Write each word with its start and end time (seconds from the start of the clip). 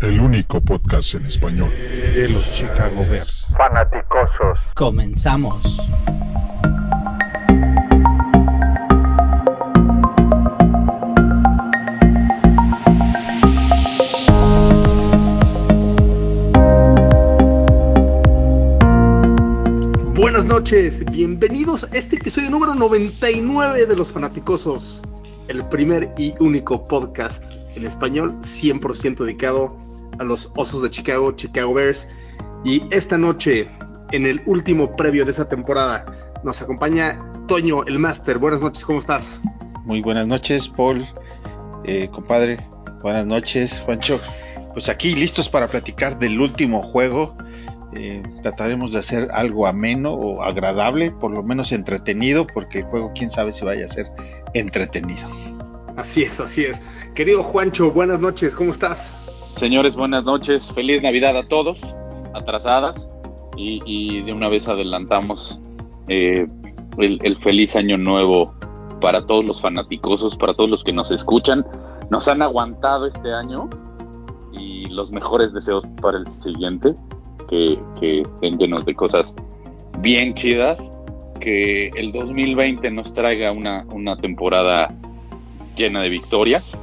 el 0.00 0.20
único 0.20 0.60
podcast 0.60 1.14
en 1.14 1.26
español 1.26 1.70
de 2.14 2.28
los 2.28 2.52
Chicago 2.52 3.04
Bears. 3.10 3.46
Fanaticosos. 3.56 4.58
Comenzamos. 4.74 5.60
Buenas 20.14 20.44
noches, 20.44 21.04
bienvenidos 21.10 21.82
a 21.82 21.88
este 21.92 22.16
episodio 22.16 22.50
número 22.50 22.76
99 22.76 23.86
de 23.86 23.96
Los 23.96 24.12
Fanaticosos, 24.12 25.02
el 25.48 25.64
primer 25.66 26.12
y 26.16 26.34
único 26.38 26.86
podcast 26.86 27.42
en 27.74 27.84
español 27.84 28.34
100% 28.42 29.24
dedicado 29.24 29.87
a 30.18 30.24
los 30.24 30.50
Osos 30.56 30.82
de 30.82 30.90
Chicago, 30.90 31.32
Chicago 31.32 31.74
Bears. 31.74 32.06
Y 32.64 32.82
esta 32.90 33.16
noche, 33.16 33.68
en 34.12 34.26
el 34.26 34.42
último 34.46 34.96
previo 34.96 35.24
de 35.24 35.30
esta 35.30 35.48
temporada, 35.48 36.04
nos 36.44 36.60
acompaña 36.62 37.18
Toño, 37.46 37.84
el 37.84 37.98
máster. 37.98 38.38
Buenas 38.38 38.60
noches, 38.60 38.84
¿cómo 38.84 38.98
estás? 38.98 39.40
Muy 39.84 40.02
buenas 40.02 40.26
noches, 40.26 40.68
Paul, 40.68 41.06
eh, 41.84 42.08
compadre. 42.12 42.58
Buenas 43.02 43.26
noches, 43.26 43.82
Juancho. 43.84 44.20
Pues 44.72 44.88
aquí 44.88 45.14
listos 45.14 45.48
para 45.48 45.66
platicar 45.66 46.18
del 46.18 46.40
último 46.40 46.82
juego. 46.82 47.36
Eh, 47.94 48.22
trataremos 48.42 48.92
de 48.92 48.98
hacer 48.98 49.28
algo 49.32 49.66
ameno 49.66 50.12
o 50.12 50.42
agradable, 50.42 51.10
por 51.10 51.30
lo 51.30 51.42
menos 51.42 51.72
entretenido, 51.72 52.46
porque 52.46 52.80
el 52.80 52.84
juego 52.84 53.12
quién 53.14 53.30
sabe 53.30 53.52
si 53.52 53.64
vaya 53.64 53.86
a 53.86 53.88
ser 53.88 54.12
entretenido. 54.52 55.26
Así 55.96 56.22
es, 56.22 56.38
así 56.38 56.64
es. 56.64 56.80
Querido 57.14 57.42
Juancho, 57.42 57.90
buenas 57.90 58.20
noches, 58.20 58.54
¿cómo 58.54 58.70
estás? 58.70 59.14
Señores, 59.58 59.96
buenas 59.96 60.22
noches. 60.22 60.72
Feliz 60.72 61.02
Navidad 61.02 61.36
a 61.36 61.48
todos, 61.48 61.80
atrasadas. 62.32 63.08
Y, 63.56 64.22
de 64.22 64.32
una 64.32 64.48
vez 64.48 64.68
adelantamos 64.68 65.58
eh, 66.06 66.46
el, 66.98 67.18
el, 67.24 67.36
feliz 67.38 67.74
año 67.74 67.98
nuevo 67.98 68.54
para 69.00 69.26
todos 69.26 69.44
los 69.44 69.60
fanaticosos, 69.60 70.36
para 70.36 70.54
todos 70.54 70.70
los 70.70 70.84
que 70.84 70.92
nos 70.92 71.10
escuchan. 71.10 71.66
Nos 72.08 72.28
han 72.28 72.40
aguantado 72.40 73.06
este 73.06 73.32
año 73.32 73.68
y 74.52 74.84
los 74.90 75.10
mejores 75.10 75.52
deseos 75.52 75.84
para 76.00 76.18
el 76.18 76.28
siguiente, 76.28 76.94
que, 77.50 77.80
que 77.98 78.20
estén 78.20 78.58
llenos 78.58 78.84
de 78.84 78.94
cosas 78.94 79.34
bien 79.98 80.34
chidas, 80.34 80.78
que 81.40 81.88
el 81.96 82.12
2020 82.12 82.92
nos 82.92 83.12
traiga 83.12 83.50
una, 83.50 83.84
una 83.92 84.16
temporada 84.18 84.94
llena 85.74 86.00
de 86.02 86.10
victorias. 86.10 86.78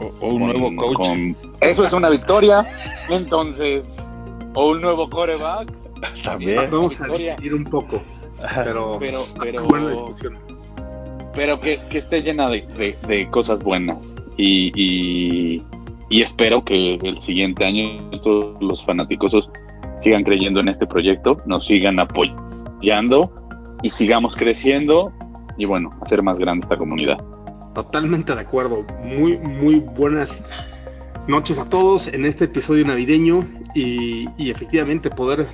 O, 0.00 0.12
o 0.20 0.34
un 0.34 0.40
con, 0.40 0.48
nuevo 0.48 0.76
coach. 0.76 0.96
Con, 0.96 1.36
eso 1.60 1.84
es 1.84 1.92
una 1.92 2.08
victoria. 2.08 2.66
Entonces, 3.08 3.86
o 4.54 4.70
un 4.70 4.80
nuevo 4.80 5.08
coreback. 5.08 5.72
También. 6.24 6.70
Vamos 6.70 7.00
a 7.00 7.06
ir 7.16 7.54
un 7.54 7.64
poco. 7.64 8.02
Pero, 8.64 8.96
pero, 9.00 9.24
pero, 9.38 9.64
buena 9.64 9.90
discusión. 9.90 10.34
pero 11.34 11.60
que, 11.60 11.78
que, 11.90 11.98
esté 11.98 12.22
llena 12.22 12.48
de, 12.48 12.62
de, 12.62 12.96
de 13.06 13.28
cosas 13.28 13.58
buenas. 13.58 13.98
Y, 14.36 14.72
y, 14.74 15.62
y, 16.08 16.22
espero 16.22 16.64
que 16.64 16.94
el 16.94 17.20
siguiente 17.20 17.64
año 17.64 17.98
todos 18.22 18.60
los 18.62 18.82
fanáticos 18.84 19.50
sigan 20.02 20.24
creyendo 20.24 20.60
en 20.60 20.68
este 20.68 20.86
proyecto, 20.86 21.36
nos 21.44 21.66
sigan 21.66 22.00
apoyando 22.00 23.30
y 23.82 23.90
sigamos 23.90 24.34
creciendo 24.34 25.12
y 25.58 25.66
bueno, 25.66 25.90
hacer 26.00 26.22
más 26.22 26.38
grande 26.38 26.64
esta 26.64 26.76
comunidad. 26.76 27.18
Totalmente 27.74 28.34
de 28.34 28.40
acuerdo. 28.40 28.84
Muy, 29.04 29.38
muy 29.38 29.76
buenas 29.76 30.42
noches 31.28 31.58
a 31.58 31.68
todos 31.68 32.08
en 32.08 32.24
este 32.24 32.46
episodio 32.46 32.84
navideño 32.84 33.40
y, 33.74 34.26
efectivamente 34.50 35.10
poder 35.10 35.46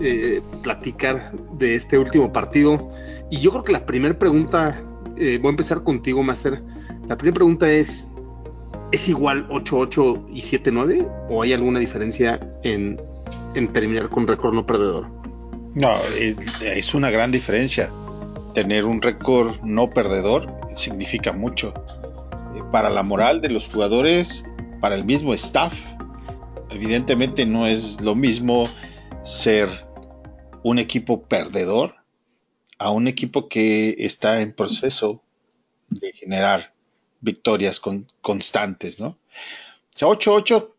eh, 0.00 0.42
platicar 0.62 1.32
de 1.58 1.76
este 1.76 1.98
último 1.98 2.32
partido. 2.32 2.90
Y 3.30 3.38
yo 3.40 3.52
creo 3.52 3.64
que 3.64 3.72
la 3.72 3.86
primera 3.86 4.18
pregunta, 4.18 4.82
eh, 5.16 5.38
voy 5.40 5.48
a 5.48 5.50
empezar 5.50 5.84
contigo, 5.84 6.22
Master. 6.22 6.60
La 7.08 7.16
primera 7.16 7.36
pregunta 7.36 7.70
es, 7.70 8.08
¿es 8.90 9.08
igual 9.08 9.46
8-8 9.48 10.26
y 10.28 10.40
7-9 10.40 11.06
o 11.28 11.42
hay 11.42 11.52
alguna 11.52 11.78
diferencia 11.78 12.40
en, 12.64 13.00
terminar 13.72 14.08
con 14.08 14.26
récord 14.26 14.54
no 14.54 14.66
perdedor? 14.66 15.06
No, 15.74 15.94
es 16.64 16.94
una 16.94 17.10
gran 17.10 17.30
diferencia 17.30 17.92
tener 18.54 18.84
un 18.84 19.02
récord 19.02 19.60
no 19.62 19.90
perdedor 19.90 20.54
significa 20.74 21.32
mucho 21.32 21.74
eh, 22.54 22.62
para 22.72 22.90
la 22.90 23.02
moral 23.02 23.40
de 23.40 23.50
los 23.50 23.68
jugadores, 23.68 24.44
para 24.80 24.94
el 24.94 25.04
mismo 25.04 25.34
staff. 25.34 25.74
Evidentemente 26.70 27.46
no 27.46 27.66
es 27.66 28.00
lo 28.00 28.14
mismo 28.14 28.64
ser 29.22 29.68
un 30.62 30.78
equipo 30.78 31.22
perdedor 31.22 31.96
a 32.78 32.90
un 32.90 33.08
equipo 33.08 33.48
que 33.48 33.96
está 33.98 34.40
en 34.40 34.52
proceso 34.52 35.22
de 35.88 36.12
generar 36.12 36.72
victorias 37.20 37.80
con, 37.80 38.10
constantes, 38.22 38.98
¿no? 38.98 39.08
O 39.08 39.98
sea, 39.98 40.08
8-8 40.08 40.70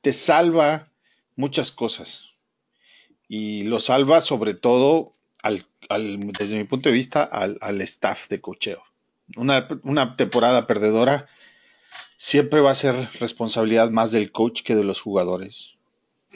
te 0.00 0.12
salva 0.12 0.90
muchas 1.36 1.70
cosas 1.70 2.24
y 3.28 3.62
lo 3.64 3.80
salva 3.80 4.20
sobre 4.20 4.54
todo 4.54 5.14
al, 5.42 5.64
desde 5.88 6.56
mi 6.56 6.64
punto 6.64 6.88
de 6.88 6.94
vista, 6.94 7.22
al, 7.24 7.58
al 7.60 7.80
staff 7.82 8.28
de 8.28 8.40
cocheo. 8.40 8.82
Una, 9.36 9.68
una, 9.82 10.16
temporada 10.16 10.66
perdedora 10.66 11.28
siempre 12.16 12.60
va 12.60 12.72
a 12.72 12.74
ser 12.74 13.08
responsabilidad 13.20 13.90
más 13.90 14.12
del 14.12 14.32
coach 14.32 14.62
que 14.62 14.74
de 14.74 14.84
los 14.84 15.00
jugadores. 15.00 15.74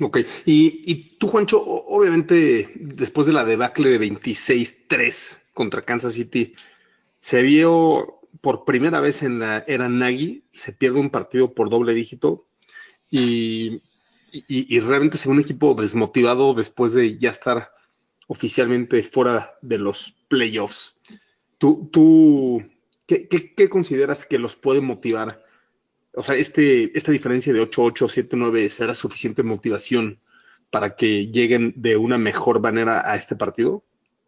Ok, 0.01 0.19
y, 0.47 0.83
y 0.85 1.17
tú, 1.19 1.29
Juancho, 1.29 1.63
obviamente, 1.63 2.71
después 2.77 3.27
de 3.27 3.33
la 3.33 3.45
debacle 3.45 3.91
de 3.91 4.01
26-3 4.01 5.39
contra 5.53 5.83
Kansas 5.83 6.15
City, 6.15 6.55
se 7.21 7.43
vio 7.43 8.21
por 8.41 8.65
primera 8.65 9.01
vez 9.01 9.23
en 9.23 9.41
la 9.41 9.65
era 9.67 9.89
Nagy, 9.89 10.45
se 10.55 10.73
pierde 10.73 11.01
un 11.01 11.11
partido 11.11 11.53
por 11.55 11.71
doble 11.71 11.95
dígito 11.95 12.47
y, 13.11 13.83
y, 14.33 14.77
y 14.77 14.81
realmente 14.81 15.19
se 15.19 15.29
ve 15.29 15.35
un 15.35 15.41
equipo 15.41 15.75
desmotivado 15.75 16.55
después 16.55 16.93
de 16.93 17.19
ya 17.19 17.31
estar 17.31 17.73
oficialmente 18.29 19.03
fuera 19.03 19.55
de 19.63 19.79
los 19.79 20.13
playoffs. 20.29 20.95
¿Tú, 21.57 21.89
tú 21.91 22.63
¿qué, 23.07 23.69
consideras 23.69 24.25
que 24.25 24.39
los 24.39 24.55
puede 24.55 24.81
motivar? 24.81 25.43
O 26.15 26.23
sea, 26.23 26.37
este, 26.37 26.97
esta 26.97 27.11
diferencia 27.11 27.53
de 27.53 27.61
8-8, 27.61 28.29
7-9 28.29 28.69
será 28.69 28.95
suficiente 28.95 29.43
motivación 29.43 30.21
para 30.71 30.95
que 30.95 31.29
lleguen 31.29 31.73
de 31.77 31.97
una 31.97 32.19
mejor 32.19 32.61
manera 32.61 33.11
a 33.11 33.17
este 33.17 33.35
partido? 33.35 33.83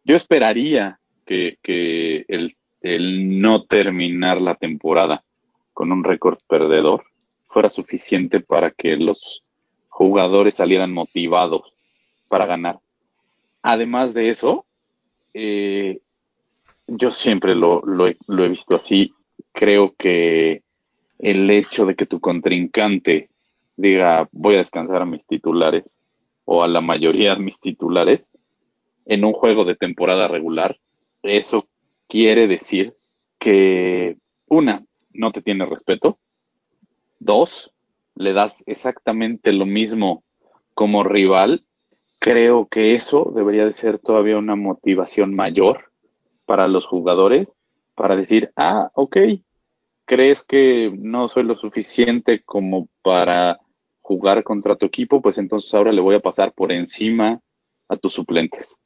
Yo 0.04 0.16
esperaría 0.16 0.98
que, 1.26 1.58
que 1.62 2.24
el, 2.28 2.56
el 2.80 3.40
no 3.40 3.66
terminar 3.66 4.40
la 4.40 4.54
temporada 4.54 5.22
con 5.74 5.92
un 5.92 6.02
récord 6.02 6.38
perdedor 6.48 7.04
fuera 7.48 7.68
suficiente 7.68 8.40
para 8.40 8.70
que 8.70 8.96
los 8.96 9.44
jugadores 9.88 10.56
salieran 10.56 10.92
motivados 10.92 11.74
para 12.28 12.46
ganar 12.46 12.80
además 13.62 14.14
de 14.14 14.30
eso, 14.30 14.66
eh, 15.34 16.00
yo 16.86 17.12
siempre 17.12 17.54
lo, 17.54 17.82
lo, 17.82 18.08
he, 18.08 18.16
lo, 18.26 18.44
he, 18.44 18.48
visto 18.48 18.74
así. 18.74 19.12
Creo 19.52 19.94
que 19.96 20.62
el 21.18 21.50
hecho 21.50 21.86
de 21.86 21.94
que 21.94 22.06
tu 22.06 22.20
contrincante 22.20 23.30
diga 23.76 24.28
voy 24.32 24.56
a 24.56 24.58
descansar 24.58 25.02
a 25.02 25.06
mis 25.06 25.24
titulares 25.26 25.84
o 26.44 26.62
a 26.62 26.68
la 26.68 26.80
mayoría 26.80 27.34
de 27.34 27.42
mis 27.42 27.60
titulares 27.60 28.22
en 29.06 29.24
un 29.24 29.32
juego 29.32 29.64
de 29.64 29.76
temporada 29.76 30.28
regular, 30.28 30.78
eso 31.22 31.68
quiere 32.08 32.46
decir 32.46 32.94
que 33.38 34.16
una, 34.46 34.84
no 35.12 35.32
te 35.32 35.42
tiene 35.42 35.64
respeto. 35.64 36.18
Dos, 37.18 37.72
le 38.14 38.32
das 38.32 38.62
exactamente 38.66 39.52
lo 39.52 39.66
mismo 39.66 40.24
como 40.74 41.04
rival 41.04 41.64
creo 42.20 42.68
que 42.68 42.94
eso 42.94 43.32
debería 43.34 43.64
de 43.64 43.72
ser 43.72 43.98
todavía 43.98 44.38
una 44.38 44.54
motivación 44.54 45.34
mayor 45.34 45.90
para 46.44 46.68
los 46.68 46.86
jugadores 46.86 47.50
para 47.96 48.14
decir, 48.14 48.52
ah, 48.56 48.90
ok, 48.94 49.16
crees 50.04 50.44
que 50.44 50.92
no 50.96 51.28
soy 51.28 51.44
lo 51.44 51.56
suficiente 51.56 52.42
como 52.44 52.88
para 53.02 53.58
jugar 54.00 54.44
contra 54.44 54.76
tu 54.76 54.86
equipo, 54.86 55.20
pues 55.22 55.38
entonces 55.38 55.72
ahora 55.74 55.92
le 55.92 56.00
voy 56.00 56.14
a 56.14 56.20
pasar 56.20 56.52
por 56.52 56.72
encima 56.72 57.40
a 57.88 57.96
tus 57.96 58.14
suplentes. 58.14 58.76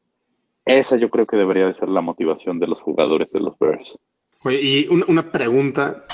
Esa 0.65 0.97
yo 0.97 1.11
creo 1.11 1.27
que 1.27 1.37
debería 1.37 1.67
de 1.67 1.75
ser 1.75 1.89
la 1.89 2.01
motivación 2.01 2.59
de 2.59 2.69
los 2.69 2.81
jugadores 2.81 3.33
de 3.33 3.41
los 3.41 3.59
Bears. 3.59 3.99
Oye, 4.45 4.61
y 4.63 4.89
una, 4.89 5.31
pregunta 5.31 6.05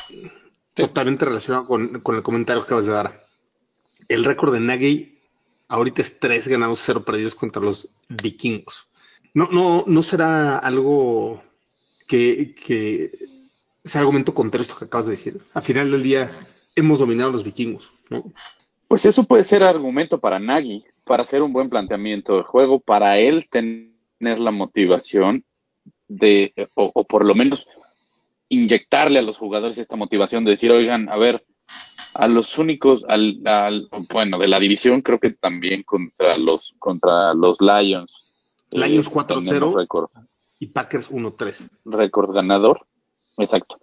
totalmente 0.75 1.25
relacionada 1.25 1.67
con, 1.67 2.01
con, 2.01 2.17
el 2.17 2.23
comentario 2.23 2.63
que 2.63 2.67
acabas 2.67 2.87
de 2.87 2.93
dar. 2.93 3.25
El 4.09 4.25
récord 4.25 4.53
de 4.53 4.61
Nagy 4.61 5.20
ahorita 5.71 6.03
es 6.03 6.19
tres 6.19 6.47
ganados, 6.47 6.83
cero 6.85 7.05
perdidos 7.05 7.35
contra 7.35 7.63
los 7.63 7.89
vikingos. 8.09 8.89
No, 9.33 9.49
no, 9.51 9.85
no 9.87 10.03
será 10.03 10.59
algo 10.59 11.43
que, 12.07 12.55
que 12.55 13.13
sea 13.85 14.03
argumento 14.03 14.35
contra 14.35 14.61
esto 14.61 14.77
que 14.77 14.85
acabas 14.85 15.07
de 15.07 15.13
decir. 15.13 15.41
Al 15.55 15.63
final 15.63 15.91
del 15.91 16.03
día 16.03 16.31
hemos 16.75 16.99
dominado 16.99 17.31
a 17.31 17.33
los 17.33 17.45
vikingos, 17.45 17.91
¿no? 18.11 18.25
Pues 18.89 19.07
eso 19.07 19.23
puede 19.23 19.45
ser 19.45 19.63
argumento 19.63 20.19
para 20.19 20.41
Nagy, 20.41 20.85
para 21.05 21.23
hacer 21.23 21.43
un 21.43 21.53
buen 21.53 21.71
planteamiento 21.71 22.37
de 22.37 22.43
juego, 22.43 22.81
para 22.81 23.19
él 23.19 23.49
tener 23.49 24.41
la 24.41 24.51
motivación 24.51 25.45
de, 26.09 26.53
o, 26.75 27.05
por 27.05 27.25
lo 27.25 27.37
menos 27.37 27.69
inyectarle 28.49 29.21
a 29.21 29.23
los 29.23 29.39
jugadores 29.39 29.79
esta 29.79 29.95
motivación 29.95 30.45
de 30.45 30.51
decir, 30.53 30.73
oigan, 30.73 31.09
a 31.09 31.17
ver, 31.17 31.45
a 32.15 32.29
los 32.29 32.59
únicos, 32.59 33.05
al, 33.09 33.89
bueno, 34.13 34.39
de 34.39 34.49
la 34.49 34.61
división 34.61 35.03
creo 35.03 35.19
que 35.19 35.31
también 35.31 35.83
contra 35.83 36.37
los, 36.37 36.75
contra 36.79 37.35
los 37.35 37.59
Lions. 37.61 38.13
Lions 38.71 39.11
4-0 39.11 39.83
eh, 39.83 40.27
y 40.61 40.67
Packers 40.67 41.11
1-3. 41.11 41.69
Récord 41.87 42.33
ganador, 42.33 42.87
exacto. 43.39 43.79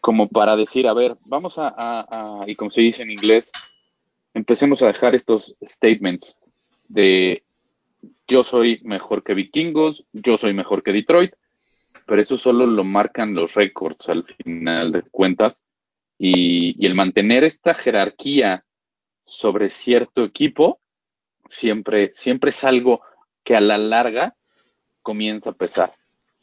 Como 0.00 0.28
para 0.28 0.56
decir, 0.56 0.86
a 0.86 0.94
ver, 0.94 1.16
vamos 1.24 1.54
a, 1.58 2.44
y 2.46 2.54
como 2.54 2.70
se 2.70 2.80
dice 2.80 3.02
en 3.02 3.10
inglés, 3.10 3.52
empecemos 4.34 4.82
a 4.82 4.86
dejar 4.86 5.14
estos 5.14 5.54
statements 5.62 6.36
de 6.88 7.42
yo 8.26 8.44
soy 8.44 8.80
mejor 8.84 9.22
que 9.22 9.34
Vikingos, 9.34 10.04
yo 10.12 10.38
soy 10.38 10.54
mejor 10.54 10.82
que 10.82 10.92
Detroit, 10.92 11.34
pero 12.06 12.22
eso 12.22 12.38
solo 12.38 12.66
lo 12.66 12.84
marcan 12.84 13.34
los 13.34 13.54
récords 13.54 14.08
al 14.08 14.24
final 14.24 14.92
de 14.92 15.02
cuentas. 15.02 15.59
Y, 16.22 16.84
el 16.84 16.94
mantener 16.94 17.44
esta 17.44 17.72
jerarquía 17.72 18.66
sobre 19.24 19.70
cierto 19.70 20.22
equipo 20.22 20.78
siempre, 21.46 22.12
siempre 22.14 22.50
es 22.50 22.62
algo 22.62 23.00
que 23.42 23.56
a 23.56 23.60
la 23.60 23.78
larga 23.78 24.36
comienza 25.00 25.50
a 25.50 25.54
pesar. 25.54 25.94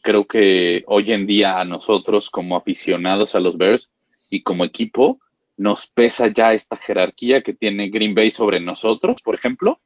Creo 0.02 0.26
que 0.26 0.84
hoy 0.88 1.12
en 1.12 1.28
día 1.28 1.60
a 1.60 1.66
nosotros 1.66 2.32
como 2.32 2.58
aficionados 2.58 3.36
a 3.36 3.40
los 3.40 3.56
Bears 3.56 3.88
y 4.32 4.42
como 4.42 4.66
equipo 4.66 5.20
nos 5.58 5.86
pesa 5.86 6.28
ya 6.28 6.54
esta 6.54 6.78
jerarquía 6.78 7.44
que 7.44 7.54
tiene 7.54 7.90
Green 7.90 8.16
Bay 8.16 8.32
sobre 8.32 8.60
nosotros, 8.60 9.22
por 9.22 9.36
ejemplo. 9.36 9.80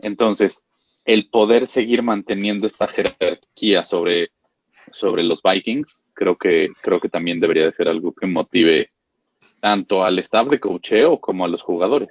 Entonces, 0.00 0.62
el 1.06 1.30
poder 1.30 1.66
seguir 1.66 2.02
manteniendo 2.02 2.66
esta 2.66 2.88
jerarquía 2.88 3.84
sobre 3.84 4.32
sobre 4.92 5.22
los 5.22 5.40
Vikings, 5.42 6.04
creo 6.12 6.36
que, 6.36 6.70
creo 6.82 7.00
que 7.00 7.08
también 7.08 7.40
debería 7.40 7.64
de 7.64 7.72
ser 7.72 7.88
algo 7.88 8.12
que 8.12 8.26
motive 8.26 8.90
tanto 9.60 10.04
al 10.04 10.18
staff 10.18 10.48
de 10.48 10.60
cocheo 10.60 11.20
como 11.20 11.44
a 11.44 11.48
los 11.48 11.62
jugadores. 11.62 12.10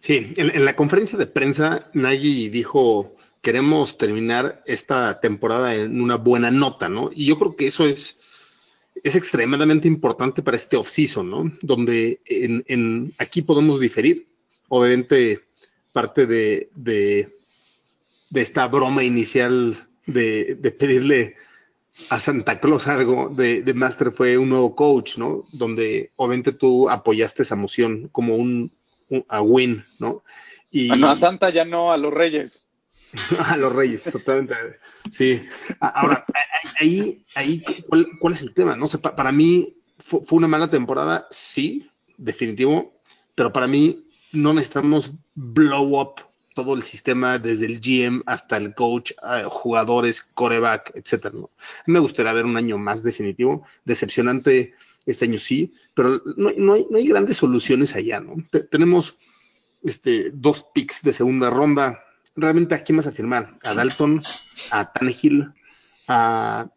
Sí, 0.00 0.32
en, 0.36 0.64
la 0.64 0.74
conferencia 0.76 1.18
de 1.18 1.26
prensa, 1.26 1.90
Nagy 1.92 2.48
dijo, 2.48 3.14
queremos 3.40 3.98
terminar 3.98 4.62
esta 4.66 5.20
temporada 5.20 5.74
en 5.74 6.00
una 6.00 6.16
buena 6.16 6.50
nota, 6.50 6.88
¿no? 6.88 7.10
Y 7.14 7.26
yo 7.26 7.38
creo 7.38 7.56
que 7.56 7.66
eso 7.66 7.86
es, 7.86 8.18
es 9.02 9.14
extremadamente 9.16 9.88
importante 9.88 10.42
para 10.42 10.56
este 10.56 10.76
off-season, 10.76 11.30
¿no? 11.30 11.52
Donde 11.60 12.20
en, 12.24 13.12
aquí 13.18 13.42
podemos 13.42 13.80
diferir. 13.80 14.26
Obviamente, 14.68 15.40
parte 15.92 16.26
de, 16.26 16.70
de, 16.74 17.36
esta 18.34 18.66
broma 18.68 19.04
inicial 19.04 19.88
de, 20.06 20.54
de 20.54 20.70
pedirle 20.70 21.36
a 22.08 22.18
Santa 22.20 22.60
Claus 22.60 22.88
algo 22.88 23.28
de, 23.28 23.62
de, 23.62 23.74
Master 23.74 24.12
fue 24.12 24.38
un 24.38 24.48
nuevo 24.48 24.74
coach, 24.74 25.18
¿no? 25.18 25.44
Donde 25.52 26.12
obviamente 26.16 26.52
tú 26.52 26.88
apoyaste 26.88 27.42
esa 27.42 27.56
moción 27.56 28.08
como 28.08 28.36
un, 28.36 28.72
a 29.28 29.42
win, 29.42 29.84
¿no? 29.98 30.24
Y, 30.70 30.90
ah, 30.90 31.12
a 31.12 31.16
Santa 31.16 31.50
ya 31.50 31.64
no, 31.64 31.92
a 31.92 31.96
los 31.96 32.12
Reyes. 32.12 32.58
a 33.46 33.56
los 33.56 33.72
Reyes, 33.72 34.04
totalmente. 34.04 34.54
Sí. 35.10 35.42
Ahora, 35.80 36.24
ahí, 36.80 37.24
ahí 37.34 37.62
¿cuál, 38.18 38.32
es 38.32 38.42
el 38.42 38.54
tema? 38.54 38.74
No 38.74 38.86
sé, 38.86 38.98
para 38.98 39.32
mí 39.32 39.76
fue, 39.98 40.20
fue 40.24 40.38
una 40.38 40.48
mala 40.48 40.70
temporada, 40.70 41.26
sí, 41.30 41.90
definitivo, 42.16 42.94
pero 43.34 43.52
para 43.52 43.66
mí 43.66 44.06
no 44.32 44.54
necesitamos 44.54 45.12
blow 45.34 46.00
up 46.00 46.31
todo 46.54 46.74
el 46.74 46.82
sistema, 46.82 47.38
desde 47.38 47.66
el 47.66 47.80
GM 47.80 48.22
hasta 48.26 48.56
el 48.56 48.74
coach, 48.74 49.12
jugadores, 49.46 50.22
coreback, 50.22 50.92
etcétera. 50.94 51.34
¿no? 51.36 51.50
Me 51.86 51.98
gustaría 51.98 52.32
ver 52.32 52.44
un 52.44 52.56
año 52.56 52.78
más 52.78 53.02
definitivo, 53.02 53.66
decepcionante 53.84 54.74
este 55.06 55.24
año 55.24 55.38
sí, 55.38 55.74
pero 55.94 56.20
no, 56.36 56.50
no, 56.56 56.74
hay, 56.74 56.86
no 56.88 56.96
hay, 56.96 57.08
grandes 57.08 57.38
soluciones 57.38 57.94
allá, 57.96 58.20
¿no? 58.20 58.36
tenemos 58.70 59.16
este, 59.82 60.30
dos 60.32 60.66
picks 60.74 61.02
de 61.02 61.12
segunda 61.12 61.50
ronda. 61.50 62.04
Realmente, 62.36 62.74
¿a 62.74 62.82
quién 62.82 62.96
vas 62.96 63.06
a 63.06 63.12
firmar? 63.12 63.58
¿A 63.62 63.74
Dalton? 63.74 64.22
¿A 64.70 64.92
Tannehill? 64.92 65.52
¿A, 66.08 66.70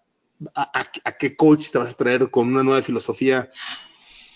a, 0.54 1.18
qué 1.18 1.36
coach 1.36 1.70
te 1.72 1.78
vas 1.78 1.92
a 1.92 1.98
traer 1.98 2.30
con 2.30 2.48
una 2.48 2.64
nueva 2.64 2.82
filosofía? 2.82 3.52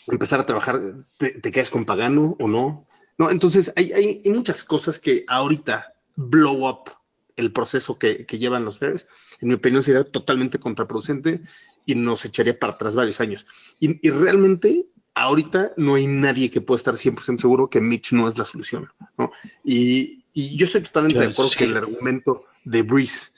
¿Empezar 0.08 0.40
a 0.40 0.46
trabajar? 0.46 0.80
¿Te, 1.18 1.32
te 1.32 1.52
quedas 1.52 1.70
con 1.70 1.86
Pagano 1.86 2.38
o 2.40 2.48
no? 2.48 2.88
¿No? 3.20 3.30
Entonces, 3.30 3.72
hay, 3.76 3.92
hay, 3.92 4.22
muchas 4.32 4.64
cosas 4.64 4.98
que 4.98 5.26
ahorita 5.28 5.94
blow 6.16 6.68
up 6.68 6.90
el 7.36 7.52
proceso 7.52 8.00
que, 8.00 8.26
llevan 8.32 8.66
los 8.66 8.80
Bears. 8.80 9.08
En 9.40 9.50
mi 9.50 9.54
opinión, 9.54 9.84
sería 9.84 10.04
totalmente 10.04 10.58
contraproducente 10.58 11.42
y 11.86 11.96
nos 11.96 12.26
echaría 12.26 12.58
para 12.58 12.74
atrás 12.74 12.96
varios 12.96 13.22
años. 13.22 13.46
Y, 13.80 14.10
realmente, 14.10 14.88
ahorita 15.16 15.74
no 15.78 15.96
hay 15.96 16.08
nadie 16.08 16.50
que 16.50 16.62
pueda 16.62 16.78
estar 16.78 16.96
100% 16.96 17.40
seguro 17.40 17.70
que 17.70 17.82
Mitch 17.82 18.14
no 18.14 18.28
es 18.28 18.38
la 18.38 18.46
solución, 18.46 18.90
¿no? 19.18 19.32
Y, 19.64 20.24
yo 20.34 20.66
estoy 20.66 20.82
totalmente 20.82 21.20
de 21.20 21.26
acuerdo 21.26 21.52
que 21.58 21.66
el 21.66 21.76
argumento 21.76 22.46
de 22.64 22.82
Breeze 22.84 23.32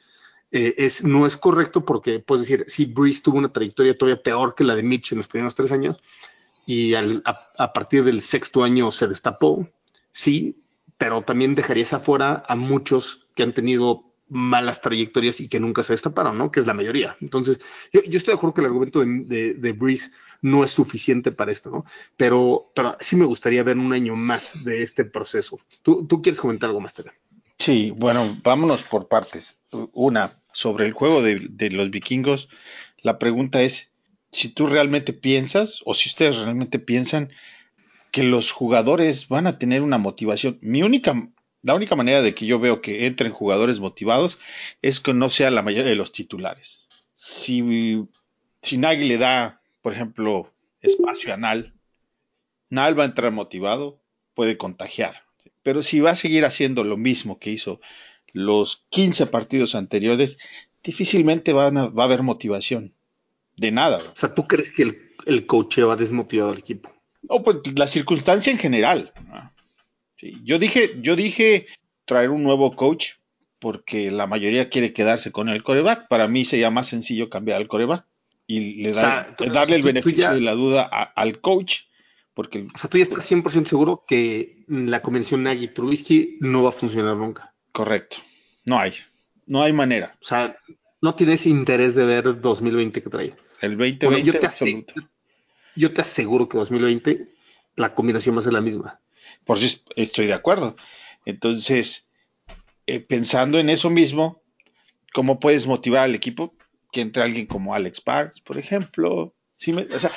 eh, 0.51 0.75
es, 0.77 1.04
no 1.04 1.25
es 1.25 1.36
correcto 1.36 1.84
porque 1.84 2.19
puedes 2.19 2.48
decir, 2.48 2.66
si 2.68 2.86
Breeze 2.86 3.22
tuvo 3.24 3.39
una 3.39 3.51
trayectoria 3.51 3.98
todavía 3.98 4.22
peor 4.22 4.54
que 4.54 4.63
la 4.63 4.75
de 4.75 4.84
Mitch 4.84 5.12
en 5.13 5.18
los 5.18 5.27
primeros 5.27 5.56
tres 5.56 5.72
años, 5.72 6.00
y 6.66 6.94
a, 6.96 7.74
partir 7.74 8.04
del 8.04 8.22
sexto 8.22 8.63
año 8.63 8.92
se 8.92 9.08
destapó, 9.08 9.68
sí, 10.12 10.63
pero 10.98 11.24
también 11.24 11.56
dejarías 11.56 11.94
afuera 11.94 12.44
a 12.48 12.56
muchos 12.56 13.28
que 13.36 13.44
han 13.44 13.54
tenido 13.54 14.12
malas 14.30 14.81
trayectorias 14.81 15.42
y 15.42 15.50
que 15.50 15.60
nunca 15.60 15.84
se 15.84 15.94
destaparon, 15.94 16.38
¿no? 16.38 16.52
Que 16.52 16.62
es 16.62 16.68
la 16.68 16.74
mayoría. 16.74 17.18
Entonces, 17.19 17.60
yo, 17.92 18.02
estoy 18.02 18.31
de 18.31 18.38
acuerdo 18.38 18.54
que 18.54 18.62
el 18.62 18.68
argumento 18.68 19.04
de, 19.04 19.54
de, 19.54 19.72
Breeze 19.74 20.12
no 20.42 20.63
es 20.63 20.72
suficiente 20.72 21.34
para 21.34 21.52
esto, 21.52 21.69
¿no? 21.69 21.86
Pero, 22.16 22.72
pero 22.74 22.96
sí 23.02 23.18
me 23.18 23.25
gustaría 23.25 23.63
ver 23.63 23.78
un 23.78 23.92
año 23.92 24.16
más 24.16 24.54
de 24.63 24.84
este 24.84 25.04
proceso. 25.04 25.60
¿Tú, 25.81 26.08
tú 26.08 26.22
quieres 26.22 26.40
comentar 26.40 26.69
algo 26.69 26.80
más, 26.80 26.94
Tere? 26.94 27.12
Sí, 27.58 27.94
bueno, 27.96 28.25
vámonos 28.42 28.84
por 28.84 29.10
partes. 29.10 29.60
Una, 29.92 30.40
sobre 30.54 30.86
el 30.86 30.94
juego 30.94 31.22
de, 31.22 31.48
de 31.50 31.69
los 31.69 31.92
vikingos, 31.92 32.48
la 33.02 33.19
pregunta 33.19 33.62
es, 33.62 33.91
si 34.31 34.50
tú 34.50 34.68
realmente 34.68 35.13
piensas, 35.13 35.81
o 35.86 35.94
si 35.94 36.10
ustedes 36.10 36.38
realmente 36.38 36.80
piensan, 36.80 37.31
que 38.12 38.24
los 38.24 38.51
jugadores 38.51 39.28
van 39.28 39.48
a 39.48 39.57
tener 39.57 39.81
una 39.81 39.98
motivación. 39.98 40.57
Mi 40.62 40.83
única, 40.83 41.30
la 41.62 41.75
única 41.75 41.95
manera 41.95 42.22
de 42.22 42.34
que 42.34 42.46
yo 42.46 42.60
veo 42.60 42.82
que 42.82 43.06
entren 43.08 43.32
jugadores 43.32 43.79
motivados 43.79 44.39
es 44.82 45.00
que 45.00 45.13
no 45.13 45.29
sea 45.29 45.51
la 45.51 45.62
mayoría 45.62 45.89
de 45.89 45.96
los 45.96 46.12
titulares. 46.12 46.88
Si, 47.13 48.08
si 48.62 48.77
le 48.77 49.17
da, 49.17 49.62
por 49.82 49.94
ejemplo, 49.94 50.53
espacio 50.82 51.34
a 51.34 51.38
Nal, 51.38 51.74
Nal 52.70 52.98
va 52.98 53.03
a 53.03 53.08
entrar 53.08 53.32
motivado, 53.32 54.01
puede 54.34 54.58
contagiar. 54.58 55.24
Pero 55.62 55.84
si 55.84 56.00
va 56.00 56.12
a 56.12 56.15
seguir 56.15 56.46
haciendo 56.46 56.84
lo 56.84 56.98
mismo 56.98 57.38
que 57.38 57.51
hizo 57.51 57.82
los 58.34 58.86
15 58.89 59.27
partidos 59.27 59.75
anteriores, 59.75 60.38
difícilmente 60.84 61.53
va 61.53 61.67
a 61.67 62.03
haber 62.03 62.24
motivación 62.24 62.96
de 63.58 63.72
nada. 63.72 64.00
O 64.00 64.15
sea, 64.15 64.34
¿tú 64.34 64.48
crees 64.48 64.72
que 64.72 64.84
el, 64.84 65.12
el 65.25 65.46
cocheo 65.46 65.91
ha 65.91 65.96
desmotivado 65.96 66.51
al 66.51 66.60
equipo? 66.60 66.91
No, 67.24 67.43
pues 67.43 67.58
la 67.77 67.88
circunstancia 67.88 68.51
en 68.51 68.58
general. 68.58 69.13
yo 70.43 70.60
dije, 70.60 70.98
yo 71.01 71.15
dije 71.15 71.67
traer 72.05 72.29
un 72.29 72.43
nuevo 72.43 72.75
coach 72.75 73.13
porque 73.60 74.10
la 74.10 74.25
mayoría 74.25 74.70
quiere 74.70 74.91
quedarse 74.91 75.31
con 75.31 75.50
el 75.50 75.63
coreback. 75.63 76.08
Para 76.08 76.27
mí 76.27 76.46
sería 76.46 76.72
más 76.72 76.88
sencillo 76.88 77.29
cambiar 77.29 77.58
al 77.58 77.67
coreback 77.67 78.05
y 78.48 78.81
le 78.81 78.91
darle 78.91 79.75
el 79.75 79.84
beneficio 79.84 80.34
de 80.34 80.41
la 80.41 80.53
duda 80.53 80.84
al 80.84 81.39
coach. 81.39 81.81
Porque 82.34 82.65
o 82.74 82.77
sea, 82.77 82.89
tú 82.89 82.98
ya 82.98 83.03
estás 83.03 83.29
100% 83.29 83.67
seguro 83.67 84.03
que 84.08 84.63
la 84.67 85.01
convención 85.01 85.43
Nagy-Trubisky 85.43 86.38
no 86.39 86.63
va 86.63 86.70
a 86.70 86.74
funcionar 86.74 87.17
nunca. 87.17 87.53
Correcto. 87.72 88.17
No 88.65 88.79
hay. 88.79 88.93
No 89.46 89.62
hay 89.62 89.74
manera. 89.74 90.17
O 90.22 90.25
sea, 90.25 90.58
no 91.01 91.15
tienes 91.15 91.46
interés 91.46 91.96
de 91.96 92.05
ver 92.05 92.39
2020 92.39 93.03
que 93.03 93.10
trae. 93.10 93.36
El 93.62 93.77
2020 93.77 94.24
yo, 94.24 94.39
te 94.39 94.46
aseguro, 94.46 94.86
yo 95.75 95.93
te 95.93 96.01
aseguro 96.01 96.50
que 96.50 96.58
2020 96.58 97.27
la 97.75 97.93
combinación 97.93 98.36
va 98.36 98.39
a 98.39 98.43
ser 98.43 98.53
la 98.53 98.62
misma. 98.62 99.00
Por 99.46 99.58
si 99.58 99.81
estoy 99.96 100.27
de 100.27 100.34
acuerdo. 100.34 100.75
Entonces, 101.25 102.08
eh, 102.88 103.00
pensando 103.00 103.60
en 103.60 103.70
eso 103.70 103.89
mismo, 103.89 104.41
¿cómo 105.13 105.39
puedes 105.39 105.67
motivar 105.67 106.03
al 106.03 106.15
equipo? 106.15 106.55
Que 106.91 107.01
entre 107.01 107.24
alguien 107.24 107.46
como 107.46 107.74
Alex 107.74 108.01
Parks, 108.01 108.41
por 108.41 108.58
ejemplo. 108.58 109.34
¿Sí 109.55 109.72
o 109.74 110.00
sea, 110.00 110.12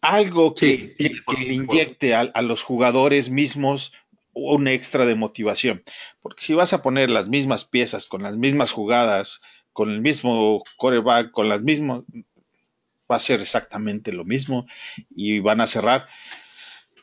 algo 0.00 0.54
que, 0.54 0.94
le 0.98 1.54
inyecte 1.54 2.14
a, 2.14 2.42
los 2.42 2.62
jugadores 2.62 3.30
mismos 3.30 3.92
un 4.32 4.68
extra 4.68 5.06
de 5.06 5.14
motivación. 5.14 5.82
Porque 6.20 6.42
si 6.42 6.54
vas 6.54 6.72
a 6.72 6.82
poner 6.82 7.10
las 7.10 7.28
mismas 7.28 7.64
piezas, 7.64 8.06
con 8.06 8.22
las 8.22 8.36
mismas 8.36 8.72
jugadas, 8.72 9.40
con 9.74 9.90
el 9.90 10.00
mismo 10.00 10.62
coreback, 10.78 11.30
con 11.30 11.50
las 11.50 11.62
mismas, 11.62 12.00
va 13.10 13.16
a 13.16 13.20
ser 13.20 13.42
exactamente 13.42 14.12
lo 14.12 14.24
mismo 14.24 14.66
y 15.14 15.40
van 15.40 15.60
a 15.60 15.66
cerrar 15.66 16.06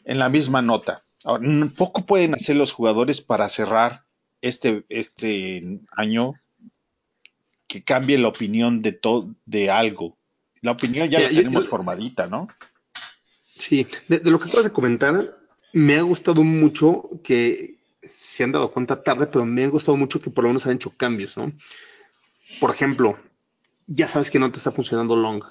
en 0.05 0.17
la 0.17 0.29
misma 0.29 0.63
nota. 0.63 1.03
Ahora, 1.23 1.47
poco 1.77 2.07
pueden 2.07 2.33
hacer 2.33 2.55
los 2.55 2.71
jugadores 2.71 3.21
para 3.21 3.47
cerrar 3.49 4.03
este, 4.41 4.83
este 4.89 5.79
año 5.95 6.33
que 7.67 7.83
cambie 7.83 8.17
la 8.17 8.29
opinión 8.29 8.81
de 8.81 8.91
todo, 8.93 9.35
de 9.45 9.69
algo. 9.69 10.17
La 10.61 10.71
opinión 10.71 11.09
ya 11.09 11.19
la 11.19 11.29
yo- 11.29 11.37
tenemos 11.37 11.65
yo- 11.65 11.69
formadita, 11.69 12.25
¿no? 12.27 12.47
Sí, 13.57 13.85
de, 14.07 14.19
de 14.19 14.31
lo 14.31 14.39
que 14.39 14.47
acabas 14.49 14.65
de 14.65 14.71
comentar, 14.71 15.37
me 15.73 15.95
ha 15.97 16.01
gustado 16.01 16.43
mucho 16.43 17.09
que 17.23 17.75
se 18.17 18.43
han 18.43 18.51
dado 18.51 18.71
cuenta 18.71 19.03
tarde, 19.03 19.27
pero 19.27 19.45
me 19.45 19.63
ha 19.63 19.67
gustado 19.67 19.95
mucho 19.97 20.19
que 20.19 20.31
por 20.31 20.43
lo 20.43 20.49
menos 20.49 20.65
han 20.65 20.73
hecho 20.73 20.89
cambios, 20.97 21.37
¿no? 21.37 21.51
Por 22.59 22.71
ejemplo, 22.71 23.17
ya 23.87 24.07
sabes 24.07 24.31
que 24.31 24.39
no 24.39 24.51
te 24.51 24.57
está 24.57 24.71
funcionando 24.71 25.15
Long, 25.15 25.43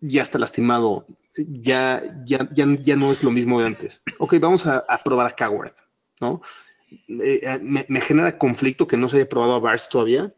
ya 0.00 0.22
está 0.22 0.38
lastimado, 0.38 1.06
ya, 1.36 2.02
ya, 2.24 2.48
ya, 2.54 2.66
ya 2.80 2.96
no 2.96 3.12
es 3.12 3.22
lo 3.22 3.30
mismo 3.30 3.60
de 3.60 3.66
antes. 3.66 4.02
Ok, 4.18 4.36
vamos 4.40 4.66
a, 4.66 4.84
probar 5.04 5.26
a 5.26 5.36
Coward, 5.36 5.74
¿no? 6.20 6.42
Eh, 6.90 7.40
eh, 7.42 7.58
me, 7.62 8.00
genera 8.00 8.38
conflicto 8.38 8.86
que 8.86 8.96
no 8.96 9.08
se 9.08 9.16
haya 9.16 9.28
probado 9.28 9.54
a 9.54 9.60
Bars 9.60 9.88
todavía. 9.88 10.34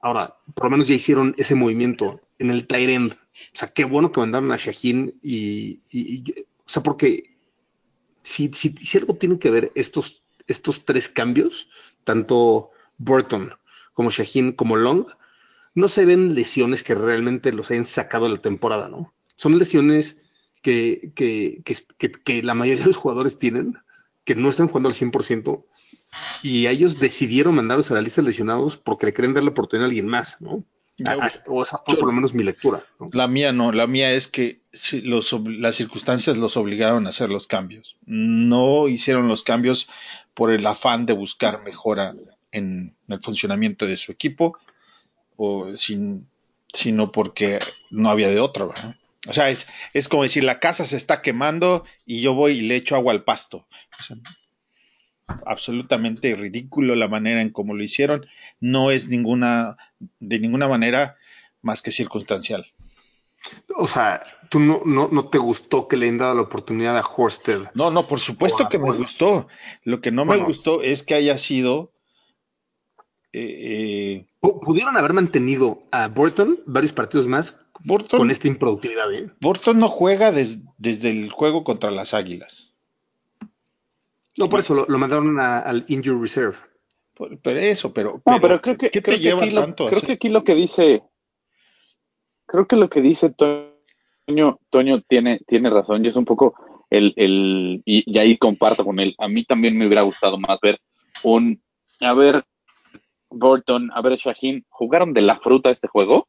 Ahora, 0.00 0.36
por 0.54 0.64
lo 0.64 0.70
menos 0.70 0.88
ya 0.88 0.94
hicieron 0.94 1.34
ese 1.38 1.54
movimiento 1.54 2.20
en 2.38 2.50
el 2.50 2.66
tight 2.66 2.88
end. 2.88 3.12
O 3.12 3.56
sea, 3.56 3.68
qué 3.68 3.84
bueno 3.84 4.12
que 4.12 4.20
mandaron 4.20 4.52
a 4.52 4.56
Shaheen 4.56 5.18
y- 5.22 5.80
o 6.64 6.68
sea, 6.68 6.82
porque 6.82 7.36
si, 8.22 8.48
si, 8.54 8.70
si 8.70 8.98
algo 8.98 9.16
tienen 9.16 9.38
que 9.38 9.50
ver 9.50 9.72
estos, 9.74 10.22
estos 10.46 10.84
tres 10.84 11.08
cambios, 11.08 11.68
tanto 12.04 12.70
Burton 12.98 13.52
como 13.94 14.10
Shaheen 14.10 14.52
como 14.52 14.76
Long, 14.76 15.06
no 15.74 15.88
se 15.88 16.04
ven 16.04 16.34
lesiones 16.34 16.82
que 16.82 16.94
realmente 16.94 17.52
los 17.52 17.70
hayan 17.70 17.84
sacado 17.84 18.26
de 18.26 18.32
la 18.32 18.40
temporada, 18.42 18.88
¿no? 18.88 19.12
Son 19.36 19.58
lesiones 19.58 20.18
que, 20.62 21.12
que, 21.14 21.62
que, 21.64 21.76
que- 21.98 22.12
que 22.12 22.42
la 22.42 22.54
mayoría 22.54 22.82
de 22.84 22.88
los 22.88 22.96
jugadores 22.96 23.38
tienen, 23.38 23.76
que 24.24 24.34
no 24.34 24.48
están 24.50 24.68
jugando 24.68 24.88
al 24.90 24.94
100%, 24.94 25.64
y 26.42 26.66
ellos 26.66 26.98
decidieron 27.00 27.54
mandarlos 27.54 27.90
a 27.90 27.94
la 27.94 28.02
lista 28.02 28.20
de 28.20 28.28
lesionados 28.28 28.76
porque 28.76 29.06
le 29.06 29.12
quieren 29.14 29.32
dar 29.34 29.42
la 29.44 29.50
oportunidad 29.50 29.86
a 29.86 29.88
alguien 29.88 30.06
más, 30.06 30.40
¿no? 30.40 30.62
A- 31.06 31.14
a- 31.24 31.30
o 31.46 31.62
esa 31.62 31.78
fue 31.78 31.94
yo- 31.94 32.00
por 32.00 32.08
lo 32.08 32.12
menos 32.14 32.34
mi 32.34 32.44
lectura, 32.44 32.84
¿no? 33.00 33.08
La 33.12 33.26
mía 33.26 33.52
no, 33.52 33.72
la 33.72 33.86
mía 33.86 34.12
es 34.12 34.28
que 34.28 34.60
si 34.72 35.00
los, 35.00 35.32
las 35.46 35.74
circunstancias 35.74 36.36
los 36.36 36.56
obligaron 36.58 37.06
a 37.06 37.10
hacer 37.10 37.30
los 37.30 37.46
cambios. 37.46 37.96
No 38.04 38.88
hicieron 38.88 39.26
los 39.26 39.42
cambios 39.42 39.88
por 40.34 40.52
el 40.52 40.64
afán 40.66 41.06
de 41.06 41.14
buscar 41.14 41.62
mejora 41.64 42.14
en 42.52 42.94
el 43.08 43.20
funcionamiento 43.20 43.86
de 43.86 43.96
su 43.96 44.12
equipo, 44.12 44.56
o 45.36 45.72
sin, 45.74 46.28
sino 46.72 47.10
porque 47.10 47.58
no 47.90 48.10
había 48.10 48.28
de 48.28 48.40
otra. 48.40 48.66
¿verdad? 48.66 48.96
O 49.28 49.32
sea, 49.32 49.50
es, 49.50 49.68
es 49.92 50.08
como 50.08 50.24
decir, 50.24 50.44
la 50.44 50.58
casa 50.60 50.84
se 50.84 50.96
está 50.96 51.22
quemando 51.22 51.84
y 52.04 52.20
yo 52.20 52.34
voy 52.34 52.58
y 52.58 52.62
le 52.62 52.76
echo 52.76 52.96
agua 52.96 53.12
al 53.12 53.24
pasto. 53.24 53.66
O 53.98 54.02
sea, 54.02 54.16
absolutamente 55.46 56.34
ridículo 56.34 56.94
la 56.94 57.08
manera 57.08 57.40
en 57.40 57.50
cómo 57.50 57.74
lo 57.74 57.84
hicieron. 57.84 58.26
No 58.60 58.90
es 58.90 59.08
ninguna, 59.08 59.76
de 60.18 60.40
ninguna 60.40 60.66
manera 60.68 61.16
más 61.62 61.82
que 61.82 61.92
circunstancial. 61.92 62.66
O 63.76 63.86
sea, 63.86 64.24
tú 64.50 64.60
no, 64.60 64.82
no, 64.84 65.08
no 65.08 65.28
te 65.28 65.38
gustó 65.38 65.88
que 65.88 65.96
le 65.96 66.06
hayan 66.06 66.18
dado 66.18 66.34
la 66.34 66.42
oportunidad 66.42 66.96
a 66.96 67.04
Horsted. 67.04 67.62
No, 67.74 67.90
no, 67.90 68.06
por 68.06 68.20
supuesto 68.20 68.68
que 68.68 68.78
me 68.78 68.92
gustó. 68.92 69.48
Lo 69.84 70.00
que 70.00 70.10
no 70.10 70.24
me 70.24 70.38
gustó 70.38 70.82
es 70.82 71.02
que 71.02 71.14
haya 71.14 71.36
sido 71.38 71.91
eh, 73.32 73.58
eh, 74.22 74.26
Pu- 74.40 74.60
Pudieron 74.60 74.96
haber 74.96 75.12
mantenido 75.12 75.82
a 75.90 76.08
Burton 76.08 76.60
varios 76.66 76.92
partidos 76.92 77.26
más 77.28 77.58
Burton. 77.84 78.18
con 78.20 78.30
esta 78.30 78.48
improductividad, 78.48 79.12
¿eh? 79.12 79.30
Burton 79.40 79.78
no 79.78 79.88
juega 79.88 80.32
des- 80.32 80.62
desde 80.78 81.10
el 81.10 81.30
juego 81.30 81.64
contra 81.64 81.90
las 81.90 82.14
Águilas. 82.14 82.72
No, 84.36 84.48
por 84.48 84.60
eso 84.60 84.74
lo, 84.74 84.86
lo 84.86 84.98
mandaron 84.98 85.38
a- 85.40 85.58
al 85.60 85.84
Injury 85.88 86.20
Reserve. 86.20 86.56
Por- 87.14 87.38
Pero 87.40 87.60
eso, 87.60 87.92
pero, 87.92 88.22
No, 88.24 88.40
pero 88.40 88.60
creo 88.62 88.76
que, 88.78 88.90
¿qué 88.90 89.02
creo 89.02 89.16
te 89.16 89.20
que 89.22 89.28
lleva 89.28 89.42
aquí 89.44 89.50
lo- 89.54 89.60
tanto 89.62 89.84
a 89.84 89.88
creo 89.88 89.98
hacer? 89.98 90.06
que 90.08 90.12
aquí 90.14 90.28
lo 90.28 90.44
que 90.44 90.54
dice, 90.54 91.02
creo 92.46 92.66
que 92.66 92.76
lo 92.76 92.88
que 92.88 93.00
dice 93.00 93.30
Toño, 93.30 94.58
Toño 94.70 95.02
tiene, 95.02 95.40
tiene 95.46 95.70
razón 95.70 96.04
y 96.04 96.08
es 96.08 96.16
un 96.16 96.24
poco 96.24 96.54
el, 96.90 97.12
el 97.16 97.82
y, 97.84 98.10
y 98.10 98.18
ahí 98.18 98.36
comparto 98.38 98.84
con 98.84 98.98
él. 99.00 99.14
A 99.18 99.28
mí 99.28 99.44
también 99.44 99.76
me 99.76 99.86
hubiera 99.86 100.02
gustado 100.02 100.38
más 100.38 100.60
ver 100.60 100.78
un, 101.22 101.60
a 102.00 102.14
ver, 102.14 102.44
Burton, 103.34 103.90
a 103.92 104.00
ver, 104.02 104.16
Shaheen, 104.16 104.64
jugaron 104.68 105.12
de 105.12 105.22
la 105.22 105.38
fruta 105.38 105.70
este 105.70 105.88
juego. 105.88 106.28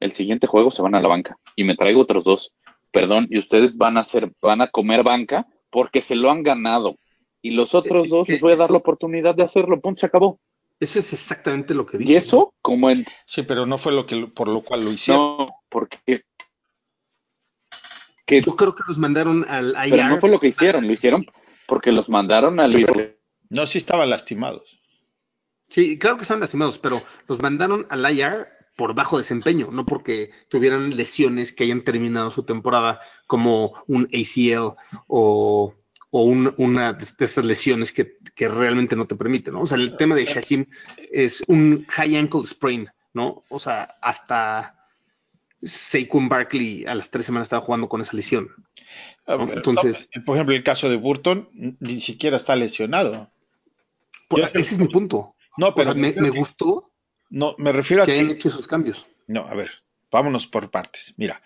El 0.00 0.12
siguiente 0.12 0.46
juego 0.46 0.70
se 0.70 0.82
van 0.82 0.94
a 0.94 1.00
la 1.00 1.08
banca 1.08 1.36
y 1.56 1.64
me 1.64 1.76
traigo 1.76 2.02
otros 2.02 2.24
dos. 2.24 2.52
Perdón, 2.92 3.26
y 3.30 3.38
ustedes 3.38 3.76
van 3.76 3.96
a 3.96 4.00
hacer, 4.00 4.30
van 4.40 4.60
a 4.60 4.68
comer 4.68 5.02
banca 5.02 5.46
porque 5.70 6.00
se 6.02 6.14
lo 6.14 6.30
han 6.30 6.42
ganado. 6.42 6.96
Y 7.42 7.50
los 7.50 7.74
otros 7.74 8.06
Eh, 8.06 8.10
dos 8.10 8.28
eh, 8.28 8.32
les 8.32 8.40
voy 8.40 8.52
a 8.52 8.56
dar 8.56 8.70
la 8.70 8.78
oportunidad 8.78 9.34
de 9.34 9.42
hacerlo. 9.42 9.80
Punto, 9.80 10.00
se 10.00 10.06
acabó. 10.06 10.38
Eso 10.80 10.98
es 10.98 11.12
exactamente 11.12 11.74
lo 11.74 11.86
que 11.86 11.98
dije. 11.98 12.12
Y 12.12 12.16
eso, 12.16 12.54
como 12.62 12.90
en 12.90 13.04
Sí, 13.26 13.42
pero 13.42 13.66
no 13.66 13.78
fue 13.78 13.92
lo 13.92 14.06
que 14.06 14.26
por 14.26 14.48
lo 14.48 14.62
cual 14.62 14.84
lo 14.84 14.92
hicieron. 14.92 15.38
No, 15.38 15.56
porque 15.68 16.22
que, 18.26 18.40
Yo 18.40 18.56
creo 18.56 18.74
que 18.74 18.82
los 18.88 18.98
mandaron 18.98 19.44
al 19.48 19.74
IR. 19.86 19.90
pero 19.96 20.08
no 20.08 20.20
fue 20.20 20.30
lo 20.30 20.40
que 20.40 20.48
hicieron, 20.48 20.86
lo 20.86 20.92
hicieron 20.92 21.26
porque 21.66 21.92
los 21.92 22.08
mandaron 22.08 22.60
al 22.60 22.74
No, 23.50 23.66
sí 23.66 23.78
estaban 23.78 24.10
lastimados. 24.10 24.80
Sí, 25.74 25.98
claro 25.98 26.16
que 26.16 26.22
están 26.22 26.38
lastimados, 26.38 26.78
pero 26.78 27.02
los 27.26 27.42
mandaron 27.42 27.84
al 27.90 28.08
IR 28.16 28.46
por 28.76 28.94
bajo 28.94 29.18
desempeño, 29.18 29.70
no 29.72 29.84
porque 29.84 30.30
tuvieran 30.48 30.96
lesiones 30.96 31.52
que 31.52 31.64
hayan 31.64 31.82
terminado 31.82 32.30
su 32.30 32.44
temporada 32.44 33.00
como 33.26 33.72
un 33.88 34.04
ACL 34.12 34.76
o, 35.08 35.74
o 36.10 36.22
un- 36.22 36.54
una 36.58 36.92
de 36.92 37.02
estas 37.04 37.36
lesiones 37.44 37.92
que, 37.92 38.18
que 38.36 38.48
realmente 38.48 38.94
no 38.94 39.06
te 39.08 39.16
permiten, 39.16 39.54
¿no? 39.54 39.62
O 39.62 39.66
sea, 39.66 39.78
el 39.78 39.96
tema 39.96 40.14
de 40.14 40.26
Shaheen 40.26 40.68
es 41.10 41.42
un 41.48 41.84
high 41.88 42.16
ankle 42.18 42.46
sprain, 42.46 42.88
¿no? 43.12 43.42
O 43.48 43.58
sea, 43.58 43.96
hasta 44.00 44.86
Saquon 45.62 46.28
Barkley 46.28 46.84
a 46.86 46.94
las 46.94 47.10
tres 47.10 47.26
semanas 47.26 47.46
estaba 47.46 47.62
jugando 47.62 47.88
con 47.88 48.00
esa 48.00 48.14
lesión. 48.16 48.48
Ah, 49.26 49.36
Entonces- 49.56 50.08
no, 50.14 50.24
por 50.24 50.36
ejemplo, 50.36 50.54
el 50.54 50.62
caso 50.62 50.88
de 50.88 50.96
Burton 50.98 51.48
ni 51.80 51.98
siquiera 51.98 52.36
está 52.36 52.54
lesionado. 52.54 53.28
Ese 54.54 54.74
es 54.74 54.78
mi 54.80 54.88
punto. 54.88 55.33
No, 55.56 55.68
O 55.68 55.74
pero 55.74 55.92
sea, 55.92 55.94
me, 55.94 56.12
me 56.12 56.30
gustó 56.30 56.90
no, 57.30 57.54
me 57.58 57.72
refiero 57.72 58.02
a 58.02 58.06
que 58.06 58.12
hayan 58.12 58.28
que 58.28 58.32
hecho 58.34 58.48
esos 58.48 58.66
cambios. 58.66 59.06
No, 59.26 59.40
a 59.40 59.54
ver, 59.54 59.70
vámonos 60.10 60.46
por 60.46 60.70
partes. 60.70 61.14
Mira, 61.16 61.42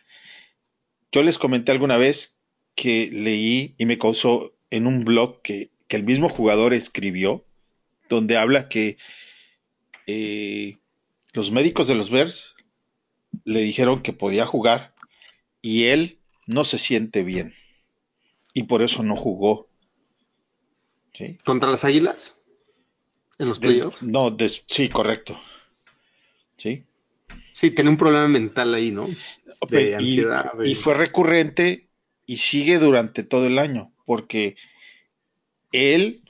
yo 1.12 1.22
les 1.22 1.38
comenté 1.38 1.72
alguna 1.72 1.96
vez 1.96 2.38
que 2.74 3.08
leí 3.10 3.74
y 3.78 3.86
me 3.86 3.98
causó 3.98 4.54
en 4.70 4.86
un 4.86 5.04
blog 5.04 5.40
que, 5.42 5.70
que 5.86 5.96
el 5.96 6.04
mismo 6.04 6.28
jugador 6.28 6.74
escribió, 6.74 7.44
donde 8.08 8.36
habla 8.36 8.68
que 8.68 8.98
eh, 10.06 10.76
los 11.32 11.50
médicos 11.50 11.88
de 11.88 11.94
los 11.94 12.10
Bears 12.10 12.54
le 13.44 13.60
dijeron 13.60 14.02
que 14.02 14.12
podía 14.12 14.46
jugar 14.46 14.94
y 15.62 15.84
él 15.84 16.18
no 16.46 16.64
se 16.64 16.78
siente 16.78 17.24
bien 17.24 17.54
y 18.52 18.64
por 18.64 18.82
eso 18.82 19.02
no 19.02 19.16
jugó. 19.16 19.68
¿Sí? 21.14 21.38
¿Contra 21.44 21.70
las 21.70 21.84
Águilas? 21.84 22.36
¿En 23.38 23.48
los 23.48 23.58
playoffs? 23.60 24.02
no, 24.02 24.36
sí, 24.66 24.88
correcto. 24.88 25.40
¿Sí? 26.56 26.84
Sí, 27.52 27.70
tenía 27.70 27.90
un 27.90 27.96
problema 27.96 28.26
mental 28.28 28.74
ahí, 28.74 28.90
¿no? 28.90 29.08
De 29.68 29.90
Y- 29.90 29.94
ansiedad. 29.94 30.52
de- 30.54 30.68
Y, 30.70 30.74
fue 30.74 30.94
recurrente 30.94 31.88
y 32.26 32.38
sigue 32.38 32.78
durante 32.78 33.22
todo 33.22 33.46
el 33.46 33.58
año, 33.58 33.92
porque 34.06 34.56
él 35.72 36.22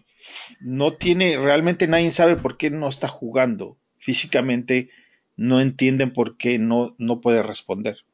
no 0.61 0.93
tiene, 0.95 1.37
realmente 1.38 1.87
nadie 1.87 2.11
sabe 2.11 2.37
por 2.37 2.57
qué 2.57 2.71
no 2.71 2.88
está 2.88 3.09
jugando. 3.09 3.79
Físicamente 3.99 4.91
no 5.37 5.61
entienden 5.61 6.12
por 6.12 6.37
qué 6.37 6.59
no, 6.59 6.95
no 6.99 7.21
puede 7.21 7.43
responder. 7.43 8.05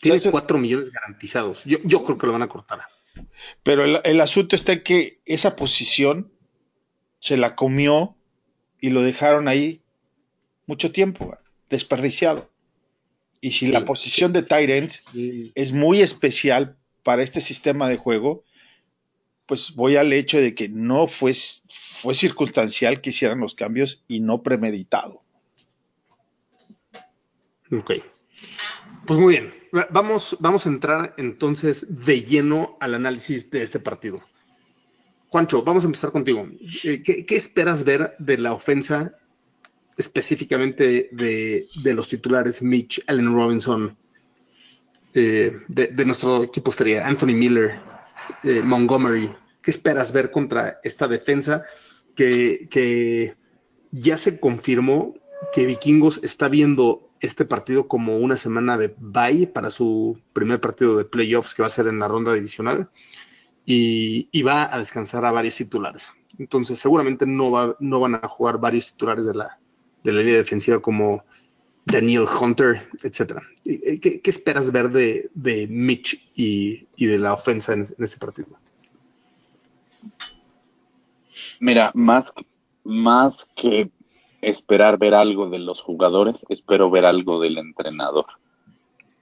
Tienes 0.00 0.22
O 0.22 0.24
sea, 0.24 0.30
cuatro 0.32 0.58
millones 0.58 0.90
garantizados. 0.90 1.62
Yo, 1.64 1.78
yo 1.84 2.04
creo 2.04 2.18
que 2.18 2.26
lo 2.26 2.32
van 2.32 2.42
a 2.42 2.48
cortar. 2.48 2.80
Pero 3.62 3.84
el, 3.84 4.00
el 4.04 4.20
asunto 4.20 4.56
está 4.56 4.72
en 4.72 4.82
que 4.82 5.20
esa 5.26 5.56
posición 5.56 6.32
se 7.20 7.36
la 7.36 7.54
comió 7.54 8.16
y 8.80 8.90
lo 8.90 9.02
dejaron 9.02 9.46
ahí 9.46 9.80
mucho 10.66 10.90
tiempo, 10.90 11.36
desperdiciado. 11.68 12.50
Y 13.40 13.52
si 13.52 13.66
Sí, 13.66 13.72
la 13.72 13.84
posición 13.84 14.32
de 14.32 14.42
tight 14.42 14.70
end 14.70 14.90
es 15.54 15.72
muy 15.72 16.00
especial 16.02 16.76
para 17.02 17.22
este 17.22 17.40
sistema 17.40 17.88
de 17.88 17.96
juego, 17.96 18.44
pues 19.46 19.74
voy 19.74 19.96
al 19.96 20.12
hecho 20.12 20.38
de 20.38 20.54
que 20.54 20.68
no 20.68 21.06
fue, 21.06 21.32
fue 21.68 22.14
circunstancial 22.14 23.00
que 23.00 23.10
hicieran 23.10 23.40
los 23.40 23.54
cambios 23.54 24.04
y 24.08 24.20
no 24.20 24.42
premeditado. 24.42 25.22
Ok. 27.72 27.92
Pues 29.06 29.18
muy 29.18 29.34
bien. 29.34 29.54
Va- 29.76 29.88
Vamos, 29.90 30.36
vamos 30.40 30.66
a 30.66 30.68
entrar 30.68 31.14
entonces 31.18 31.86
de 31.88 32.22
lleno 32.22 32.76
al 32.80 32.94
análisis 32.94 33.50
de 33.50 33.62
este 33.62 33.80
partido. 33.80 34.20
Juancho, 35.30 35.62
vamos 35.62 35.84
a 35.84 35.86
empezar 35.86 36.10
contigo. 36.10 36.48
Eh, 36.82 37.02
¿Qué, 37.02 37.36
esperas 37.36 37.84
ver 37.84 38.16
de 38.18 38.36
la 38.36 38.52
ofensa 38.52 39.14
específicamente 39.96 41.08
de, 41.12 41.68
los 41.94 42.08
titulares 42.08 42.62
Mitch, 42.62 43.02
Allen 43.06 43.32
Robinson, 43.32 43.96
eh, 45.14 45.56
de, 45.68 45.86
de 45.88 46.04
nuestro 46.04 46.42
equipo 46.42 46.72
estaría 46.72 47.06
Anthony 47.06 47.34
Miller, 47.34 47.78
eh, 48.42 48.62
Montgomery 48.62 49.30
¿Qué 49.62 49.70
esperas 49.70 50.12
ver 50.12 50.30
contra 50.30 50.80
esta 50.82 51.06
defensa 51.06 51.64
que, 52.16 52.66
que 52.70 53.36
ya 53.90 54.16
se 54.16 54.40
confirmó 54.40 55.14
que 55.52 55.66
Vikingos 55.66 56.20
está 56.22 56.48
viendo 56.48 57.10
este 57.20 57.44
partido 57.44 57.86
como 57.86 58.16
una 58.16 58.36
semana 58.36 58.78
de 58.78 58.94
bye 58.98 59.46
para 59.46 59.70
su 59.70 60.18
primer 60.32 60.60
partido 60.60 60.96
de 60.96 61.04
playoffs 61.04 61.54
que 61.54 61.62
va 61.62 61.68
a 61.68 61.72
ser 61.72 61.86
en 61.88 61.98
la 61.98 62.08
ronda 62.08 62.32
divisional 62.32 62.88
y, 63.72 64.42
va 64.42 64.74
a 64.74 64.78
descansar 64.78 65.24
a 65.24 65.30
varios 65.30 65.56
titulares. 65.56 66.12
Entonces 66.38 66.78
seguramente 66.78 67.26
no, 67.26 67.50
va, 67.50 67.76
no 67.78 68.00
van 68.00 68.16
a 68.16 68.26
jugar 68.28 68.58
varios 68.58 68.92
titulares 68.92 69.24
de 69.24 69.34
la, 69.34 69.58
de 70.02 70.12
la 70.12 70.20
línea 70.20 70.38
defensiva 70.38 70.80
como 70.80 71.22
Daniel 71.84 72.24
Hunter, 72.24 72.88
etcétera. 73.02 73.42
¿Qué, 73.64 74.20
esperas 74.24 74.72
ver 74.72 74.90
de, 74.90 75.30
de 75.34 75.68
Mitch 75.68 76.30
y, 76.34 76.86
de 76.98 77.18
la 77.18 77.34
ofensa 77.34 77.72
en, 77.72 77.80
en, 77.80 78.04
este 78.04 78.18
partido? 78.18 78.48
Mira, 81.60 81.92
más, 81.94 82.32
más 82.82 83.48
que 83.54 83.90
esperar 84.40 84.98
ver 84.98 85.14
algo 85.14 85.48
de 85.48 85.58
los 85.58 85.80
jugadores, 85.80 86.44
espero 86.48 86.90
ver 86.90 87.04
algo 87.04 87.40
del 87.40 87.58
entrenador. 87.58 88.26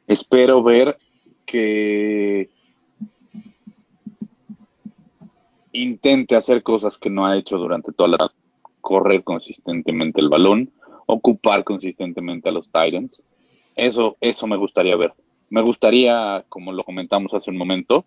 Espero 0.06 0.62
ver 0.62 0.96
que 1.44 2.50
intente 5.82 6.36
hacer 6.36 6.62
cosas 6.62 6.98
que 6.98 7.10
no 7.10 7.26
ha 7.26 7.36
hecho 7.36 7.58
durante 7.58 7.92
toda 7.92 8.08
la 8.10 8.32
correr 8.80 9.22
consistentemente 9.24 10.20
el 10.20 10.28
balón, 10.28 10.70
ocupar 11.06 11.64
consistentemente 11.64 12.48
a 12.48 12.52
los 12.52 12.66
Titans. 12.66 13.20
Eso, 13.76 14.16
eso 14.20 14.46
me 14.46 14.56
gustaría 14.56 14.96
ver. 14.96 15.12
Me 15.50 15.62
gustaría, 15.62 16.44
como 16.48 16.72
lo 16.72 16.84
comentamos 16.84 17.32
hace 17.34 17.50
un 17.50 17.56
momento, 17.56 18.04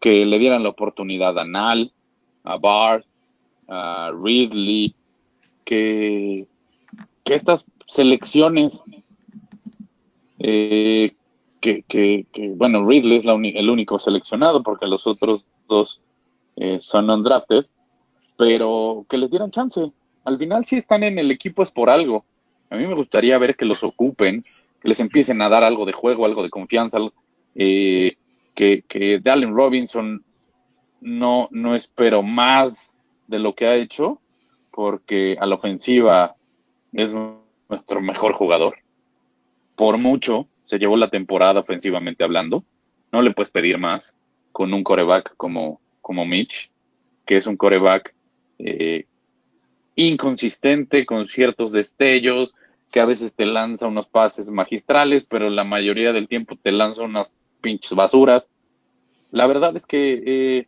que 0.00 0.24
le 0.24 0.38
dieran 0.38 0.62
la 0.62 0.70
oportunidad 0.70 1.38
a 1.38 1.44
Nal, 1.44 1.92
a 2.44 2.56
Bart, 2.56 3.04
a 3.68 4.12
Ridley, 4.12 4.94
que, 5.64 6.46
que 7.24 7.34
estas 7.34 7.66
selecciones, 7.86 8.82
eh, 10.38 11.12
que, 11.60 11.82
que, 11.82 12.26
bueno, 12.56 12.86
Ridley 12.86 13.18
es 13.18 13.24
la 13.24 13.34
el 13.34 13.70
único 13.70 13.98
seleccionado 13.98 14.62
porque 14.62 14.86
los 14.86 15.06
otros 15.06 15.44
dos 15.68 16.00
eh, 16.60 16.78
son 16.82 17.08
undrafted, 17.08 17.64
pero 18.36 19.06
que 19.08 19.16
les 19.16 19.30
dieran 19.30 19.50
chance. 19.50 19.90
Al 20.24 20.36
final, 20.36 20.66
si 20.66 20.76
están 20.76 21.02
en 21.02 21.18
el 21.18 21.30
equipo 21.30 21.62
es 21.62 21.70
por 21.70 21.88
algo. 21.88 22.26
A 22.68 22.76
mí 22.76 22.86
me 22.86 22.94
gustaría 22.94 23.38
ver 23.38 23.56
que 23.56 23.64
los 23.64 23.82
ocupen, 23.82 24.44
que 24.80 24.88
les 24.88 25.00
empiecen 25.00 25.40
a 25.40 25.48
dar 25.48 25.64
algo 25.64 25.86
de 25.86 25.94
juego, 25.94 26.26
algo 26.26 26.42
de 26.42 26.50
confianza, 26.50 26.98
eh, 27.54 28.14
que, 28.54 28.84
que 28.86 29.20
Dallin 29.20 29.54
Robinson 29.54 30.22
no, 31.00 31.48
no 31.50 31.74
espero 31.74 32.22
más 32.22 32.92
de 33.26 33.38
lo 33.38 33.54
que 33.54 33.66
ha 33.66 33.76
hecho, 33.76 34.20
porque 34.70 35.38
a 35.40 35.46
la 35.46 35.54
ofensiva 35.54 36.36
es 36.92 37.08
nuestro 37.70 38.02
mejor 38.02 38.34
jugador. 38.34 38.76
Por 39.76 39.96
mucho 39.96 40.46
se 40.66 40.78
llevó 40.78 40.98
la 40.98 41.08
temporada 41.08 41.60
ofensivamente 41.60 42.22
hablando. 42.22 42.64
No 43.12 43.22
le 43.22 43.30
puedes 43.30 43.50
pedir 43.50 43.78
más 43.78 44.14
con 44.52 44.74
un 44.74 44.84
coreback 44.84 45.34
como, 45.38 45.80
como 46.00 46.24
Mitch, 46.24 46.70
que 47.26 47.36
es 47.36 47.46
un 47.46 47.56
coreback 47.56 48.14
eh, 48.58 49.06
inconsistente, 49.94 51.06
con 51.06 51.28
ciertos 51.28 51.72
destellos, 51.72 52.54
que 52.90 53.00
a 53.00 53.04
veces 53.04 53.32
te 53.34 53.46
lanza 53.46 53.86
unos 53.86 54.08
pases 54.08 54.48
magistrales, 54.48 55.24
pero 55.28 55.48
la 55.48 55.64
mayoría 55.64 56.12
del 56.12 56.28
tiempo 56.28 56.56
te 56.56 56.72
lanza 56.72 57.02
unas 57.02 57.32
pinches 57.60 57.94
basuras. 57.94 58.50
La 59.30 59.46
verdad 59.46 59.76
es 59.76 59.86
que 59.86 60.22
eh, 60.26 60.66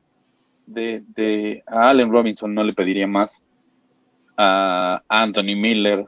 de, 0.66 1.02
de, 1.08 1.64
a 1.66 1.90
Allen 1.90 2.12
Robinson 2.12 2.54
no 2.54 2.62
le 2.62 2.74
pediría 2.74 3.06
más. 3.06 3.42
A 4.36 5.02
Anthony 5.08 5.56
Miller, 5.56 6.06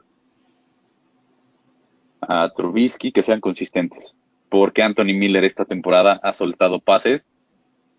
a 2.21 2.49
Trubisky, 2.55 3.11
que 3.11 3.23
sean 3.23 3.41
consistentes. 3.41 4.15
Porque 4.49 4.83
Anthony 4.83 5.13
Miller 5.13 5.43
esta 5.43 5.65
temporada 5.65 6.19
ha 6.23 6.33
soltado 6.33 6.79
pases 6.79 7.25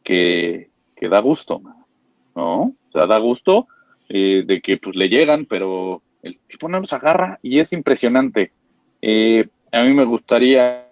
que, 0.02 0.70
que 0.96 1.08
da 1.08 1.20
gusto, 1.20 1.60
¿no? 2.34 2.62
O 2.62 2.92
sea, 2.92 3.06
da 3.06 3.18
gusto 3.18 3.68
eh, 4.08 4.42
de 4.46 4.60
que 4.60 4.78
pues 4.78 4.96
le 4.96 5.08
llegan, 5.08 5.44
pero 5.44 6.02
el 6.22 6.38
tipo 6.48 6.68
no 6.68 6.80
los 6.80 6.92
agarra 6.92 7.38
y 7.42 7.60
es 7.60 7.72
impresionante. 7.72 8.52
Eh, 9.02 9.46
a 9.70 9.82
mí 9.82 9.92
me 9.92 10.04
gustaría 10.04 10.88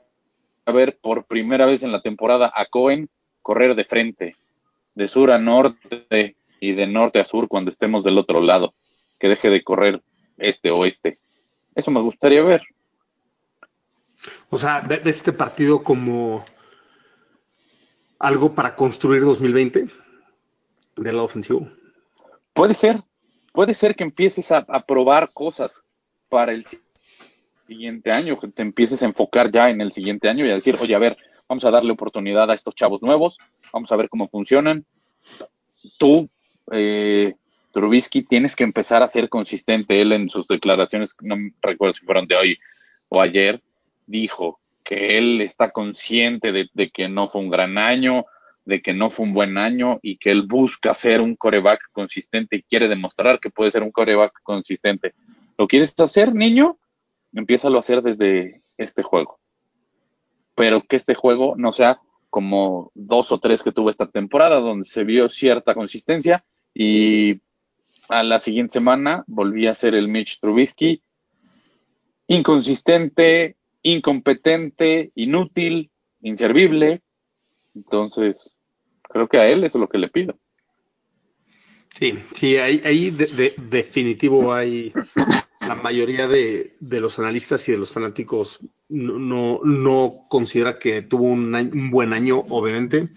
ver 0.67 0.99
por 1.01 1.25
primera 1.25 1.67
vez 1.67 1.83
en 1.83 1.93
la 1.93 2.03
temporada 2.03 2.53
a 2.55 2.67
Cohen 2.67 3.09
correr 3.43 3.75
de 3.75 3.85
frente, 3.85 4.37
de 4.95 5.09
sur 5.09 5.31
a 5.31 5.39
norte 5.39 6.37
y 6.61 6.73
de 6.73 6.87
norte 6.87 7.21
a 7.21 7.25
sur 7.25 7.49
cuando 7.49 7.71
estemos 7.71 8.05
del 8.05 8.19
otro 8.19 8.41
lado, 8.41 8.75
que 9.19 9.29
deje 9.29 9.51
de 9.51 9.63
correr 9.63 10.03
este 10.39 10.71
oeste. 10.71 11.19
Eso 11.75 11.91
me 11.91 12.01
gustaría 12.01 12.43
ver. 12.43 12.63
O 14.51 14.57
sea, 14.57 14.81
de 14.81 15.01
este 15.11 15.33
partido 15.33 15.83
como 15.83 16.45
algo 18.25 18.55
para 18.55 18.75
construir 18.75 19.23
2020 19.23 19.87
del 20.97 21.15
lado 21.15 21.27
ofensivo. 21.27 21.69
Puede 22.55 22.73
ser, 22.73 23.03
puede 23.53 23.75
ser 23.75 23.95
que 23.95 24.03
empieces 24.03 24.51
a, 24.51 24.65
probar 24.87 25.31
cosas 25.35 25.85
para 26.31 26.53
el 26.53 26.65
siguiente 27.67 28.11
año, 28.11 28.41
que 28.41 28.49
te 28.49 28.63
empieces 28.63 29.03
a 29.03 29.07
enfocar 29.07 29.51
ya 29.51 29.69
en 29.69 29.83
el 29.83 29.93
siguiente 29.93 30.31
año 30.31 30.47
y 30.47 30.51
a 30.51 30.55
decir, 30.55 30.75
oye, 30.81 30.95
a 30.95 30.99
ver, 30.99 31.19
vamos 31.47 31.67
a 31.67 31.71
darle 31.71 31.93
oportunidad 31.93 32.51
a 32.51 32.55
estos 32.55 32.75
chavos 32.75 33.03
nuevos, 33.03 33.37
vamos 33.71 33.93
a 33.93 33.97
ver 33.97 34.09
cómo 34.09 34.27
funcionan. 34.29 34.87
Tú, 35.99 36.31
eh, 36.73 37.35
Trubisky, 37.73 38.23
tienes 38.23 38.57
que 38.57 38.65
empezar 38.65 39.03
a 39.03 39.09
ser 39.09 39.29
consistente. 39.29 40.01
Él 40.01 40.13
en 40.13 40.31
sus 40.31 40.47
declaraciones, 40.47 41.15
no 41.21 41.37
recuerdo 41.61 41.93
si 41.93 42.07
fueron 42.07 42.27
de 42.27 42.37
hoy 42.37 42.59
o 43.11 43.21
ayer, 43.21 43.61
dijo 44.07 44.61
que 44.85 45.19
él 45.19 45.41
está 45.41 45.71
consciente 45.71 46.53
de, 46.53 46.91
que 46.91 47.09
no 47.09 47.29
fue 47.29 47.41
un 47.41 47.51
gran 47.51 47.79
año, 47.79 48.27
de 48.65 48.83
que 48.83 48.93
no 48.93 49.11
fue 49.11 49.27
un 49.27 49.35
buen 49.35 49.59
año 49.59 49.99
y 50.03 50.19
que 50.19 50.31
él 50.31 50.43
busca 50.43 50.95
ser 50.95 51.21
un 51.21 51.37
coreback 51.37 51.81
consistente 51.93 52.57
y 52.57 52.63
quiere 52.63 52.89
demostrar 52.89 53.41
que 53.41 53.51
puede 53.51 53.71
ser 53.71 53.83
un 53.83 53.91
coreback 53.91 54.41
consistente. 54.43 55.15
¿Lo 55.59 55.67
quieres 55.67 55.95
hacer, 55.99 56.35
niño? 56.35 56.79
Empiézalo 57.33 57.79
a 57.79 57.81
hacer 57.81 58.03
desde 58.03 58.63
este 58.77 59.03
juego. 59.03 59.41
Pero 60.55 60.83
que 60.83 60.97
este 60.97 61.15
juego 61.15 61.55
no 61.57 61.73
sea 61.73 61.99
como 62.31 62.91
dos 62.95 63.33
o 63.33 63.39
tres 63.39 63.63
que 63.63 63.73
tuvo 63.73 63.91
esta 63.91 64.07
temporada, 64.07 64.61
donde 64.61 64.87
se 64.87 65.05
vio 65.05 65.29
cierta 65.29 65.75
consistencia 65.75 66.45
y 66.75 67.41
a 68.09 68.23
la 68.23 68.39
siguiente 68.39 68.75
semana 68.75 69.25
volví 69.27 69.67
a 69.67 69.75
ser 69.75 69.95
el 69.95 70.09
Mitch 70.09 70.41
Trubisky, 70.41 71.03
inconsistente, 72.27 73.57
incompetente, 73.85 75.13
inútil, 75.15 75.93
inservible. 76.23 77.03
Entonces, 77.77 78.57
creo 79.03 79.29
que 79.29 79.39
a 79.39 79.47
él 79.47 79.63
eso 79.63 79.79
es 79.79 79.81
lo 79.81 79.89
que 79.89 79.99
le 79.99 80.09
pido. 80.09 80.37
Sí, 81.97 82.19
sí, 82.35 82.57
ahí, 82.57 83.11
de, 83.11 83.55
definitivo 83.57 84.53
hay 84.53 84.93
la 85.61 85.77
mayoría 85.77 86.27
de, 86.27 86.75
los 86.81 87.21
analistas 87.21 87.69
y 87.69 87.73
de 87.73 87.79
los 87.79 87.93
fanáticos 87.93 88.59
no, 88.89 89.61
no, 89.63 90.27
considera 90.29 90.81
que 90.81 91.03
tuvo 91.03 91.27
un, 91.27 91.55
un, 91.55 91.91
buen 91.91 92.13
año, 92.13 92.39
obviamente. 92.49 93.11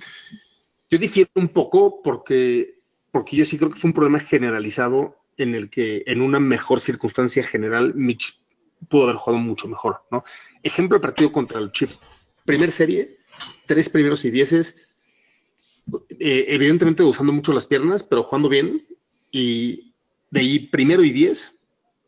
Yo 0.92 1.00
difiero 1.00 1.32
un 1.36 1.48
poco 1.48 2.02
porque, 2.04 2.80
porque 3.12 3.36
yo 3.36 3.46
sí 3.46 3.58
creo 3.58 3.72
que 3.72 3.80
fue 3.80 3.90
un 3.90 3.96
problema 3.96 4.20
generalizado 4.20 5.18
en 5.38 5.56
el 5.56 5.70
que 5.72 6.04
en 6.06 6.22
una 6.22 6.40
mejor 6.40 6.80
circunstancia 6.80 7.44
general 7.44 7.96
Mitch 7.96 8.40
pudo 8.90 9.04
haber 9.04 9.16
jugado 9.16 9.44
mucho 9.44 9.68
mejor, 9.68 10.02
¿no? 10.12 10.24
Ejemplo 10.64 10.98
el 10.98 11.02
partido 11.02 11.32
contra 11.32 11.60
los 11.60 11.72
Chiefs. 11.72 12.00
Primer 12.46 12.72
serie, 12.72 13.18
tres 13.66 13.90
primeros 13.90 14.24
y 14.26 14.32
dieces, 14.32 14.88
eh, 16.20 16.46
evidentemente 16.50 17.04
usando 17.04 17.34
mucho 17.34 17.54
las 17.54 17.68
piernas, 17.68 18.04
pero 18.04 18.24
jugando 18.24 18.50
bien. 18.50 18.86
Y 19.32 19.94
de 20.32 20.40
ahí 20.40 20.60
primero 20.60 21.04
y 21.04 21.12
diez, 21.12 21.56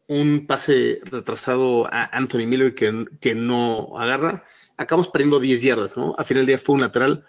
un 0.07 0.47
pase 0.47 1.01
retrasado 1.03 1.87
a 1.93 2.05
Anthony 2.17 2.47
Miller 2.47 2.73
que, 2.73 3.05
que 3.21 3.35
no 3.35 3.97
agarra. 3.99 4.43
Acabamos 4.77 5.09
perdiendo 5.09 5.39
10 5.39 5.61
yardas, 5.61 5.97
¿no? 5.97 6.15
A 6.17 6.23
final 6.23 6.41
del 6.45 6.47
día 6.47 6.57
fue 6.57 6.75
un 6.75 6.81
lateral 6.81 7.25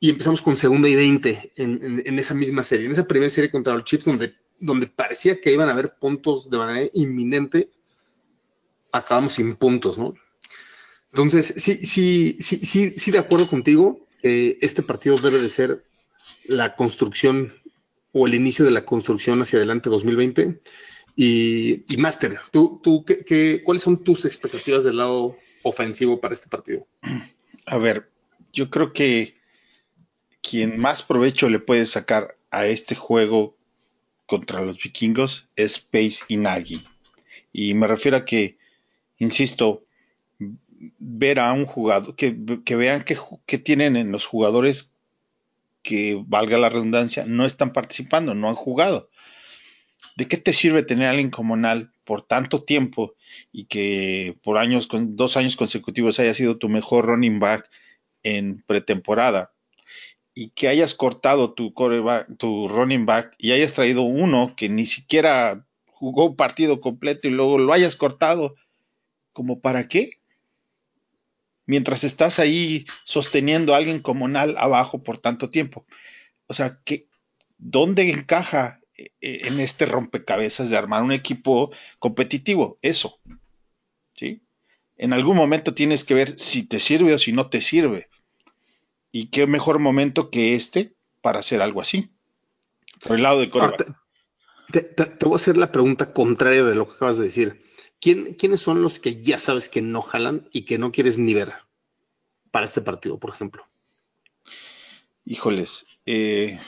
y 0.00 0.10
empezamos 0.10 0.42
con 0.42 0.56
segunda 0.56 0.88
y 0.88 0.94
20 0.94 1.52
en, 1.56 2.02
en, 2.04 2.18
esa 2.18 2.34
misma 2.34 2.64
serie, 2.64 2.86
en 2.86 2.92
esa 2.92 3.06
primera 3.06 3.30
serie 3.30 3.50
contra 3.50 3.74
los 3.74 3.84
Chiefs, 3.84 4.04
donde, 4.04 4.34
donde 4.58 4.88
parecía 4.88 5.40
que 5.40 5.52
iban 5.52 5.68
a 5.68 5.72
haber 5.72 5.94
puntos 5.98 6.50
de 6.50 6.58
manera 6.58 6.90
inminente 6.92 7.70
acabamos 8.92 9.34
sin 9.34 9.56
puntos, 9.56 9.98
¿no? 9.98 10.14
Entonces, 11.12 11.54
sí, 11.56 11.84
sí, 11.84 12.36
sí, 12.40 12.58
sí, 12.64 12.94
sí, 12.96 13.10
de 13.10 13.18
acuerdo 13.18 13.48
contigo, 13.48 14.06
este 14.22 14.82
partido 14.82 15.16
debe 15.16 15.40
de 15.40 15.48
ser 15.48 15.84
la 16.46 16.74
construcción 16.74 17.54
o 18.12 18.26
el 18.26 18.34
inicio 18.34 18.64
de 18.64 18.70
la 18.70 18.84
construcción 18.84 19.40
hacia 19.40 19.58
adelante 19.58 19.90
2020. 19.90 20.60
Y, 21.16 21.84
y 21.92 21.96
Master, 21.96 22.40
¿tú, 22.50 22.80
tú, 22.82 23.04
qué, 23.04 23.62
cuáles 23.64 23.82
son 23.82 24.02
tus 24.02 24.24
expectativas 24.24 24.84
del 24.84 24.98
lado 24.98 25.36
ofensivo 25.62 26.20
para 26.20 26.34
este 26.34 26.48
partido? 26.48 26.86
A 27.64 27.78
ver, 27.78 28.10
yo 28.52 28.70
creo 28.70 28.92
que 28.92 29.36
quien 30.42 30.78
más 30.78 31.02
provecho 31.02 31.48
le 31.48 31.58
puede 31.58 31.86
sacar 31.86 32.36
a 32.50 32.66
este 32.66 32.94
juego 32.94 33.56
contra 34.26 34.62
los 34.62 34.78
vikingos 34.82 35.48
es 35.56 35.78
Pace 35.78 36.24
y 36.28 36.36
Nagy. 36.36 36.86
Y 37.52 37.74
me 37.74 37.86
refiero 37.86 38.18
a 38.18 38.24
que, 38.24 38.58
insisto, 39.18 39.84
ver 40.98 41.38
a 41.38 41.52
un 41.52 41.66
jugador, 41.66 42.16
que, 42.16 42.32
vean 42.76 43.04
que, 43.04 43.58
tienen 43.58 43.96
en 43.96 44.12
los 44.12 44.26
jugadores 44.26 44.92
que, 45.82 46.22
valga 46.26 46.58
la 46.58 46.68
redundancia, 46.68 47.24
no 47.26 47.46
están 47.46 47.72
participando, 47.72 48.34
no 48.34 48.48
han 48.48 48.54
jugado. 48.54 49.10
¿De 50.16 50.26
qué 50.26 50.36
te 50.36 50.52
sirve 50.52 50.82
tener 50.82 51.08
a 51.08 51.10
alguien 51.10 51.30
como 51.30 51.56
Nal 51.56 51.92
por 52.04 52.22
tanto 52.22 52.64
tiempo 52.64 53.14
y 53.52 53.64
que 53.64 54.36
por 54.42 54.56
años, 54.56 54.88
dos 54.90 55.36
años 55.36 55.56
consecutivos 55.56 56.18
haya 56.20 56.32
sido 56.32 56.56
tu 56.56 56.68
mejor 56.68 57.06
running 57.06 57.38
back 57.38 57.68
en 58.22 58.62
pretemporada? 58.66 59.52
y 60.38 60.50
que 60.50 60.68
hayas 60.68 60.92
cortado 60.92 61.54
tu, 61.54 61.72
tu 62.36 62.68
running 62.68 63.06
back 63.06 63.34
y 63.38 63.52
hayas 63.52 63.72
traído 63.72 64.02
uno 64.02 64.52
que 64.54 64.68
ni 64.68 64.84
siquiera 64.84 65.66
jugó 65.86 66.26
un 66.26 66.36
partido 66.36 66.82
completo 66.82 67.26
y 67.26 67.30
luego 67.30 67.58
lo 67.58 67.72
hayas 67.72 67.96
cortado, 67.96 68.54
¿como 69.36 69.60
para 69.60 69.86
qué? 69.86 70.12
Mientras 71.66 72.04
estás 72.04 72.38
ahí 72.38 72.86
sosteniendo 73.04 73.74
a 73.74 73.76
alguien 73.76 74.00
como 74.00 74.26
Nal 74.28 74.56
abajo 74.56 75.02
por 75.02 75.18
tanto 75.18 75.50
tiempo. 75.50 75.84
O 76.46 76.54
sea, 76.54 76.80
¿qué, 76.86 77.06
¿dónde 77.58 78.10
encaja 78.10 78.80
eh, 78.96 79.10
en 79.20 79.60
este 79.60 79.84
rompecabezas 79.84 80.70
de 80.70 80.78
armar 80.78 81.02
un 81.02 81.12
equipo 81.12 81.70
competitivo? 81.98 82.78
Eso. 82.80 83.20
¿Sí? 84.14 84.40
En 84.96 85.12
algún 85.12 85.36
momento 85.36 85.74
tienes 85.74 86.02
que 86.02 86.14
ver 86.14 86.30
si 86.38 86.62
te 86.62 86.80
sirve 86.80 87.12
o 87.12 87.18
si 87.18 87.32
no 87.32 87.50
te 87.50 87.60
sirve. 87.60 88.08
Y 89.12 89.26
qué 89.26 89.46
mejor 89.46 89.80
momento 89.80 90.30
que 90.30 90.54
este 90.54 90.94
para 91.20 91.40
hacer 91.40 91.60
algo 91.60 91.82
así. 91.82 92.08
Por 93.06 93.16
el 93.16 93.24
lado 93.24 93.40
de 93.40 93.50
Córdoba. 93.50 94.02
Te, 94.72 94.94
voy 95.20 95.34
a 95.34 95.36
hacer 95.36 95.58
la 95.58 95.70
pregunta 95.70 96.14
contraria 96.14 96.64
de 96.64 96.74
lo 96.74 96.88
que 96.88 96.94
acabas 96.94 97.18
de 97.18 97.24
decir. 97.24 97.65
¿Quiénes 98.00 98.60
son 98.60 98.82
los 98.82 98.98
que 98.98 99.22
ya 99.22 99.38
sabes 99.38 99.68
que 99.68 99.82
no 99.82 100.02
jalan 100.02 100.48
y 100.52 100.62
que 100.62 100.78
no 100.78 100.92
quieres 100.92 101.18
ni 101.18 101.34
ver 101.34 101.54
para 102.50 102.66
este 102.66 102.80
partido, 102.80 103.18
por 103.18 103.30
ejemplo? 103.30 103.66
Híjoles, 105.24 105.86
eh, 106.04 106.60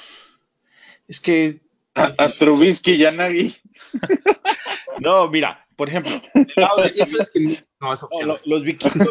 es 1.07 1.21
que... 1.21 1.61
A, 1.95 2.29
Trubisky 2.29 2.93
y 2.93 3.05
a 3.05 3.11
Nagy. 3.11 3.57
no, 5.01 5.29
mira, 5.29 5.67
por 5.77 5.89
ejemplo, 5.89 6.13
los, 8.45 8.63
vikingos, 8.63 9.09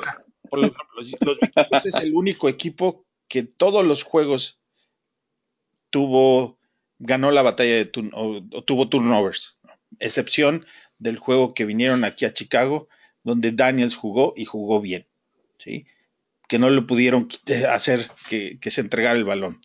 los 0.51 1.39
vikingos 1.39 1.85
es 1.85 1.95
el 1.95 2.13
único 2.13 2.49
equipo 2.49 3.05
que 3.27 3.43
todos 3.43 3.85
los 3.85 4.03
juegos 4.03 4.59
tuvo, 5.89 6.59
ganó 6.99 7.31
la 7.31 7.41
batalla 7.41 7.75
de 7.75 7.91
o, 8.13 8.41
tuvo 8.63 8.89
turnovers, 8.89 9.57
excepción 9.99 10.65
del 10.99 11.17
juego 11.17 11.53
que 11.53 11.65
vinieron 11.65 12.03
aquí 12.03 12.25
a 12.25 12.33
Chicago, 12.33 12.87
donde 13.23 13.51
Daniels 13.51 13.95
jugó 13.95 14.33
y 14.35 14.45
jugó 14.45 14.81
bien, 14.81 15.05
¿sí? 15.57 15.85
que 16.47 16.59
no 16.59 16.69
le 16.69 16.81
pudieron 16.81 17.27
hacer 17.69 18.09
que, 18.29 18.59
se 18.71 18.81
entregara 18.81 19.17
el 19.17 19.25
balón. 19.25 19.59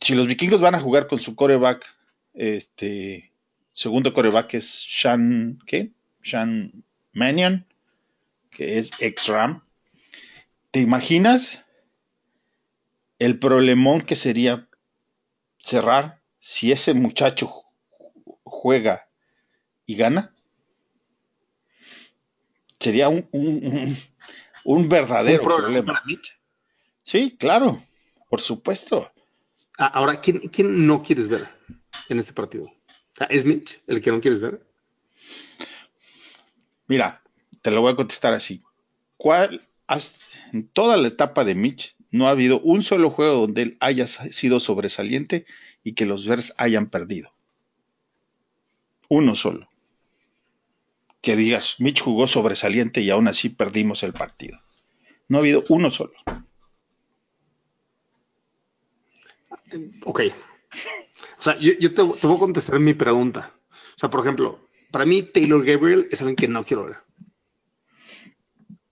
Si 0.00 0.14
los 0.14 0.26
vikingos 0.26 0.60
van 0.60 0.74
a 0.74 0.80
jugar 0.80 1.08
con 1.08 1.18
su 1.18 1.34
coreback, 1.34 1.84
este 2.32 3.32
segundo 3.72 4.12
coreback 4.12 4.54
es 4.54 4.86
Sean, 4.88 5.58
¿qué? 5.66 5.90
Sean 6.22 6.84
Mannion, 7.12 7.66
que 8.50 8.78
es 8.78 8.92
ex-Ram. 9.00 9.64
¿Te 10.70 10.80
imaginas 10.80 11.64
el 13.18 13.38
problemón 13.38 14.00
que 14.00 14.16
sería 14.16 14.68
cerrar 15.58 16.20
si 16.38 16.72
ese 16.72 16.94
muchacho 16.94 17.64
juega 18.44 19.09
y 19.90 19.96
gana, 19.96 20.32
sería 22.78 23.08
un, 23.08 23.28
un, 24.64 24.88
verdadero 24.88 25.42
problema. 25.42 26.00
Sí, 27.02 27.36
claro, 27.36 27.82
por 28.28 28.40
supuesto. 28.40 29.10
Ah, 29.76 29.86
ahora, 29.86 30.20
¿quién, 30.20 30.38
¿quién, 30.48 30.86
no 30.86 31.02
quieres 31.02 31.26
ver 31.26 31.48
en 32.08 32.20
este 32.20 32.32
partido? 32.32 32.72
¿Es 33.28 33.44
Mitch 33.44 33.80
el 33.88 34.00
que 34.00 34.12
no 34.12 34.20
quieres 34.20 34.40
ver? 34.40 34.64
Mira, 36.86 37.20
te 37.60 37.72
lo 37.72 37.80
voy 37.80 37.92
a 37.92 37.96
contestar 37.96 38.32
así. 38.32 38.62
¿Cuál, 39.16 39.66
en 40.52 40.68
toda 40.68 40.96
la 40.98 41.08
etapa 41.08 41.44
de 41.44 41.56
Mitch, 41.56 41.96
no 42.12 42.28
ha 42.28 42.30
habido 42.30 42.60
un 42.60 42.84
solo 42.84 43.10
juego 43.10 43.40
donde 43.40 43.62
él 43.62 43.76
haya 43.80 44.06
sido 44.06 44.60
sobresaliente 44.60 45.46
y 45.82 45.94
que 45.94 46.06
los 46.06 46.28
Bears 46.28 46.54
hayan 46.58 46.90
perdido. 46.90 47.32
Uno 49.08 49.34
solo. 49.34 49.68
Que 51.20 51.36
digas, 51.36 51.76
Mitch 51.78 52.02
jugó 52.02 52.26
sobresaliente 52.26 53.00
y 53.00 53.10
aún 53.10 53.28
así 53.28 53.48
perdimos 53.48 54.02
el 54.02 54.12
partido. 54.12 54.60
No 55.28 55.38
ha 55.38 55.40
habido 55.40 55.64
uno 55.68 55.90
solo. 55.90 56.12
Ok. 60.04 60.22
O 61.38 61.42
sea, 61.42 61.58
yo, 61.58 61.76
te, 61.78 61.94
te, 61.94 62.02
voy 62.02 62.36
a 62.36 62.38
contestar 62.38 62.80
mi 62.80 62.94
pregunta. 62.94 63.54
O 63.96 63.98
sea, 63.98 64.10
por 64.10 64.20
ejemplo, 64.20 64.68
para 64.90 65.06
mí 65.06 65.22
Taylor 65.22 65.64
Gabriel 65.64 66.08
es 66.10 66.20
alguien 66.20 66.36
que 66.36 66.48
no 66.48 66.64
quiero 66.64 66.86
ver. 66.86 66.96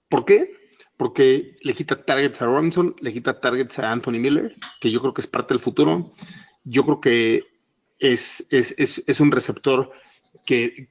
¿Por 0.09 0.25
qué? 0.25 0.59
porque 0.99 1.57
le 1.63 1.75
quita 1.75 2.05
targets 2.05 2.43
a 2.43 2.47
Robinson, 2.47 2.95
le 3.01 3.13
quita 3.13 3.41
targets 3.41 3.79
a 3.79 3.93
Anthony 3.93 4.19
Miller, 4.19 4.57
que 4.81 4.91
yo 4.91 5.01
creo 5.01 5.15
que 5.15 5.21
es 5.21 5.29
parte 5.29 5.55
del 5.55 5.61
futuro. 5.61 6.13
Yo 6.65 6.85
creo 6.85 7.01
que 7.01 7.45
es, 8.01 8.45
es, 8.51 9.21
un 9.21 9.31
receptor 9.31 9.93
que, 10.45 10.89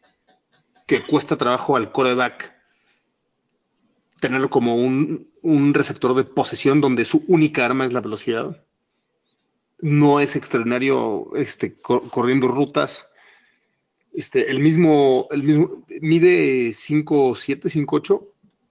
que, 0.87 1.01
cuesta 1.01 1.37
trabajo 1.37 1.75
al 1.75 1.91
coreback 1.91 2.55
tenerlo 4.19 4.49
como 4.49 4.75
un, 4.75 5.27
receptor 5.73 6.15
de 6.15 6.23
posesión 6.23 6.81
donde 6.81 7.05
su 7.05 7.23
única 7.27 7.63
arma 7.65 7.85
es 7.85 7.93
la 7.93 8.01
velocidad. 8.01 8.63
No 9.79 10.19
es 10.19 10.35
extraordinario 10.35 11.29
este, 11.35 11.79
corriendo 11.79 12.47
rutas. 12.47 13.07
Este, 14.13 14.49
el 14.49 14.59
mismo, 14.59 15.27
el 15.29 15.43
mismo, 15.43 15.85
mide 16.01 16.69
5'7, 16.69 17.85
5'8, 17.85 18.27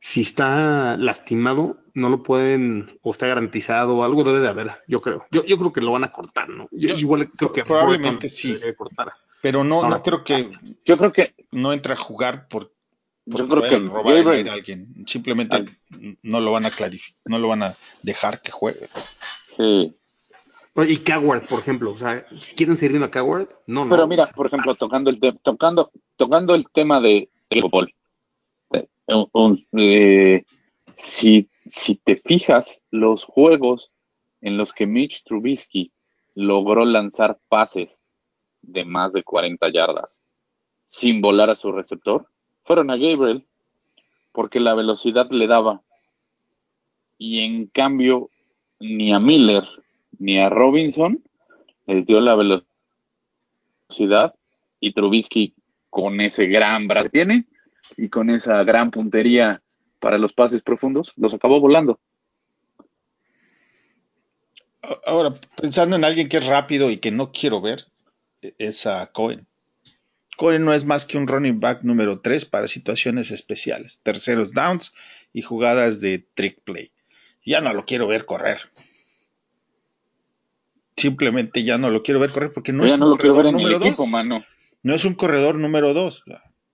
si 0.00 0.22
está 0.22 0.96
lastimado, 0.96 1.78
no 1.94 2.08
lo 2.08 2.22
pueden, 2.22 2.98
o 3.02 3.10
está 3.10 3.26
garantizado, 3.26 4.02
algo 4.02 4.24
debe 4.24 4.40
de 4.40 4.48
haber, 4.48 4.72
yo 4.86 5.00
creo. 5.00 5.26
Yo, 5.30 5.44
yo 5.44 5.58
creo 5.58 5.72
que 5.72 5.80
lo 5.80 5.92
van 5.92 6.04
a 6.04 6.12
cortar, 6.12 6.48
¿no? 6.48 6.68
Yo, 6.70 6.96
igual 6.96 7.30
creo 7.30 7.52
que 7.52 7.64
probablemente 7.64 8.30
sí. 8.30 8.58
Pero 9.42 9.64
no, 9.64 9.88
no 9.88 10.02
creo 10.02 10.24
que. 10.24 10.50
Yo 10.84 10.98
creo 10.98 11.12
que. 11.12 11.34
No 11.52 11.72
entra 11.72 11.94
a 11.94 11.96
jugar 11.96 12.48
por. 12.48 12.72
Yo 13.36 13.48
creo 13.48 13.62
que 13.62 13.78
robar 13.78 14.48
a, 14.48 14.52
alguien. 14.52 15.04
Simplemente 15.06 15.66
no 16.22 16.40
lo 16.40 16.52
van 16.52 16.66
a 16.66 16.70
clarificar, 16.70 17.20
no 17.26 17.38
lo 17.38 17.48
van 17.48 17.62
a 17.62 17.76
dejar 18.02 18.40
que 18.40 18.52
juegue. 18.52 18.88
Sí. 19.56 19.94
Y 20.76 20.98
Coward, 20.98 21.48
por 21.48 21.58
ejemplo, 21.58 21.92
o 21.92 21.98
sea, 21.98 22.24
¿quieren 22.56 22.76
seguir 22.76 23.02
a 23.02 23.10
Coward? 23.10 23.48
No, 23.66 23.84
no. 23.84 23.90
Pero 23.90 24.06
mira, 24.06 24.26
por 24.26 24.46
ejemplo, 24.46 24.74
tocando 24.74 25.10
el, 25.10 25.18
tocando, 25.42 25.90
tocando 26.16 26.54
el 26.54 26.68
tema 26.70 27.00
de, 27.00 27.28
de 27.50 27.60
fútbol, 27.60 27.92
eh, 29.72 30.44
si, 30.96 31.48
si 31.70 31.96
te 31.96 32.16
fijas, 32.16 32.80
los 32.90 33.24
juegos 33.24 33.90
en 34.40 34.56
los 34.56 34.72
que 34.72 34.86
Mitch 34.86 35.24
Trubisky 35.24 35.92
logró 36.34 36.84
lanzar 36.84 37.40
pases 37.48 38.00
de 38.62 38.84
más 38.84 39.12
de 39.12 39.24
40 39.24 39.68
yardas 39.72 40.18
sin 40.84 41.20
volar 41.20 41.50
a 41.50 41.56
su 41.56 41.70
receptor, 41.72 42.26
fueron 42.68 42.90
a 42.90 42.98
Gabriel, 42.98 43.46
porque 44.30 44.60
la 44.60 44.74
velocidad 44.74 45.30
le 45.30 45.46
daba. 45.46 45.80
Y 47.16 47.40
en 47.40 47.66
cambio, 47.68 48.28
ni 48.78 49.12
a 49.12 49.18
Miller 49.18 49.64
ni 50.18 50.38
a 50.38 50.50
Robinson 50.50 51.24
les 51.86 52.04
dio 52.04 52.20
la 52.20 52.34
velocidad 52.34 54.34
y 54.80 54.92
Trubisky 54.92 55.54
con 55.88 56.20
ese 56.20 56.46
gran 56.46 56.86
brazo 56.86 57.08
tiene 57.08 57.46
y 57.96 58.10
con 58.10 58.28
esa 58.28 58.62
gran 58.64 58.90
puntería 58.90 59.62
para 59.98 60.18
los 60.18 60.34
pases 60.34 60.62
profundos, 60.62 61.14
los 61.16 61.32
acabó 61.32 61.60
volando. 61.60 61.98
Ahora, 65.06 65.40
pensando 65.56 65.96
en 65.96 66.04
alguien 66.04 66.28
que 66.28 66.36
es 66.36 66.46
rápido 66.46 66.90
y 66.90 66.98
que 66.98 67.10
no 67.10 67.32
quiero 67.32 67.62
ver, 67.62 67.86
es 68.58 68.86
a 68.86 69.10
Cohen. 69.10 69.48
Cohen 70.38 70.64
no 70.64 70.72
es 70.72 70.84
más 70.84 71.04
que 71.04 71.18
un 71.18 71.26
running 71.26 71.58
back 71.58 71.82
número 71.82 72.20
3 72.20 72.44
para 72.44 72.68
situaciones 72.68 73.32
especiales, 73.32 73.98
terceros 74.04 74.54
downs 74.54 74.94
y 75.32 75.42
jugadas 75.42 76.00
de 76.00 76.20
trick 76.34 76.60
play. 76.62 76.92
Ya 77.44 77.60
no 77.60 77.72
lo 77.74 77.84
quiero 77.84 78.06
ver 78.06 78.24
correr. 78.24 78.58
Simplemente 80.96 81.64
ya 81.64 81.76
no 81.76 81.90
lo 81.90 82.02
quiero 82.04 82.20
ver 82.20 82.30
correr 82.30 82.52
porque 82.52 82.72
no 82.72 82.84
es 82.84 82.96
no 82.98 83.06
un 83.06 83.10
lo 83.10 83.16
quiero 83.16 83.34
corredor 83.34 83.36
ver 83.36 83.46
en 83.46 83.56
el 83.60 83.62
número 83.72 83.84
equipo, 83.84 84.02
2. 84.04 84.10
mano. 84.10 84.44
No 84.84 84.94
es 84.94 85.04
un 85.04 85.14
corredor 85.14 85.56
número 85.56 85.92
2. 85.92 86.22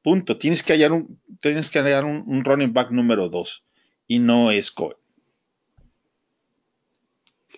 Punto. 0.02 0.36
Tienes 0.36 0.62
que 0.62 0.74
hallar 0.74 0.92
un, 0.92 1.18
tienes 1.40 1.70
que 1.70 1.78
hallar 1.78 2.04
un, 2.04 2.22
un 2.26 2.44
running 2.44 2.74
back 2.74 2.90
número 2.90 3.30
2. 3.30 3.64
Y 4.06 4.18
no 4.18 4.50
es 4.50 4.70
Cohen. 4.70 4.98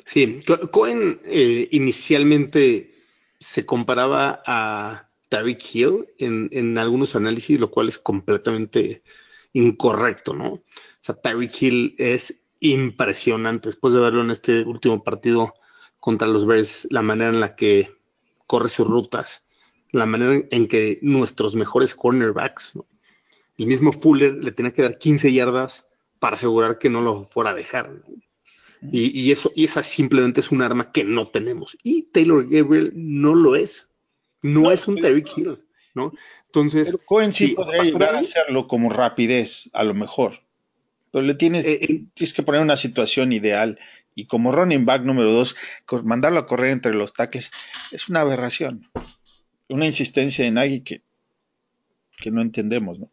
Sí, 0.05 0.39
Co- 0.47 0.71
Cohen 0.71 1.21
eh, 1.25 1.69
inicialmente 1.73 2.93
se 3.41 3.67
comparaba 3.67 4.41
a 4.47 5.06
Tyreek 5.29 5.75
Hill 5.75 6.07
en, 6.19 6.49
en 6.53 6.79
algunos 6.79 7.17
análisis, 7.17 7.59
lo 7.59 7.71
cual 7.71 7.89
es 7.89 7.99
completamente 7.99 9.03
incorrecto, 9.53 10.35
¿no? 10.35 10.53
O 10.55 10.63
sea, 11.01 11.15
Tyreek 11.15 11.63
Hill 11.63 11.95
es 11.99 12.43
impresionante. 12.61 13.69
Después 13.69 13.95
de 13.95 14.01
verlo 14.01 14.23
en 14.23 14.31
este 14.31 14.63
último 14.63 15.03
partido 15.03 15.55
contra 15.99 16.29
los 16.29 16.47
Bears, 16.47 16.87
la 16.91 17.03
manera 17.03 17.31
en 17.31 17.41
la 17.41 17.57
que 17.57 17.91
corre 18.47 18.69
sus 18.69 18.87
rutas, 18.87 19.45
la 19.93 20.07
manera 20.07 20.47
en 20.51 20.69
que 20.69 20.99
nuestros 21.03 21.55
mejores 21.55 21.95
cornerbacks, 21.95 22.75
el 23.59 23.67
mismo 23.67 23.93
Fuller 23.93 24.35
le 24.35 24.53
tenía 24.53 24.73
que 24.73 24.83
dar 24.83 24.99
15 24.99 25.33
yardas 25.33 25.87
para 26.19 26.37
asegurar 26.37 26.79
que 26.79 26.91
no 26.91 27.01
lo 27.01 27.25
fuera 27.25 27.51
a 27.51 27.55
dejar. 27.55 28.03
Y, 28.83 29.19
y 29.19 29.33
eso, 29.33 29.53
y 29.55 29.65
esa 29.65 29.83
simplemente 29.83 30.41
es 30.41 30.53
un 30.53 30.63
arma 30.63 30.93
que 30.93 31.05
no 31.05 31.29
tenemos. 31.29 31.77
Y 31.83 32.03
Taylor 32.13 32.47
Gabriel 32.49 32.93
no 32.95 33.35
lo 33.35 33.57
es. 33.57 33.89
No, 34.53 34.61
No, 34.63 34.71
es 34.73 34.87
un 34.89 34.97
Tyreek 34.97 35.37
Hill, 35.37 35.59
¿no? 35.95 36.13
Entonces, 36.47 36.89
Pero 36.89 37.05
Cohen 37.05 37.33
sí, 37.33 37.49
sí, 37.49 37.55
podría 37.55 37.83
llegar 37.85 38.15
a 38.15 38.19
hacerlo 38.21 38.67
como 38.69 38.91
rapidez, 38.91 39.71
a 39.73 39.85
lo 39.85 39.95
mejor. 39.95 40.41
Pero 41.13 41.25
le 41.25 41.35
tienes, 41.35 41.67
Eh, 41.67 41.79
eh. 41.83 42.05
tienes 42.15 42.35
que 42.35 42.43
poner 42.43 42.61
una 42.63 42.77
situación 42.77 43.33
ideal. 43.33 43.79
Y 44.15 44.27
como 44.27 44.53
running 44.53 44.87
back 44.87 45.03
número 45.03 45.33
2, 45.33 45.57
mandarlo 46.05 46.39
a 46.41 46.47
correr 46.47 46.71
entre 46.71 46.95
los 46.95 47.13
taques 47.13 47.51
es 47.93 48.09
una 48.09 48.21
aberración. 48.23 48.91
Una 49.69 49.87
insistencia 49.87 50.45
de 50.45 50.51
Nagy 50.53 50.81
que, 50.83 51.03
que 52.19 52.31
no 52.31 52.43
entendemos, 52.43 52.99
¿no? 52.99 53.11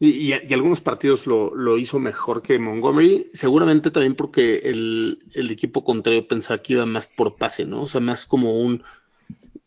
Y, 0.00 0.32
y- 0.32 0.34
y 0.48 0.52
algunos 0.54 0.80
partidos 0.80 1.26
lo, 1.26 1.54
lo 1.54 1.78
hizo 1.78 1.98
mejor 2.00 2.42
que 2.42 2.58
Montgomery, 2.58 3.30
seguramente 3.34 3.90
también 3.90 4.16
porque 4.16 4.56
el, 4.64 5.24
el 5.34 5.50
equipo 5.50 5.84
contrario 5.84 6.26
pensaba 6.26 6.60
que 6.62 6.72
iba 6.74 6.86
más 6.86 7.06
por 7.06 7.36
pase, 7.36 7.64
¿no? 7.66 7.82
O 7.82 7.88
sea, 7.88 8.00
más 8.00 8.24
como 8.24 8.58
un, 8.60 8.82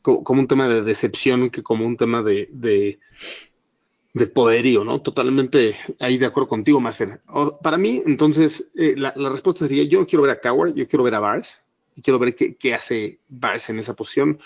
como, 0.01 0.39
un 0.39 0.47
tema 0.47 0.67
de 0.67 0.81
decepción 0.81 1.49
que 1.49 1.63
como 1.63 1.85
un 1.85 1.97
tema 1.97 2.21
de, 2.23 2.49
de, 2.51 2.99
de 4.13 4.27
poderío, 4.27 4.83
¿no? 4.83 5.01
Totalmente 5.01 5.77
ahí 5.99 6.17
de 6.17 6.25
acuerdo 6.25 6.47
contigo, 6.49 6.79
Master. 6.79 7.21
Para 7.61 7.77
mí, 7.77 8.01
entonces, 8.05 8.71
eh, 8.75 8.95
la, 8.97 9.13
respuesta 9.29 9.67
sería, 9.67 9.83
yo 9.83 9.99
no 9.99 10.07
quiero 10.07 10.23
ver 10.23 10.31
a 10.31 10.39
Coward, 10.39 10.73
yo 10.73 10.87
quiero 10.87 11.03
ver 11.03 11.15
a 11.15 11.19
Bars, 11.19 11.61
quiero 12.01 12.19
ver 12.19 12.35
qué, 12.35 12.55
qué 12.55 12.73
hace 12.73 13.19
Bars 13.27 13.69
en 13.69 13.79
esa 13.79 13.95
posición. 13.95 14.39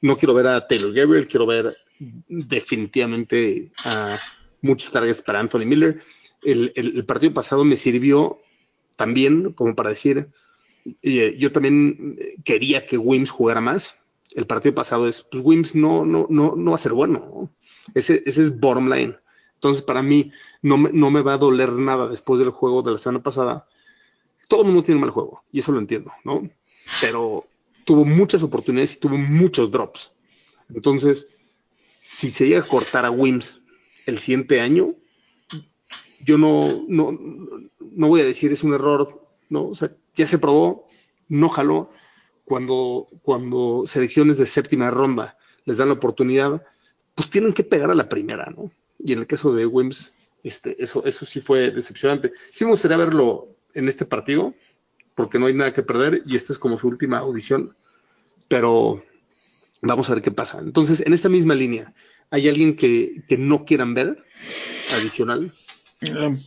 No 0.00 0.16
quiero 0.16 0.34
ver 0.34 0.46
a 0.46 0.66
Taylor 0.66 0.92
Gabriel, 0.92 1.26
quiero 1.28 1.46
ver 1.46 1.76
definitivamente 2.28 3.72
a 3.84 4.18
muchos 4.60 4.90
targets 4.92 5.22
para 5.22 5.40
Anthony 5.40 5.66
Miller. 5.66 6.02
El, 6.42 6.72
el- 6.76 7.06
partido 7.06 7.32
pasado 7.32 7.64
me 7.64 7.76
sirvió 7.76 8.38
también 8.96 9.52
como 9.52 9.74
para 9.74 9.90
decir, 9.90 10.28
eh, 11.02 11.36
yo 11.38 11.52
también 11.52 12.18
quería 12.44 12.86
que 12.86 12.98
Wims 12.98 13.30
jugara 13.30 13.60
más. 13.60 13.96
El 14.34 14.46
partido 14.46 14.74
pasado 14.74 15.08
es, 15.08 15.22
pues 15.22 15.42
Wims 15.44 15.74
no, 15.74 16.04
no, 16.04 16.26
no, 16.28 16.54
no 16.56 16.70
va 16.70 16.74
a 16.74 16.78
ser 16.78 16.92
bueno. 16.92 17.18
¿no? 17.20 17.50
Ese, 17.94 18.22
ese 18.26 18.42
es 18.42 18.58
bottom 18.58 18.90
line. 18.90 19.16
Entonces, 19.54 19.82
para 19.82 20.02
mí, 20.02 20.30
no 20.60 20.76
me, 20.76 20.92
no 20.92 21.10
me 21.10 21.22
va 21.22 21.34
a 21.34 21.38
doler 21.38 21.72
nada 21.72 22.08
después 22.08 22.38
del 22.38 22.50
juego 22.50 22.82
de 22.82 22.92
la 22.92 22.98
semana 22.98 23.22
pasada. 23.22 23.66
Todo 24.48 24.60
el 24.60 24.66
mundo 24.66 24.82
tiene 24.82 25.00
mal 25.00 25.10
juego, 25.10 25.42
y 25.50 25.60
eso 25.60 25.72
lo 25.72 25.78
entiendo, 25.78 26.12
¿no? 26.22 26.48
Pero 27.00 27.46
tuvo 27.84 28.04
muchas 28.04 28.42
oportunidades 28.42 28.94
y 28.94 29.00
tuvo 29.00 29.16
muchos 29.16 29.70
drops. 29.70 30.12
Entonces, 30.74 31.28
si 32.00 32.30
se 32.30 32.46
llega 32.46 32.60
a 32.60 32.68
cortar 32.68 33.06
a 33.06 33.10
Wims 33.10 33.62
el 34.06 34.18
siguiente 34.18 34.60
año, 34.60 34.94
yo 36.24 36.38
no, 36.38 36.84
no, 36.88 37.18
no 37.80 38.08
voy 38.08 38.20
a 38.20 38.24
decir 38.24 38.52
es 38.52 38.64
un 38.64 38.74
error, 38.74 39.26
¿no? 39.48 39.68
O 39.68 39.74
sea, 39.74 39.94
ya 40.14 40.26
se 40.26 40.38
probó, 40.38 40.88
no 41.28 41.48
jaló. 41.48 41.90
Cuando, 42.44 43.08
cuando 43.22 43.84
selecciones 43.86 44.38
de 44.38 44.46
séptima 44.46 44.90
ronda 44.90 45.38
les 45.64 45.78
dan 45.78 45.88
la 45.88 45.94
oportunidad, 45.94 46.62
pues 47.14 47.30
tienen 47.30 47.52
que 47.52 47.64
pegar 47.64 47.90
a 47.90 47.94
la 47.94 48.08
primera, 48.08 48.52
¿no? 48.54 48.70
Y 48.98 49.12
en 49.12 49.20
el 49.20 49.26
caso 49.26 49.54
de 49.54 49.66
Wims, 49.66 50.12
este, 50.42 50.82
eso, 50.82 51.04
eso 51.06 51.24
sí 51.24 51.40
fue 51.40 51.70
decepcionante. 51.70 52.32
Sí 52.52 52.64
me 52.64 52.72
gustaría 52.72 52.96
verlo 52.96 53.48
en 53.72 53.88
este 53.88 54.04
partido, 54.04 54.54
porque 55.14 55.38
no 55.38 55.46
hay 55.46 55.54
nada 55.54 55.72
que 55.72 55.82
perder 55.82 56.22
y 56.26 56.36
esta 56.36 56.52
es 56.52 56.58
como 56.58 56.76
su 56.76 56.88
última 56.88 57.18
audición, 57.18 57.74
pero 58.48 59.02
vamos 59.80 60.10
a 60.10 60.14
ver 60.14 60.22
qué 60.22 60.30
pasa. 60.30 60.58
Entonces, 60.58 61.02
en 61.06 61.12
esta 61.12 61.28
misma 61.28 61.54
línea, 61.54 61.94
¿hay 62.30 62.48
alguien 62.48 62.76
que, 62.76 63.22
que 63.28 63.38
no 63.38 63.64
quieran 63.64 63.94
ver 63.94 64.22
adicional? 64.92 65.52
Eh, 66.00 66.38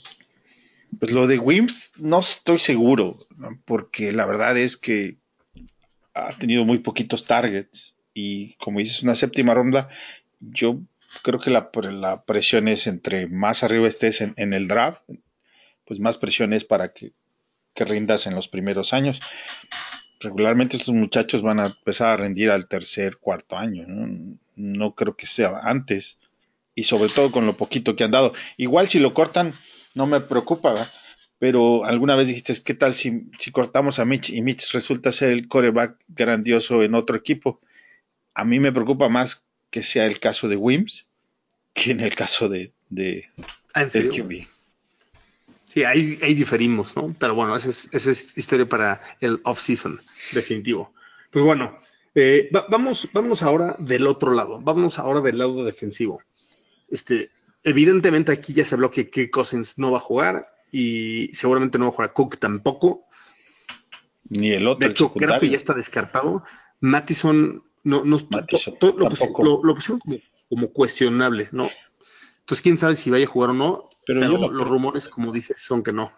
Pues 0.99 1.11
lo 1.11 1.27
de 1.27 1.39
Wims 1.39 1.93
no 1.97 2.19
estoy 2.19 2.59
seguro, 2.59 3.17
porque 3.65 4.11
la 4.11 4.25
verdad 4.25 4.57
es 4.57 4.77
que 4.77 5.17
ha 6.25 6.37
tenido 6.37 6.65
muy 6.65 6.79
poquitos 6.79 7.25
targets 7.25 7.95
y 8.13 8.53
como 8.55 8.79
dices, 8.79 9.03
una 9.03 9.15
séptima 9.15 9.53
ronda, 9.53 9.89
yo 10.39 10.79
creo 11.21 11.39
que 11.39 11.51
la, 11.51 11.69
la 11.91 12.23
presión 12.23 12.67
es 12.67 12.87
entre 12.87 13.27
más 13.27 13.63
arriba 13.63 13.87
estés 13.87 14.21
en, 14.21 14.53
el 14.53 14.67
draft, 14.67 15.01
pues 15.85 15.99
más 15.99 16.17
presión 16.17 16.53
es 16.53 16.63
para 16.63 16.93
que, 16.93 17.13
que 17.73 17.85
rindas 17.85 18.27
en 18.27 18.35
los 18.35 18.47
primeros 18.47 18.93
años. 18.93 19.21
Regularmente 20.19 20.77
estos 20.77 20.95
muchachos 20.95 21.43
van 21.43 21.59
a 21.59 21.67
empezar 21.67 22.09
a 22.09 22.17
rendir 22.17 22.49
al 22.49 22.67
tercer, 22.67 23.17
cuarto 23.17 23.57
año, 23.57 23.83
¿no? 23.87 24.37
no 24.55 24.95
creo 24.95 25.15
que 25.15 25.27
sea 25.27 25.59
antes 25.61 26.17
y 26.73 26.83
sobre 26.83 27.09
todo 27.09 27.31
con 27.31 27.45
lo 27.45 27.55
poquito 27.55 27.95
que 27.95 28.03
han 28.03 28.11
dado. 28.11 28.33
Igual 28.57 28.87
si 28.87 28.99
lo 28.99 29.13
cortan, 29.13 29.53
no 29.93 30.07
me 30.07 30.21
preocupa. 30.21 30.75
Pero 31.39 31.85
alguna 31.85 32.15
vez 32.15 32.27
dijiste, 32.27 32.53
¿qué 32.63 32.73
tal 32.73 32.95
si, 32.95 33.29
si, 33.37 33.51
cortamos 33.51 33.99
a 33.99 34.05
Mitch 34.05 34.31
y 34.31 34.41
Mitch 34.41 34.71
resulta 34.73 35.11
ser 35.11 35.31
el 35.31 35.47
coreback 35.47 35.97
grandioso 36.07 36.83
en 36.83 36.95
otro 36.95 37.15
equipo? 37.15 37.61
A 38.33 38.43
mí 38.43 38.59
me 38.59 38.71
preocupa 38.71 39.09
más 39.09 39.47
que 39.69 39.83
sea 39.83 40.05
el 40.05 40.19
caso 40.19 40.47
de 40.47 40.55
Wims 40.55 41.07
que 41.73 41.91
en 41.91 41.99
el 41.99 42.15
caso 42.15 42.49
de, 42.49 42.73
de 42.89 43.25
¿Ah, 43.73 43.85
del 43.85 44.09
QB. 44.09 44.47
Sí, 45.69 45.83
ahí, 45.83 46.17
ahí, 46.23 46.33
diferimos, 46.33 46.95
¿no? 46.95 47.15
Pero 47.19 47.35
bueno, 47.35 47.55
esa 47.55 47.69
es, 47.69 47.89
esa 47.91 48.09
es 48.09 48.35
historia 48.35 48.65
para 48.65 49.01
el 49.19 49.39
off-season, 49.43 50.01
definitivo. 50.31 50.93
Pues 51.29 51.45
bueno, 51.45 51.77
eh, 52.15 52.49
va, 52.55 52.65
vamos, 52.69 53.07
vamos 53.13 53.43
ahora 53.43 53.75
del 53.77 54.07
otro 54.07 54.33
lado, 54.33 54.59
vamos 54.59 54.97
ahora 54.97 55.21
del 55.21 55.37
lado 55.37 55.63
defensivo. 55.65 56.21
Este, 56.89 57.29
evidentemente 57.63 58.31
aquí 58.31 58.53
ya 58.53 58.65
se 58.65 58.73
habló 58.73 58.89
que 58.89 59.09
Kirk 59.09 59.29
Cousins 59.29 59.77
no 59.77 59.91
va 59.91 59.97
a 59.99 60.01
jugar 60.01 60.56
y 60.77 61.33
seguramente 61.33 61.79
no 61.79 61.85
va 61.85 61.89
a 61.89 61.93
jugar 61.93 62.13
Cook 62.13 62.37
tampoco. 62.37 63.07
Ni 64.29 64.51
el 64.51 64.67
otro. 64.67 64.85
De 64.85 64.91
hecho, 64.91 65.11
creo 65.11 65.39
que 65.39 65.49
ya 65.49 65.57
está 65.57 65.73
descartado. 65.73 66.43
Mattison 66.81 67.63
no, 67.83 68.05
no 68.05 68.17
Mattison, 68.29 68.77
to, 68.77 68.91
to, 68.91 68.97
lo, 68.99 69.09
lo, 69.09 69.63
lo, 69.63 69.73
pusieron 69.73 69.99
como, 69.99 70.17
como, 70.47 70.69
cuestionable, 70.69 71.49
¿no? 71.51 71.67
Entonces, 72.41 72.61
quién 72.61 72.77
sabe 72.77 72.93
si 72.93 73.09
vaya 73.09 73.25
a 73.25 73.29
jugar 73.29 73.49
o 73.49 73.53
no, 73.53 73.89
pero, 74.05 74.19
pero 74.19 74.37
no, 74.37 74.51
los 74.51 74.67
rumores, 74.67 75.07
como 75.09 75.31
dices, 75.31 75.57
son 75.59 75.81
que 75.81 75.93
no. 75.93 76.11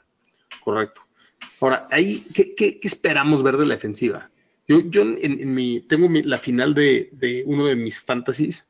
Correcto. 0.62 1.04
Ahora, 1.62 1.88
ahí, 1.90 2.28
¿qué, 2.34 2.54
qué, 2.54 2.82
qué 2.82 2.88
esperamos 2.88 3.44
ver 3.44 3.56
de 3.56 3.66
la 3.66 3.76
defensiva? 3.76 4.30
Yo, 4.68 4.82
yo 4.82 5.04
en, 5.04 5.18
en 5.22 5.54
mi, 5.54 5.80
tengo 5.80 6.10
mi, 6.10 6.22
la 6.22 6.38
final 6.38 6.74
de, 6.74 7.10
de, 7.14 7.44
uno 7.46 7.66
de 7.66 7.78
mis 7.78 8.02
fantasies, 8.02 8.68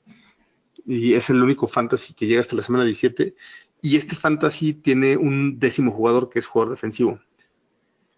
y 0.85 1.15
es 1.15 1.31
el 1.31 1.41
único 1.41 1.67
fantasy 1.67 2.13
que 2.13 2.27
llega 2.27 2.41
hasta 2.41 2.55
la 2.55 2.61
semana 2.61 2.85
17, 2.85 3.33
y 3.81 3.97
este 3.97 4.15
fantasy 4.15 4.73
tiene 4.73 5.17
un 5.17 5.59
décimo 5.59 5.91
jugador 5.91 6.29
que 6.29 6.39
es 6.39 6.45
jugador 6.45 6.73
defensivo. 6.73 7.19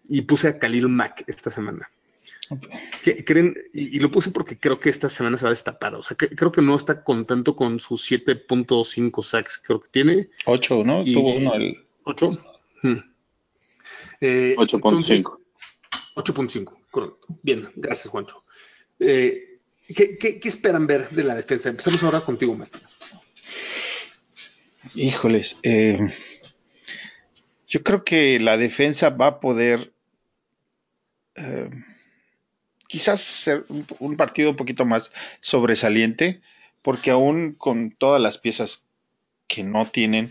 Y 0.08 0.22
puse 0.22 0.48
a 0.48 0.58
Khalil 0.58 0.88
Mack 0.88 1.24
esta 1.26 1.50
semana. 1.50 1.90
Okay. 2.48 3.22
¿Creen? 3.24 3.56
Y, 3.72 3.96
y, 3.96 4.00
lo 4.00 4.10
puse 4.10 4.30
porque 4.30 4.58
creo 4.58 4.78
que 4.78 4.90
esta 4.90 5.08
semana 5.08 5.38
se 5.38 5.44
va 5.44 5.50
a 5.50 5.54
destapar. 5.54 5.94
O 5.94 6.02
sea, 6.02 6.16
que, 6.16 6.28
creo 6.28 6.52
que 6.52 6.60
no 6.60 6.74
está 6.74 7.02
contento 7.04 7.56
con 7.56 7.78
sus 7.78 8.10
7.5 8.10 9.22
sacks, 9.22 9.62
creo 9.64 9.80
que 9.80 9.88
tiene. 9.88 10.28
8, 10.44 10.82
¿no? 10.84 11.02
Y, 11.02 11.14
Tuvo 11.14 11.34
uno 11.34 11.54
el. 11.54 11.78
8. 12.04 12.30
Hmm. 12.82 12.98
Eh, 14.20 14.54
8.5. 14.58 15.38
8.5, 16.14 16.76
correcto. 16.90 17.26
Bien, 17.42 17.70
gracias, 17.76 18.08
Juancho. 18.08 18.44
Eh, 18.98 19.58
¿qué, 19.88 20.18
qué, 20.18 20.38
qué, 20.38 20.48
esperan 20.48 20.86
ver 20.86 21.08
de 21.10 21.24
la 21.24 21.34
defensa? 21.34 21.70
Empezamos 21.70 22.02
ahora 22.02 22.20
contigo, 22.20 22.54
maestro. 22.54 22.80
Híjoles, 24.94 25.58
eh, 25.62 25.98
yo 27.66 27.82
creo 27.82 28.04
que 28.04 28.38
la 28.38 28.56
defensa 28.56 29.10
va 29.10 29.26
a 29.26 29.40
poder 29.40 29.92
eh, 31.34 31.70
quizás 32.88 33.22
ser 33.22 33.64
un 33.98 34.16
partido 34.16 34.50
un 34.50 34.56
poquito 34.56 34.84
más 34.84 35.10
sobresaliente, 35.40 36.42
porque 36.82 37.10
aún 37.10 37.52
con 37.52 37.90
todas 37.92 38.20
las 38.20 38.36
piezas 38.36 38.86
que 39.46 39.64
no 39.64 39.86
tienen, 39.86 40.30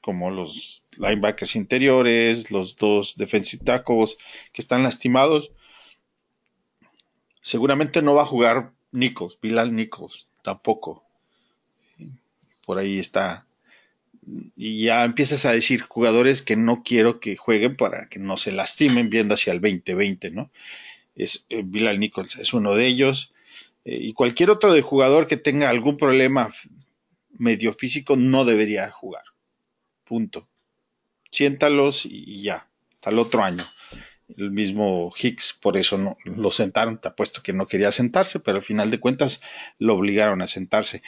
como 0.00 0.30
los 0.30 0.84
linebackers 0.96 1.54
interiores, 1.54 2.50
los 2.50 2.76
dos 2.76 3.16
defensive 3.16 3.64
tackles 3.64 4.16
que 4.52 4.62
están 4.62 4.82
lastimados, 4.82 5.52
seguramente 7.42 8.02
no 8.02 8.14
va 8.14 8.22
a 8.22 8.26
jugar 8.26 8.72
Nichols, 8.90 9.38
Bilal 9.40 9.74
Nichols, 9.74 10.32
tampoco. 10.42 11.04
Por 12.64 12.78
ahí 12.78 12.98
está. 12.98 13.47
Y 14.56 14.82
ya 14.84 15.04
empiezas 15.04 15.44
a 15.44 15.52
decir 15.52 15.82
jugadores 15.82 16.42
que 16.42 16.56
no 16.56 16.82
quiero 16.82 17.20
que 17.20 17.36
jueguen 17.36 17.76
para 17.76 18.08
que 18.08 18.18
no 18.18 18.36
se 18.36 18.52
lastimen 18.52 19.10
viendo 19.10 19.34
hacia 19.34 19.52
el 19.52 19.60
2020, 19.60 20.30
¿no? 20.30 20.50
Es, 21.14 21.44
eh, 21.48 21.62
Bilal 21.64 21.98
Nichols 21.98 22.36
es 22.36 22.52
uno 22.52 22.74
de 22.74 22.86
ellos. 22.86 23.32
Eh, 23.84 23.98
y 24.00 24.12
cualquier 24.12 24.50
otro 24.50 24.80
jugador 24.82 25.26
que 25.26 25.36
tenga 25.36 25.68
algún 25.68 25.96
problema 25.96 26.52
medio 27.38 27.72
físico 27.72 28.16
no 28.16 28.44
debería 28.44 28.90
jugar. 28.90 29.24
Punto. 30.04 30.48
Siéntalos 31.30 32.04
y, 32.04 32.42
ya. 32.42 32.68
Hasta 32.94 33.10
el 33.10 33.18
otro 33.18 33.42
año. 33.42 33.64
El 34.36 34.50
mismo 34.50 35.12
Hicks, 35.16 35.54
por 35.54 35.76
eso 35.76 35.96
no 35.96 36.16
lo 36.24 36.50
sentaron. 36.50 37.00
Te 37.00 37.08
apuesto 37.08 37.42
que 37.42 37.52
no 37.52 37.66
quería 37.66 37.92
sentarse, 37.92 38.40
pero 38.40 38.58
al 38.58 38.64
final 38.64 38.90
de 38.90 39.00
cuentas 39.00 39.40
lo 39.78 39.94
obligaron 39.94 40.42
a 40.42 40.46
sentarse. 40.46 41.02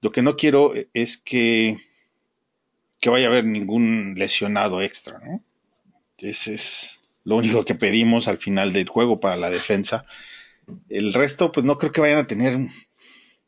Lo 0.00 0.12
que 0.12 0.22
no 0.22 0.36
quiero 0.36 0.72
es 0.94 1.18
que, 1.18 1.78
que 3.00 3.10
vaya 3.10 3.28
a 3.28 3.30
haber 3.30 3.44
ningún 3.44 4.14
lesionado 4.16 4.82
extra, 4.82 5.18
¿no? 5.18 5.42
Ese 6.18 6.54
es 6.54 7.02
lo 7.24 7.36
único 7.36 7.64
que 7.64 7.74
pedimos 7.74 8.28
al 8.28 8.38
final 8.38 8.72
del 8.72 8.88
juego 8.88 9.20
para 9.20 9.36
la 9.36 9.50
defensa. 9.50 10.04
El 10.88 11.14
resto, 11.14 11.50
pues 11.50 11.64
no 11.64 11.78
creo 11.78 11.92
que 11.92 12.02
vayan 12.02 12.18
a 12.18 12.26
tener. 12.26 12.58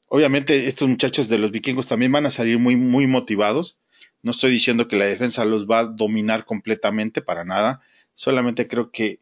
Obviamente, 0.09 0.67
estos 0.67 0.89
muchachos 0.89 1.29
de 1.29 1.39
los 1.39 1.51
vikingos 1.51 1.87
también 1.87 2.13
van 2.13 2.27
a 2.27 2.31
salir 2.31 2.59
muy, 2.59 2.77
muy 2.77 3.07
motivados. 3.07 3.79
No 4.23 4.31
estoy 4.31 4.51
diciendo 4.51 4.89
que 4.89 4.97
la 4.97 5.05
defensa 5.05 5.45
los 5.45 5.67
va 5.67 5.81
a 5.81 5.85
dominar 5.85 6.45
completamente, 6.45 7.21
para 7.23 7.45
nada. 7.45 7.83
Solamente 8.15 8.69
creo 8.69 8.91
que 8.91 9.21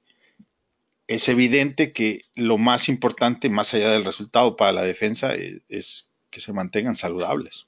es 1.06 1.28
evidente 1.28 1.92
que 1.92 2.22
lo 2.34 2.56
más 2.56 2.88
importante, 2.88 3.48
más 3.48 3.74
allá 3.74 3.90
del 3.90 4.04
resultado 4.04 4.56
para 4.56 4.72
la 4.72 4.84
defensa, 4.84 5.34
es, 5.34 5.62
es 5.68 6.08
que 6.30 6.40
se 6.40 6.52
mantengan 6.52 6.94
saludables. 6.94 7.66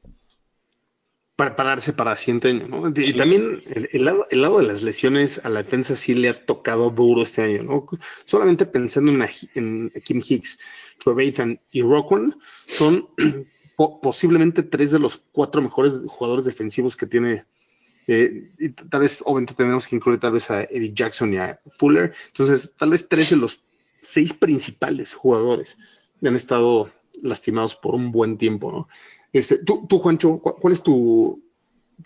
Para 1.42 1.57
pararse 1.57 1.92
para 1.92 2.16
siguiente 2.16 2.50
año, 2.50 2.68
¿no? 2.68 2.88
Y 2.94 3.14
también 3.14 3.64
el, 3.66 4.05
lado, 4.05 4.28
el 4.31 4.42
lado 4.42 4.61
de 4.61 4.66
las 4.68 4.85
lesiones 4.85 5.40
a 5.44 5.48
la 5.48 5.64
defensa 5.64 5.96
sí 5.96 6.14
le 6.14 6.28
ha 6.28 6.46
tocado 6.46 6.88
duro 6.90 7.22
este 7.22 7.42
año, 7.42 7.64
¿no? 7.64 7.88
Solamente 8.26 8.64
pensando 8.64 9.11
en, 9.11 9.28
en 9.57 9.90
Kim 10.05 10.22
Hicks, 10.24 10.61
Trevathan 11.02 11.59
y 11.72 11.83
Rockwan, 11.83 12.38
son 12.68 13.09
posiblemente 14.02 14.62
tres 14.62 14.92
de 14.92 15.00
los 15.00 15.16
cuatro 15.33 15.61
mejores 15.61 15.94
jugadores 16.07 16.44
defensivos 16.44 16.96
que 16.96 17.09
tiene. 17.09 17.44
Eh, 18.07 18.52
y 18.61 18.68
tal 18.68 19.00
vez, 19.00 19.20
obviamente, 19.24 19.55
tenemos 19.55 19.88
que 19.88 19.96
incluir 19.96 20.20
tal 20.20 20.35
vez 20.35 20.48
a 20.48 20.62
Eddie 20.62 20.92
Jackson 20.94 21.35
y 21.35 21.38
a 21.38 21.59
Fuller. 21.76 22.14
Entonces, 22.28 22.72
tal 22.78 22.90
vez 22.90 23.09
tres 23.09 23.31
de 23.31 23.37
los 23.37 23.61
seis 24.00 24.33
principales 24.33 25.12
jugadores 25.12 25.76
han 26.24 26.37
estado 26.37 26.92
lastimados 27.20 27.74
por 27.74 27.96
un 27.96 28.12
buen 28.12 28.38
tiempo, 28.38 28.70
¿no? 28.70 28.88
Este, 29.33 29.59
tú, 29.59 29.87
tú, 29.88 29.99
Juancho, 29.99 30.38
¿cuál 30.38 30.73
es 30.73 30.83
tu, 30.83 31.42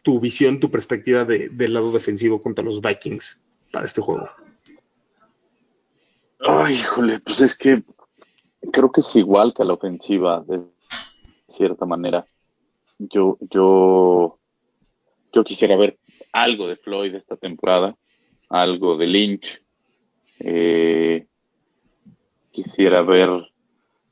tu 0.02 0.20
visión, 0.20 0.60
tu 0.60 0.70
perspectiva 0.70 1.24
de, 1.24 1.48
del 1.48 1.74
lado 1.74 1.92
defensivo 1.92 2.40
contra 2.40 2.64
los 2.64 2.80
Vikings 2.80 3.40
para 3.72 3.86
este 3.86 4.00
juego? 4.00 4.28
Ay, 6.40 6.74
híjole, 6.74 7.20
pues 7.20 7.40
es 7.40 7.56
que 7.56 7.82
creo 8.72 8.92
que 8.92 9.00
es 9.00 9.16
igual 9.16 9.54
que 9.54 9.64
la 9.64 9.72
ofensiva, 9.72 10.44
de 10.46 10.62
cierta 11.48 11.86
manera. 11.86 12.26
Yo, 12.98 13.38
yo, 13.40 14.38
yo 15.32 15.44
quisiera 15.44 15.76
ver 15.76 15.98
algo 16.32 16.68
de 16.68 16.76
Floyd 16.76 17.14
esta 17.14 17.36
temporada, 17.36 17.96
algo 18.48 18.96
de 18.96 19.06
Lynch. 19.06 19.62
Eh, 20.40 21.26
quisiera 22.50 23.02
ver 23.02 23.30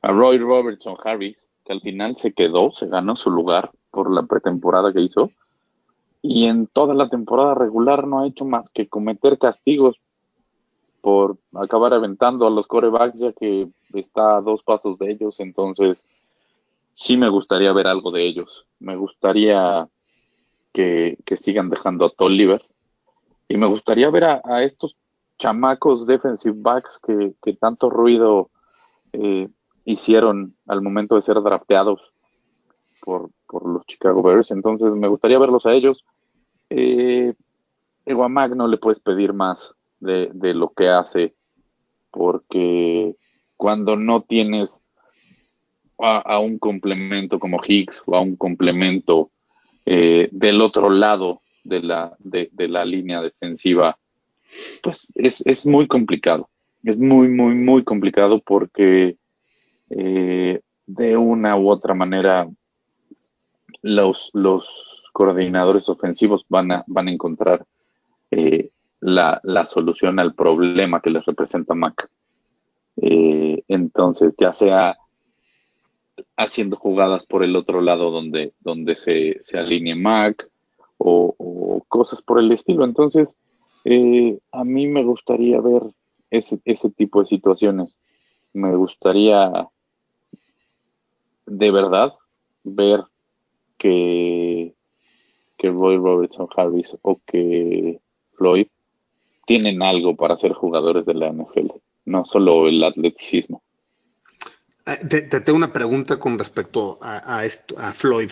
a 0.01 0.11
Roy 0.11 0.37
Robertson 0.37 0.95
Harris, 1.03 1.47
que 1.65 1.73
al 1.73 1.81
final 1.81 2.15
se 2.15 2.33
quedó, 2.33 2.71
se 2.71 2.87
ganó 2.87 3.15
su 3.15 3.31
lugar 3.31 3.71
por 3.91 4.13
la 4.13 4.23
pretemporada 4.23 4.93
que 4.93 5.01
hizo. 5.01 5.31
Y 6.21 6.45
en 6.45 6.67
toda 6.67 6.93
la 6.93 7.09
temporada 7.09 7.55
regular 7.55 8.07
no 8.07 8.19
ha 8.19 8.27
hecho 8.27 8.45
más 8.45 8.69
que 8.69 8.87
cometer 8.87 9.37
castigos 9.37 9.97
por 11.01 11.37
acabar 11.53 11.93
aventando 11.93 12.47
a 12.47 12.49
los 12.49 12.67
corebacks, 12.67 13.19
ya 13.19 13.31
que 13.33 13.67
está 13.93 14.37
a 14.37 14.41
dos 14.41 14.63
pasos 14.63 14.97
de 14.97 15.11
ellos. 15.11 15.39
Entonces, 15.39 16.03
sí 16.95 17.17
me 17.17 17.29
gustaría 17.29 17.73
ver 17.73 17.87
algo 17.87 18.11
de 18.11 18.25
ellos. 18.25 18.65
Me 18.79 18.95
gustaría 18.95 19.87
que, 20.73 21.17
sigan 21.37 21.69
dejando 21.69 22.05
a 22.05 22.09
Tolliver. 22.09 22.63
Y 23.47 23.57
me 23.57 23.67
gustaría 23.67 24.09
ver 24.09 24.23
a, 24.23 24.63
estos 24.63 24.95
chamacos 25.37 26.07
defensive 26.07 26.55
backs 26.57 26.99
que, 27.05 27.33
que 27.43 27.53
tanto 27.53 27.89
ruido 27.89 28.49
eh, 29.13 29.47
hicieron 29.85 30.55
al 30.67 30.81
momento 30.81 31.15
de 31.15 31.21
ser 31.21 31.41
drafteados 31.41 32.01
por, 33.01 33.29
por 33.47 33.67
los 33.67 33.85
Chicago 33.85 34.21
Bears. 34.21 34.51
Entonces 34.51 34.93
me 34.95 35.07
gustaría 35.07 35.39
verlos 35.39 35.65
a 35.65 35.73
ellos. 35.73 36.03
Eh, 36.69 37.33
Mac 38.29 38.51
no 38.55 38.67
le 38.67 38.77
puedes 38.77 38.99
pedir 38.99 39.33
más 39.33 39.73
de, 39.99 40.29
de, 40.33 40.53
lo 40.53 40.69
que 40.69 40.89
hace 40.89 41.35
porque 42.11 43.15
cuando 43.55 43.95
no 43.95 44.23
tienes 44.23 44.79
a, 45.97 46.39
un 46.39 46.59
complemento 46.59 47.39
como 47.39 47.61
Higgs 47.65 48.03
o 48.05 48.15
a 48.15 48.21
un 48.21 48.35
complemento 48.35 49.31
eh, 49.85 50.27
del 50.31 50.61
otro 50.61 50.89
lado 50.89 51.41
de 51.63 51.81
la, 51.81 52.15
de 52.19 52.67
la 52.67 52.85
línea 52.85 53.21
defensiva, 53.21 53.97
pues 54.81 55.11
es, 55.15 55.45
es 55.45 55.65
muy 55.65 55.87
complicado. 55.87 56.49
Es 56.83 56.97
muy, 56.97 57.29
muy, 57.29 57.55
muy 57.55 57.83
complicado 57.83 58.41
porque 58.45 59.17
eh, 59.89 60.61
de 60.87 61.17
una 61.17 61.57
u 61.57 61.69
otra 61.69 61.93
manera 61.93 62.49
los, 63.81 64.31
coordinadores 65.13 65.87
ofensivos 65.87 66.45
van 66.49 66.71
a, 66.71 66.83
van 66.87 67.07
a 67.07 67.11
encontrar 67.11 67.65
eh, 68.31 68.69
la, 68.99 69.39
la, 69.43 69.65
solución 69.65 70.19
al 70.19 70.33
problema 70.33 71.01
que 71.01 71.09
les 71.09 71.23
representa 71.25 71.73
Mac. 71.73 72.09
Eh, 72.97 73.63
entonces, 73.69 74.35
ya 74.37 74.51
sea 74.51 74.97
haciendo 76.35 76.75
jugadas 76.75 77.25
por 77.27 77.43
el 77.43 77.55
otro 77.55 77.79
lado 77.79 78.11
donde, 78.11 78.53
donde 78.59 78.95
se, 78.95 79.39
alinee 79.57 79.95
Mac 79.95 80.49
o, 80.97 81.83
cosas 81.87 82.21
por 82.21 82.39
el 82.39 82.51
estilo. 82.51 82.83
Entonces, 82.83 83.37
a 84.51 84.63
mí 84.63 84.87
me 84.87 85.03
gustaría 85.03 85.61
ver 85.61 85.83
ese, 86.29 86.59
ese 86.65 86.89
tipo 86.89 87.21
de 87.21 87.27
situaciones. 87.27 87.99
Me 88.51 88.75
gustaría 88.75 89.69
de 91.45 91.71
verdad 91.71 92.13
ver 92.63 93.03
que, 93.77 94.73
que 95.57 95.69
Roy 95.69 95.97
Robertson 95.97 96.47
Harris 96.55 96.95
o 97.01 97.19
que 97.25 97.99
Floyd 98.33 98.67
tienen 99.45 99.81
algo 99.81 100.15
para 100.15 100.37
ser 100.37 100.53
jugadores 100.53 101.05
de 101.05 101.13
la 101.13 101.31
NFL, 101.31 101.71
no 102.05 102.25
solo 102.25 102.67
el 102.67 102.83
atleticismo. 102.83 103.61
Eh, 104.85 104.97
te, 105.07 105.21
tengo 105.41 105.57
una 105.57 105.73
pregunta 105.73 106.19
con 106.19 106.37
respecto 106.37 106.99
a, 107.01 107.45
esto, 107.45 107.75
a 107.77 107.91
Floyd. 107.91 108.31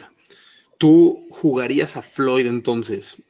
¿Tú 0.77 1.27
jugarías 1.31 1.97
a 1.97 2.01
Floyd 2.01 2.47
entonces? 2.47 3.21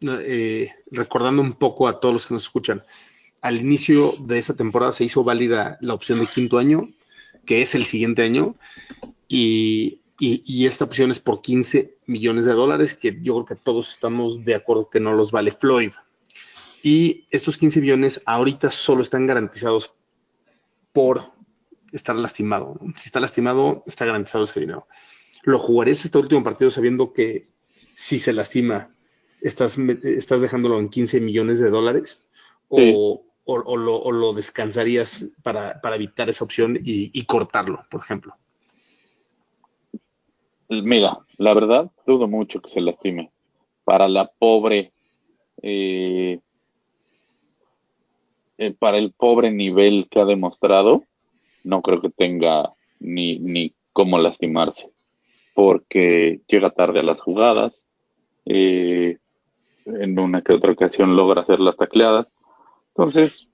Eh, 0.00 0.70
recordando 0.90 1.42
un 1.42 1.54
poco 1.54 1.88
a 1.88 2.00
todos 2.00 2.12
los 2.12 2.26
que 2.26 2.34
nos 2.34 2.44
escuchan, 2.44 2.82
al 3.40 3.56
inicio 3.58 4.14
de 4.20 4.38
esa 4.38 4.54
temporada 4.54 4.92
se 4.92 5.04
hizo 5.04 5.24
válida 5.24 5.78
la 5.80 5.94
opción 5.94 6.20
de 6.20 6.26
quinto 6.26 6.58
año, 6.58 6.88
que 7.44 7.62
es 7.62 7.74
el 7.74 7.84
siguiente 7.84 8.22
año, 8.22 8.56
y, 9.28 10.02
esta 10.18 10.84
opción 10.84 11.10
es 11.10 11.20
por 11.20 11.42
15 11.42 11.98
millones 12.06 12.44
de 12.44 12.52
dólares, 12.52 12.96
que 12.96 13.18
yo 13.20 13.34
creo 13.34 13.44
que 13.44 13.62
todos 13.62 13.90
estamos 13.90 14.44
de 14.44 14.54
acuerdo 14.54 14.88
que 14.88 15.00
no 15.00 15.12
los 15.12 15.30
vale 15.30 15.52
Floyd. 15.52 15.92
Y 16.82 17.26
estos 17.30 17.56
15 17.58 17.80
millones 17.80 18.22
ahorita 18.24 18.70
solo 18.70 19.02
están 19.02 19.26
garantizados 19.26 19.92
por 20.92 21.32
estar 21.92 22.16
lastimado. 22.16 22.78
Si 22.96 23.08
está 23.08 23.20
lastimado, 23.20 23.82
está 23.86 24.06
garantizado 24.06 24.44
ese 24.44 24.60
dinero. 24.60 24.86
¿Lo 25.42 25.58
jugarías 25.58 26.04
este 26.04 26.18
último 26.18 26.42
partido 26.42 26.70
sabiendo 26.70 27.12
que 27.12 27.48
si 27.94 28.18
se 28.18 28.32
lastima, 28.32 28.94
estás, 29.42 29.76
estás 29.78 30.40
dejándolo 30.40 30.78
en 30.78 30.88
15 30.88 31.20
millones 31.20 31.60
de 31.60 31.70
dólares? 31.70 32.22
¿O, 32.68 33.22
lo, 33.46 34.32
descansarías 34.32 35.26
para, 35.42 35.80
evitar 35.94 36.30
esa 36.30 36.44
opción 36.44 36.78
y 36.82 37.24
cortarlo, 37.26 37.84
por 37.90 38.00
ejemplo? 38.00 38.36
Mira, 40.68 41.18
la 41.38 41.54
verdad, 41.54 41.90
dudo 42.06 42.26
mucho 42.26 42.60
que 42.60 42.70
se 42.70 42.80
lastime. 42.80 43.30
Para 43.84 44.08
la 44.08 44.26
pobre, 44.26 44.92
eh, 45.62 46.40
eh, 48.58 48.74
para 48.78 48.98
el 48.98 49.12
pobre 49.12 49.50
nivel 49.50 50.08
que 50.10 50.20
ha 50.20 50.24
demostrado, 50.24 51.04
no 51.62 51.82
creo 51.82 52.00
que 52.00 52.10
tenga 52.10 52.72
ni, 52.98 53.38
ni 53.38 53.74
cómo 53.92 54.18
lastimarse, 54.18 54.90
porque 55.54 56.40
llega 56.48 56.70
tarde 56.70 57.00
a 57.00 57.04
las 57.04 57.20
jugadas, 57.20 57.80
eh, 58.44 59.18
en 59.86 60.18
una 60.18 60.42
que 60.42 60.52
otra 60.52 60.72
ocasión 60.72 61.16
logra 61.16 61.42
hacer 61.42 61.60
las 61.60 61.76
tacleadas. 61.76 62.26
Entonces, 62.88 63.48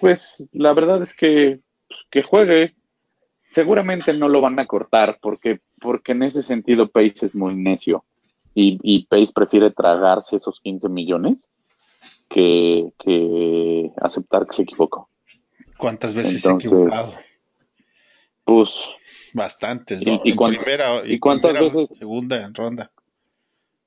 pues 0.00 0.48
la 0.52 0.72
verdad 0.72 1.02
es 1.02 1.14
que, 1.14 1.60
pues, 1.88 2.00
que 2.10 2.22
juegue. 2.22 2.74
Seguramente 3.50 4.12
no 4.12 4.28
lo 4.28 4.40
van 4.40 4.58
a 4.58 4.66
cortar 4.66 5.18
porque, 5.22 5.60
porque 5.80 6.12
en 6.12 6.22
ese 6.22 6.42
sentido 6.42 6.88
Pace 6.88 7.26
es 7.26 7.34
muy 7.34 7.54
necio 7.54 8.04
y, 8.54 8.78
y 8.82 9.06
Pace 9.06 9.32
prefiere 9.34 9.70
tragarse 9.70 10.36
esos 10.36 10.60
15 10.60 10.88
millones 10.88 11.48
que, 12.28 12.90
que 12.98 13.90
aceptar 14.00 14.46
que 14.46 14.54
se 14.54 14.62
equivocó. 14.62 15.08
¿Cuántas 15.76 16.14
veces 16.14 16.40
se 16.40 16.48
ha 16.50 16.54
equivocado? 16.54 17.14
Pues 18.44 18.74
bastantes, 19.32 20.02
¿Y- 20.02 20.04
¿no? 20.04 20.20
y 20.24 20.30
En 20.30 20.36
cuán- 20.36 20.56
primera, 20.56 21.02
y 21.06 21.18
cuántas 21.18 21.52
primera, 21.52 21.74
veces? 21.74 21.96
segunda 21.98 22.50
ronda. 22.54 22.90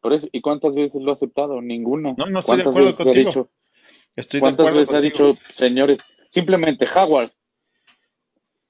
por 0.02 0.14
eso, 0.14 0.28
¿y 0.32 0.42
cuántas 0.42 0.74
veces 0.76 1.02
lo 1.02 1.12
ha 1.12 1.16
aceptado? 1.16 1.62
Ninguna. 1.62 2.14
No, 2.18 2.26
no 2.28 2.40
estoy 2.40 2.58
de 2.58 2.64
¿Cuántas 2.64 2.68
acuerdo 2.68 2.88
veces 2.88 3.00
ha 3.00 3.04
contigo. 3.04 3.30
dicho, 3.30 3.50
Estoy 4.16 4.38
de 4.40 4.42
¿Cuántas 4.42 4.64
acuerdo 4.66 4.80
veces 4.80 4.96
ha 4.96 5.02
dicho, 5.02 5.36
señores, 5.54 5.98
simplemente 6.32 6.86
Howard, 6.96 7.30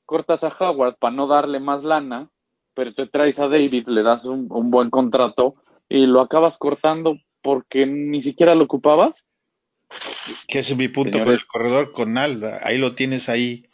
cortas 0.06 0.44
a 0.44 0.50
Howard 0.60 0.98
para 0.98 1.16
no 1.16 1.28
darle 1.28 1.60
más 1.60 1.84
lana, 1.84 2.30
pero 2.78 2.94
te 2.94 3.08
traes 3.08 3.40
a 3.40 3.48
David, 3.48 3.88
le 3.88 4.04
das 4.04 4.24
un, 4.26 4.46
un 4.52 4.70
buen 4.70 4.92
contrato 4.92 5.56
y 5.90 6.06
lo 6.06 6.22
acabas 6.22 6.60
cortando 6.60 7.18
porque 7.42 7.88
ni 7.88 8.22
siquiera 8.22 8.54
lo 8.54 8.66
ocupabas? 8.66 9.26
Que 10.48 10.60
ese 10.60 10.74
es 10.74 10.78
mi 10.78 10.88
punto 10.88 11.18
Señores. 11.18 11.26
con 11.26 11.34
el 11.34 11.48
corredor 11.48 11.92
con 11.92 12.18
Alba. 12.20 12.60
Ahí 12.62 12.78
lo 12.78 12.94
tienes 12.94 13.30
ahí. 13.30 13.66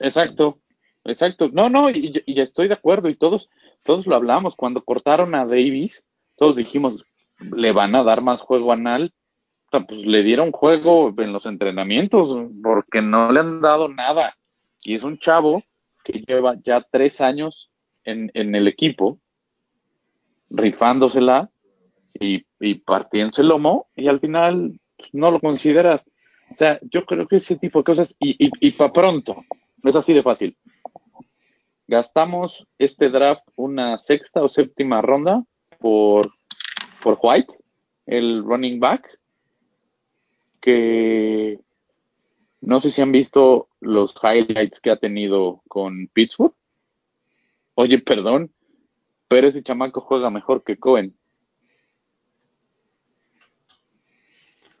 Exacto, 0.00 0.58
exacto. 1.04 1.50
No, 1.52 1.70
no, 1.70 1.88
y, 1.88 2.20
y 2.26 2.40
estoy 2.40 2.66
de 2.66 2.74
acuerdo 2.74 3.08
y 3.08 3.14
todos, 3.14 3.48
todos 3.84 4.08
lo 4.08 4.16
hablamos. 4.16 4.56
Cuando 4.56 4.82
cortaron 4.82 5.36
a 5.36 5.46
Davis, 5.46 6.04
todos 6.36 6.56
dijimos, 6.56 7.04
le 7.38 7.70
van 7.70 7.94
a 7.94 8.02
dar 8.02 8.22
más 8.22 8.40
juego 8.40 8.72
a 8.72 8.76
Nal. 8.76 9.12
Pues 9.70 10.04
le 10.04 10.24
dieron 10.24 10.50
juego 10.50 11.14
en 11.16 11.32
los 11.32 11.46
entrenamientos 11.46 12.36
porque 12.60 13.02
no 13.02 13.30
le 13.30 13.38
han 13.38 13.60
dado 13.60 13.88
nada. 13.88 14.36
Y 14.82 14.96
es 14.96 15.04
un 15.04 15.16
chavo 15.18 15.62
que 16.02 16.24
lleva 16.26 16.56
ya 16.64 16.84
tres 16.90 17.20
años 17.20 17.70
en, 18.10 18.54
el 18.54 18.68
equipo, 18.68 19.18
rifándosela 20.50 21.50
y, 22.14 22.44
partiéndose 22.80 23.42
el 23.42 23.48
lomo, 23.48 23.88
y 23.94 24.08
al 24.08 24.20
final 24.20 24.80
pues, 24.96 25.10
no 25.12 25.30
lo 25.30 25.40
consideras. 25.40 26.04
O 26.50 26.56
sea, 26.56 26.78
yo 26.90 27.04
creo 27.04 27.28
que 27.28 27.36
ese 27.36 27.56
tipo 27.56 27.80
de 27.80 27.84
cosas, 27.84 28.16
y 28.18 28.70
para 28.72 28.92
pronto, 28.92 29.44
es 29.82 29.96
así 29.96 30.12
de 30.12 30.22
fácil. 30.22 30.56
Gastamos 31.86 32.66
este 32.78 33.08
draft 33.08 33.48
una 33.56 33.98
sexta 33.98 34.42
o 34.42 34.48
séptima 34.50 35.00
ronda 35.00 35.42
por, 35.78 36.30
por 37.02 37.18
White, 37.22 37.54
el 38.04 38.44
running 38.44 38.78
back, 38.78 39.18
que 40.60 41.58
no 42.60 42.82
sé 42.82 42.90
si 42.90 43.00
han 43.00 43.10
visto 43.10 43.68
los 43.80 44.14
highlights 44.22 44.80
que 44.80 44.90
ha 44.90 44.98
tenido 44.98 45.62
con 45.66 46.08
Pittsburgh. 46.08 46.54
Oye, 47.82 47.98
perdón, 47.98 48.52
pero 49.28 49.48
ese 49.48 49.62
chamaco 49.62 50.00
juega 50.02 50.30
mejor 50.30 50.64
que 50.64 50.78
Cohen. 50.78 51.16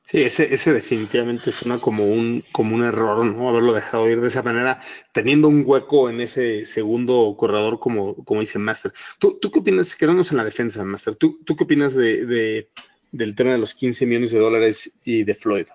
Sí, 0.04 0.22
ese, 0.22 0.54
ese 0.54 0.72
definitivamente 0.72 1.52
suena 1.52 1.78
como 1.78 2.06
un, 2.06 2.42
como 2.52 2.74
un 2.74 2.82
error, 2.82 3.24
¿no? 3.26 3.48
Haberlo 3.50 3.74
dejado 3.74 4.08
ir 4.08 4.20
de 4.22 4.28
esa 4.28 4.42
manera, 4.42 4.80
teniendo 5.12 5.48
un 5.48 5.62
hueco 5.66 6.08
en 6.08 6.20
ese 6.22 6.64
segundo 6.64 7.34
corredor, 7.38 7.78
como, 7.78 8.14
como 8.24 8.40
dice 8.40 8.58
Master. 8.58 8.92
¿Tú, 9.18 9.38
¿Tú 9.40 9.50
qué 9.50 9.58
opinas? 9.58 9.94
Quedándonos 9.94 10.30
en 10.30 10.38
la 10.38 10.44
defensa, 10.44 10.82
Master. 10.84 11.14
¿Tú, 11.16 11.40
tú 11.44 11.56
qué 11.56 11.64
opinas 11.64 11.94
de, 11.94 12.24
de- 12.24 12.70
del 13.12 13.34
tema 13.34 13.52
de 13.52 13.58
los 13.58 13.74
15 13.74 14.06
millones 14.06 14.30
de 14.30 14.38
dólares 14.38 14.92
y 15.04 15.24
de 15.24 15.34
Floyd? 15.34 15.66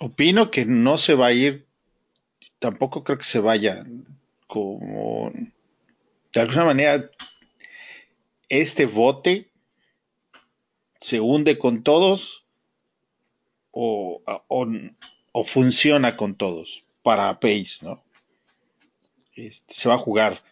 Opino 0.00 0.50
que 0.50 0.64
no 0.66 0.98
se 0.98 1.14
va 1.14 1.26
a 1.28 1.32
ir, 1.32 1.66
tampoco 2.58 3.04
creo 3.04 3.18
que 3.18 3.24
se 3.24 3.40
vaya 3.40 3.84
como 4.50 5.32
de 6.32 6.40
alguna 6.40 6.64
manera 6.64 7.08
este 8.48 8.84
bote 8.84 9.48
se 10.98 11.20
hunde 11.20 11.56
con 11.56 11.84
todos 11.84 12.44
o, 13.70 14.20
o, 14.48 15.44
funciona 15.44 16.16
con 16.16 16.34
todos 16.34 16.84
para 17.04 17.38
Pace, 17.38 17.78
¿no? 17.82 18.02
Este, 19.34 19.72
se 19.72 19.88
va 19.88 19.94
a 19.94 19.98
jugar 19.98 20.42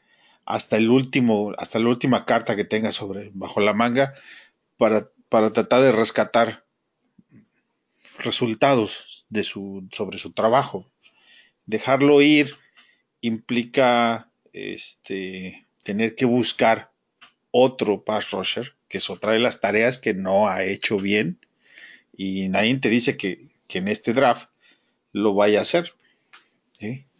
hasta 0.46 0.76
el 0.76 0.90
último, 0.90 1.53
hasta 1.59 1.80
la 1.80 1.88
última 1.88 2.24
carta 2.24 2.55
que 2.55 2.64
tenga 2.64 2.92
sobre 2.92 3.32
bajo 3.34 3.59
la 3.61 3.74
manga 3.74 4.14
para, 4.76 5.09
para 5.28 5.53
tratar 5.53 5.82
de 5.82 5.90
rescatar 5.90 6.64
resultados 8.18 9.26
de 9.28 9.42
su, 9.42 9.88
sobre 9.90 10.18
su 10.18 10.30
trabajo. 10.30 10.86
Dejarlo 11.66 12.22
ir 12.22 12.57
implica 13.21 14.31
este, 14.53 15.66
tener 15.85 16.14
que 16.14 16.25
buscar 16.25 16.91
otro 17.51 18.05
pass 18.05 18.31
rusher, 18.31 18.75
que 18.89 18.99
es 18.99 19.11
otra 19.11 19.33
de 19.33 19.39
las 19.39 19.61
tareas 19.61 19.99
que 19.99 20.14
no 20.14 20.49
ha 20.49 20.64
hecho 20.64 20.99
bien 20.99 21.39
y 22.19 22.49
nadie 22.49 22.77
te 22.79 22.89
dice 22.89 23.16
que, 23.16 23.47
en 23.69 23.89
este 23.89 24.12
draft 24.12 24.49
lo 25.12 25.35
vaya 25.35 25.61
a 25.61 25.62
hacer. 25.62 25.95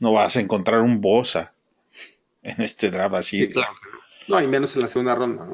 No 0.01 0.13
vas 0.13 0.37
a 0.37 0.41
encontrar 0.41 0.81
un 0.81 1.01
Bosa 1.01 1.55
en 2.43 2.61
este 2.63 2.91
draft 2.91 3.15
así. 3.15 3.47
Sí. 3.47 3.53
No, 4.27 4.43
y 4.43 4.47
menos 4.47 4.75
en 4.77 4.83
la 4.83 4.89
segunda 4.89 5.15
ronda. 5.15 5.49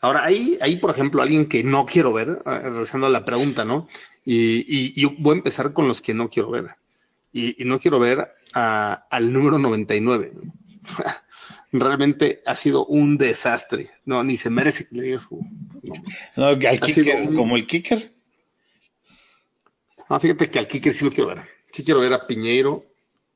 Ahora, 0.00 0.24
ahí, 0.24 0.76
por 0.80 0.90
ejemplo, 0.90 1.22
alguien 1.22 1.48
que 1.48 1.64
no 1.64 1.86
quiero 1.86 2.12
ver, 2.12 2.42
eh, 2.44 2.58
regresando 2.60 3.06
a 3.06 3.10
la 3.10 3.24
pregunta, 3.24 3.64
¿no? 3.64 3.88
Y, 4.24 4.58
y, 4.58 4.92
y 4.96 5.04
voy 5.04 5.34
a 5.34 5.38
empezar 5.38 5.72
con 5.72 5.88
los 5.88 6.02
que 6.02 6.12
no 6.12 6.28
quiero 6.28 6.50
ver. 6.50 6.74
Y 7.32 7.56
no 7.64 7.78
quiero 7.78 8.00
ver 8.00 8.34
a- 8.54 9.06
al 9.10 9.32
número 9.32 9.58
99. 9.58 10.32
¿no? 10.34 10.52
Realmente 11.72 12.42
ha 12.46 12.56
sido 12.56 12.86
un 12.86 13.18
desastre. 13.18 13.90
No, 14.06 14.24
ni 14.24 14.36
se 14.36 14.48
merece 14.50 14.88
que 14.88 14.96
le 14.96 15.02
digas. 15.02 15.26
No. 15.30 15.38
No, 16.36 16.46
al 16.46 16.66
Ha 16.66 16.70
kicker, 16.78 17.04
sido 17.04 17.16
un- 17.30 17.36
como 17.36 17.56
el 17.56 17.66
kicker, 17.66 18.12
No, 20.08 20.18
fíjate 20.18 20.50
que 20.50 20.58
al 20.58 20.66
kicker 20.68 20.94
sí 20.94 21.04
lo 21.04 21.10
quiero 21.12 21.28
ver. 21.28 21.42
Sí 21.72 21.84
quiero 21.84 22.00
ver 22.00 22.12
a 22.14 22.26
Piñeiro. 22.26 22.84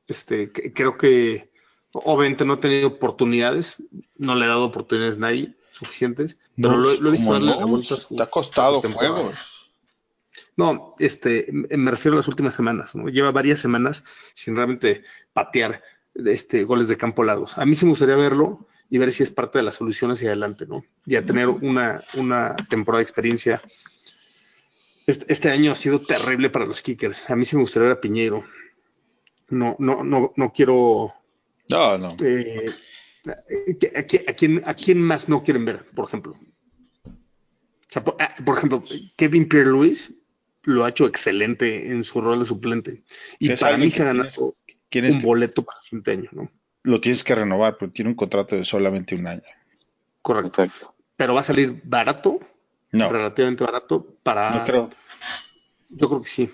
Este, 0.07 0.51
que- 0.51 0.73
creo 0.73 0.97
que 0.97 1.51
obviamente 1.91 2.43
no 2.45 2.53
ha 2.53 2.59
tenido 2.59 2.87
oportunidades, 2.87 3.77
no 4.17 4.35
le 4.35 4.45
ha 4.45 4.49
dado 4.49 4.65
oportunidades 4.65 5.15
a 5.17 5.19
nadie 5.19 5.53
suficientes, 5.71 6.39
pero 6.55 6.71
no, 6.71 6.77
lo, 6.77 6.93
lo 6.95 7.09
he 7.09 7.11
visto 7.13 7.31
darle 7.31 7.51
la 7.55 7.65
vuelta 7.65 7.95
su, 7.95 8.15
te 8.15 8.21
ha 8.23 8.25
costado 8.27 8.81
juegos. 8.81 9.52
No, 10.55 10.93
este, 10.99 11.47
me 11.51 11.89
refiero 11.91 12.15
a 12.15 12.17
las 12.17 12.27
últimas 12.27 12.53
semanas, 12.53 12.95
¿no? 12.95 13.07
Lleva 13.09 13.31
varias 13.31 13.59
semanas 13.59 14.03
sin 14.33 14.55
realmente 14.55 15.03
patear 15.33 15.81
este, 16.13 16.63
goles 16.63 16.87
de 16.87 16.97
campo 16.97 17.23
largos. 17.23 17.57
A 17.57 17.65
mí 17.65 17.73
sí 17.73 17.85
me 17.85 17.91
gustaría 17.91 18.15
verlo 18.15 18.67
y 18.89 18.99
ver 18.99 19.11
si 19.11 19.23
es 19.23 19.31
parte 19.31 19.57
de 19.57 19.63
las 19.63 19.75
soluciones 19.75 20.17
hacia 20.19 20.29
adelante, 20.29 20.67
¿no? 20.67 20.85
Ya 21.05 21.25
tener 21.25 21.47
una, 21.49 22.03
una 22.15 22.55
temporada 22.69 22.99
de 22.99 23.03
experiencia. 23.03 23.61
Este, 25.07 25.25
este 25.33 25.49
año 25.49 25.71
ha 25.71 25.75
sido 25.75 25.99
terrible 26.01 26.49
para 26.51 26.65
los 26.65 26.81
kickers. 26.81 27.29
A 27.31 27.35
mí 27.35 27.45
sí 27.45 27.55
me 27.55 27.63
gustaría 27.63 27.89
ver 27.89 27.97
a 27.97 28.01
Piñeiro. 28.01 28.43
No, 29.49 29.75
no, 29.79 30.03
no, 30.03 30.33
no 30.35 30.53
quiero. 30.53 31.13
No, 31.69 31.97
no. 31.97 32.15
eh, 32.23 32.65
¿a, 33.25 34.01
qui- 34.03 34.23
a 34.29 34.33
quién, 34.33 34.61
¿A 34.65 34.73
quién 34.75 35.01
más 35.01 35.27
no 35.27 35.43
quieren 35.43 35.65
ver, 35.65 35.85
por 35.95 36.05
ejemplo? 36.05 36.37
O 37.05 37.11
sea, 37.89 38.03
por, 38.03 38.15
ah, 38.19 38.33
por 38.45 38.57
ejemplo, 38.57 38.83
Kevin 39.17 39.47
Pierre-Louis 39.49 40.13
lo 40.63 40.85
ha 40.85 40.89
hecho 40.89 41.05
excelente 41.05 41.91
en 41.91 42.03
su 42.03 42.21
rol 42.21 42.39
de 42.39 42.45
suplente. 42.45 43.03
Y 43.39 43.49
para 43.55 43.77
mí 43.77 43.89
se 43.89 44.01
ha 44.03 44.11
que 44.11 44.17
ganado 44.17 44.53
Tienes 44.89 45.15
un 45.15 45.21
que- 45.21 45.25
boleto 45.27 45.63
para 45.63 45.77
el 45.79 45.83
siguiente 45.83 46.11
año, 46.11 46.29
¿no? 46.33 46.51
lo 46.85 46.99
tienes 46.99 47.23
que 47.23 47.33
renovar, 47.33 47.77
pero 47.77 47.91
tiene 47.91 48.09
un 48.11 48.15
contrato 48.15 48.55
de 48.57 48.65
solamente 48.65 49.15
un 49.15 49.25
año. 49.25 49.41
Correcto. 50.21 50.63
Exacto. 50.63 50.93
Pero 51.15 51.33
va 51.33 51.39
a 51.39 51.43
salir 51.43 51.79
barato, 51.85 52.39
No, 52.91 53.09
relativamente 53.11 53.63
barato, 53.63 54.17
para. 54.21 54.49
no 54.51 54.65
creo. 54.65 54.89
Yo 55.89 56.09
creo 56.09 56.21
que 56.21 56.29
sí. 56.29 56.49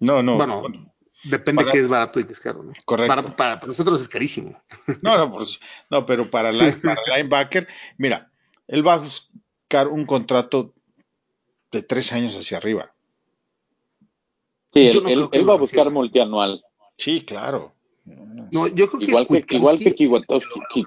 No, 0.00 0.22
no. 0.22 0.36
Bueno, 0.36 0.60
bueno, 0.60 0.92
Depende 1.22 1.62
para- 1.62 1.72
qué 1.72 1.80
es 1.80 1.86
barato 1.88 2.18
y 2.18 2.24
qué 2.24 2.32
es 2.32 2.40
caro, 2.40 2.62
¿no? 2.62 2.72
Correcto. 2.84 3.08
Barato 3.08 3.36
para, 3.36 3.56
para 3.60 3.66
nosotros 3.68 4.00
es 4.00 4.08
carísimo. 4.08 4.60
No, 5.02 5.16
no, 5.16 5.32
pues, 5.32 5.60
no, 5.90 6.04
pero 6.06 6.28
para, 6.30 6.50
la, 6.50 6.72
para 6.82 7.00
linebacker, 7.16 7.68
mira, 7.98 8.30
él 8.66 8.84
va 8.86 8.94
a 8.94 8.98
buscar 8.98 9.86
un 9.88 10.04
contrato 10.06 10.74
de 11.70 11.82
tres 11.82 12.12
años 12.12 12.34
hacia 12.36 12.56
arriba. 12.56 12.92
Sí, 14.72 14.80
él, 14.80 15.02
no 15.02 15.08
él- 15.08 15.14
creo 15.16 15.30
que 15.30 15.36
él 15.38 15.42
lo 15.44 15.48
va 15.48 15.54
a 15.54 15.58
buscar 15.58 15.90
multianual. 15.90 16.62
Sí, 16.96 17.22
claro. 17.22 17.72
No, 18.52 18.66
yo 18.68 18.88
creo 18.88 18.98
que 19.00 19.04
Igual 19.06 19.26
que, 19.26 19.56
igual 19.56 19.78
que 19.78 19.94
Kiwatowski. 19.94 20.84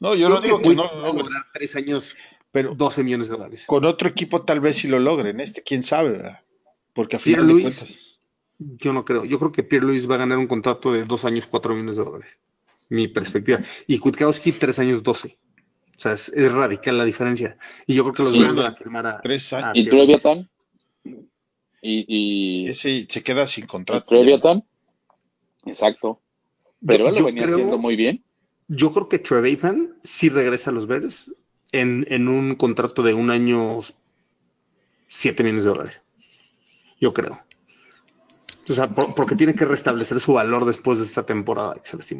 No, 0.00 0.14
yo 0.14 0.28
yo 0.28 0.28
no 0.28 0.40
digo 0.40 0.58
que 0.58 0.68
que 0.70 0.74
no 0.74 0.84
lograr 1.12 1.46
tres 1.52 1.74
años, 1.76 2.16
pero 2.52 2.74
12 2.74 3.02
millones 3.04 3.28
de 3.28 3.36
dólares. 3.36 3.64
con 3.66 3.84
otro 3.84 4.08
equipo 4.08 4.42
tal 4.42 4.60
vez 4.60 4.76
sí 4.76 4.88
lo 4.88 4.98
logren. 4.98 5.40
Este, 5.40 5.62
quién 5.62 5.82
sabe, 5.82 6.10
¿verdad? 6.12 6.40
Porque 6.92 7.16
a 7.16 7.18
Pierre 7.18 7.42
final 7.42 7.56
de 7.56 7.62
cuentas. 7.62 8.18
Yo 8.58 8.92
no 8.92 9.04
creo. 9.04 9.24
Yo 9.24 9.38
creo 9.38 9.52
que 9.52 9.62
Pierre 9.62 9.86
Luis 9.86 10.08
va 10.10 10.16
a 10.16 10.18
ganar 10.18 10.38
un 10.38 10.46
contrato 10.46 10.92
de 10.92 11.04
dos 11.04 11.24
años, 11.24 11.46
cuatro 11.46 11.74
millones 11.74 11.96
de 11.96 12.04
dólares. 12.04 12.38
Mi 12.88 13.06
perspectiva. 13.08 13.60
Y 13.86 13.98
Kutkowski, 13.98 14.52
tres 14.52 14.78
años, 14.78 15.02
doce. 15.02 15.38
O 15.96 15.98
sea, 16.00 16.12
es, 16.12 16.28
es 16.30 16.50
radical 16.52 16.96
la 16.98 17.04
diferencia. 17.04 17.56
Y 17.86 17.94
yo 17.94 18.02
creo 18.04 18.14
que 18.14 18.22
los 18.24 18.32
Sí. 18.32 18.42
Van 18.42 18.58
a 18.58 18.74
firmar 18.74 19.06
a. 19.06 19.20
Tres 19.20 19.52
años. 19.52 19.76
a 19.76 19.78
¿Y. 19.78 19.86
Treviatan? 19.88 20.48
¿Y, 21.82 22.04
y 22.08 22.68
Ese 22.68 23.06
se 23.08 23.22
queda 23.22 23.46
sin 23.46 23.66
contrato. 23.66 24.04
Exacto. 25.64 26.20
Pero 26.86 27.04
Yo- 27.04 27.10
él 27.10 27.16
lo 27.18 27.24
venía 27.26 27.42
creo- 27.44 27.54
haciendo 27.56 27.78
muy 27.78 27.96
bien. 27.96 28.22
Yo 28.68 28.92
creo 28.92 29.08
que 29.08 29.18
Trevathan 29.18 29.94
sí 30.02 30.28
regresa 30.28 30.70
a 30.70 30.74
los 30.74 30.86
Bears 30.86 31.32
en, 31.72 32.06
en 32.10 32.28
un 32.28 32.54
contrato 32.56 33.02
de 33.02 33.14
un 33.14 33.30
año, 33.30 33.80
7 35.06 35.42
millones 35.42 35.64
de 35.64 35.70
dólares. 35.70 36.02
Yo 37.00 37.14
creo. 37.14 37.40
O 38.68 38.72
sea, 38.74 38.88
por- 38.90 39.14
porque 39.14 39.36
tiene 39.36 39.54
que 39.54 39.64
restablecer 39.64 40.20
su 40.20 40.34
valor 40.34 40.66
después 40.66 40.98
de 40.98 41.06
esta 41.06 41.24
temporada 41.24 41.76
que 41.76 42.02
se. 42.02 42.16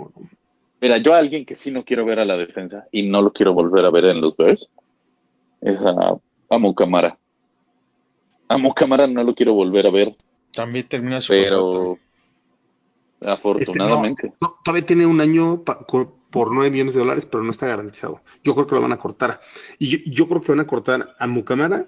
Mira, 0.80 0.96
yo 0.98 1.12
a 1.12 1.18
alguien 1.18 1.44
que 1.44 1.54
sí 1.54 1.70
no 1.70 1.84
quiero 1.84 2.06
ver 2.06 2.20
a 2.20 2.24
la 2.24 2.36
defensa 2.36 2.86
y 2.92 3.02
no 3.02 3.20
lo 3.20 3.32
quiero 3.32 3.52
volver 3.52 3.84
a 3.84 3.90
ver 3.90 4.06
en 4.06 4.20
los 4.20 4.34
Bears 4.36 4.68
es 5.61 5.78
a, 5.80 6.16
a 6.48 6.59
Mucamara. 6.59 7.18
A 8.49 8.57
Mucamara 8.59 9.07
no 9.07 9.22
lo 9.24 9.34
quiero 9.34 9.53
volver 9.55 9.86
a 9.86 9.90
ver, 9.90 10.16
También 10.53 10.88
termina 10.88 11.20
su 11.20 11.32
contrato. 11.34 11.99
pero 13.20 13.32
afortunadamente. 13.32 14.26
Este, 14.28 14.38
no, 14.40 14.49
no, 14.49 14.57
todavía 14.64 14.86
tiene 14.86 15.07
un 15.07 15.20
año 15.20 15.62
pa- 15.64 15.80
por 15.86 16.53
9 16.53 16.70
millones 16.70 16.94
de 16.94 17.01
dólares, 17.01 17.26
pero 17.30 17.42
no 17.44 17.51
está 17.51 17.66
garantizado. 17.66 18.22
Yo 18.44 18.55
creo 18.55 18.66
que 18.66 18.74
lo 18.74 18.82
van 18.82 18.92
a 18.92 18.99
cortar. 18.99 19.40
Y 19.78 19.88
yo, 19.88 19.99
yo 20.07 20.28
creo 20.28 20.40
que 20.42 20.53
van 20.53 20.61
a 20.61 20.66
cortar 20.66 21.14
a 21.18 21.26
Mucamara, 21.26 21.86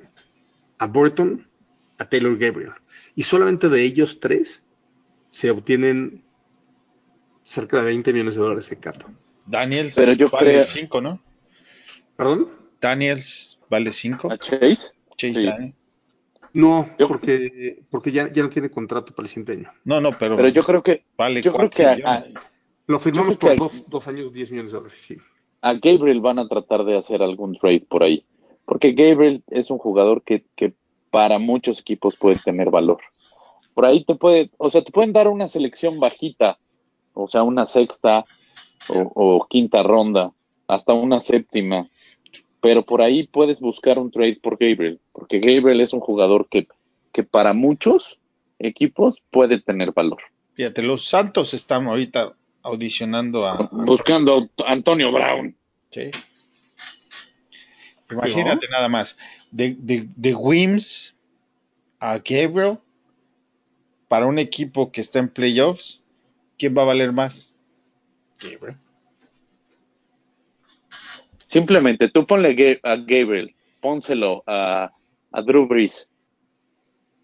a 0.79 0.87
Burton, 0.87 1.47
a 1.99 2.09
Taylor 2.09 2.37
Gabriel. 2.39 2.73
Y 3.15 3.23
solamente 3.25 3.69
de 3.69 3.83
ellos 3.83 4.19
tres 4.21 4.63
se 5.29 5.51
obtienen 5.51 6.23
cerca 7.45 7.79
de 7.79 7.85
20 7.85 8.13
millones 8.13 8.35
de 8.37 8.41
dólares 8.41 8.71
de 8.71 8.77
cap. 8.79 8.97
Daniels 9.47 9.95
Pero 9.97 10.13
yo 10.13 10.29
vale 10.29 10.51
creo- 10.53 10.65
5, 10.65 11.01
¿no? 11.01 11.21
¿Perdón? 12.17 12.49
Daniels 12.81 13.59
vale 13.69 13.93
5. 13.93 14.31
¿A 14.33 14.39
Chase? 14.39 14.93
Chase 15.17 15.35
sí. 15.35 15.75
No, 16.53 16.89
Yo- 16.99 17.09
porque, 17.09 17.83
porque 17.91 18.13
ya, 18.13 18.33
ya 18.33 18.43
no 18.43 18.49
tiene 18.49 18.71
contrato 18.71 19.15
para 19.15 19.25
el 19.27 19.29
siguiente 19.29 19.53
año. 19.53 19.73
No, 19.85 20.01
no, 20.01 20.17
pero, 20.19 20.37
Pero 20.37 20.49
yo 20.49 20.65
creo 20.65 20.83
que 20.83 21.05
vale 21.17 21.43
yo 21.43 21.53
creo 21.53 21.71
que 21.71 21.85
a, 21.87 22.25
Lo 22.87 22.99
firmamos 22.99 23.37
por 23.37 23.57
dos, 23.57 23.89
dos 23.89 24.09
años, 24.09 24.33
10 24.33 24.51
millones 24.51 24.73
de 24.73 24.79
dólares, 24.79 24.99
sí. 25.01 25.17
a 25.63 25.75
Gabriel 25.75 26.21
van 26.21 26.39
a 26.39 26.49
tratar 26.49 26.85
de 26.85 26.97
hacer 26.97 27.23
algún 27.23 27.55
trade 27.57 27.87
por 27.89 28.03
ahí. 28.03 28.25
Porque 28.65 28.93
Gabriel 28.93 29.43
es 29.49 29.71
un 29.71 29.79
jugador 29.79 30.23
que, 30.23 30.45
que 30.57 30.73
para 31.11 31.39
muchos 31.39 31.81
equipos 31.81 32.17
puede 32.17 32.37
tener 32.37 32.71
valor. 32.71 32.99
Por 33.75 33.85
ahí 33.85 34.05
te 34.05 34.15
puede, 34.15 34.51
o 34.59 34.71
sea, 34.71 34.83
te 34.83 34.91
pueden 34.93 35.13
dar 35.13 35.29
una 35.29 35.49
selección 35.49 36.01
bajita, 36.01 36.59
o 37.15 37.29
sea, 37.29 37.43
una 37.43 37.67
sexta 37.67 38.25
o, 38.89 39.13
o 39.15 39.47
quinta 39.49 39.83
ronda, 39.83 40.33
hasta 40.67 40.93
una 40.93 41.21
séptima. 41.21 41.89
Pero 42.61 42.85
por 42.85 43.01
ahí 43.03 43.27
puedes 43.27 43.59
buscar 43.61 43.99
un 43.99 44.11
trade 44.11 44.39
por 44.43 44.59
Gabriel, 44.59 45.01
porque 45.13 45.39
Gabriel 45.39 45.81
es 45.81 45.93
un 45.93 46.01
jugador 46.01 46.49
que, 46.49 46.69
que 47.13 47.23
para 47.25 47.53
muchos 47.53 48.19
equipos 48.59 49.17
puede 49.31 49.61
tener 49.61 49.93
valor. 49.93 50.21
Fíjate, 50.55 50.83
los 50.83 51.07
Santos 51.07 51.55
están 51.55 51.87
ahorita 51.87 52.37
audicionando 52.63 53.47
a. 53.47 53.69
Buscando 53.73 54.51
a 54.65 54.73
Antonio 54.73 55.11
Brown. 55.11 55.57
Sí. 55.91 56.11
Imagínate 58.11 58.69
nada 58.69 58.89
más. 58.89 59.17
De, 59.51 59.75
de, 59.79 60.07
de 60.17 60.35
Wims 60.35 61.15
a 61.99 62.19
Gabriel 62.19 62.79
para 64.09 64.27
un 64.27 64.39
equipo 64.39 64.91
que 64.91 65.01
está 65.01 65.21
en 65.21 65.29
playoffs, 65.29 66.03
¿quién 66.59 66.77
va 66.77 66.83
a 66.83 66.87
valer 66.87 67.13
más? 67.13 67.53
Gabriel. 68.41 68.77
Simplemente 71.51 72.09
tú 72.09 72.25
ponle 72.29 72.79
a 72.85 72.95
Gabriel, 72.95 73.57
pónselo 73.81 74.45
a, 74.47 74.93
a 75.33 75.43
Drew 75.43 75.67
Brees, 75.67 76.09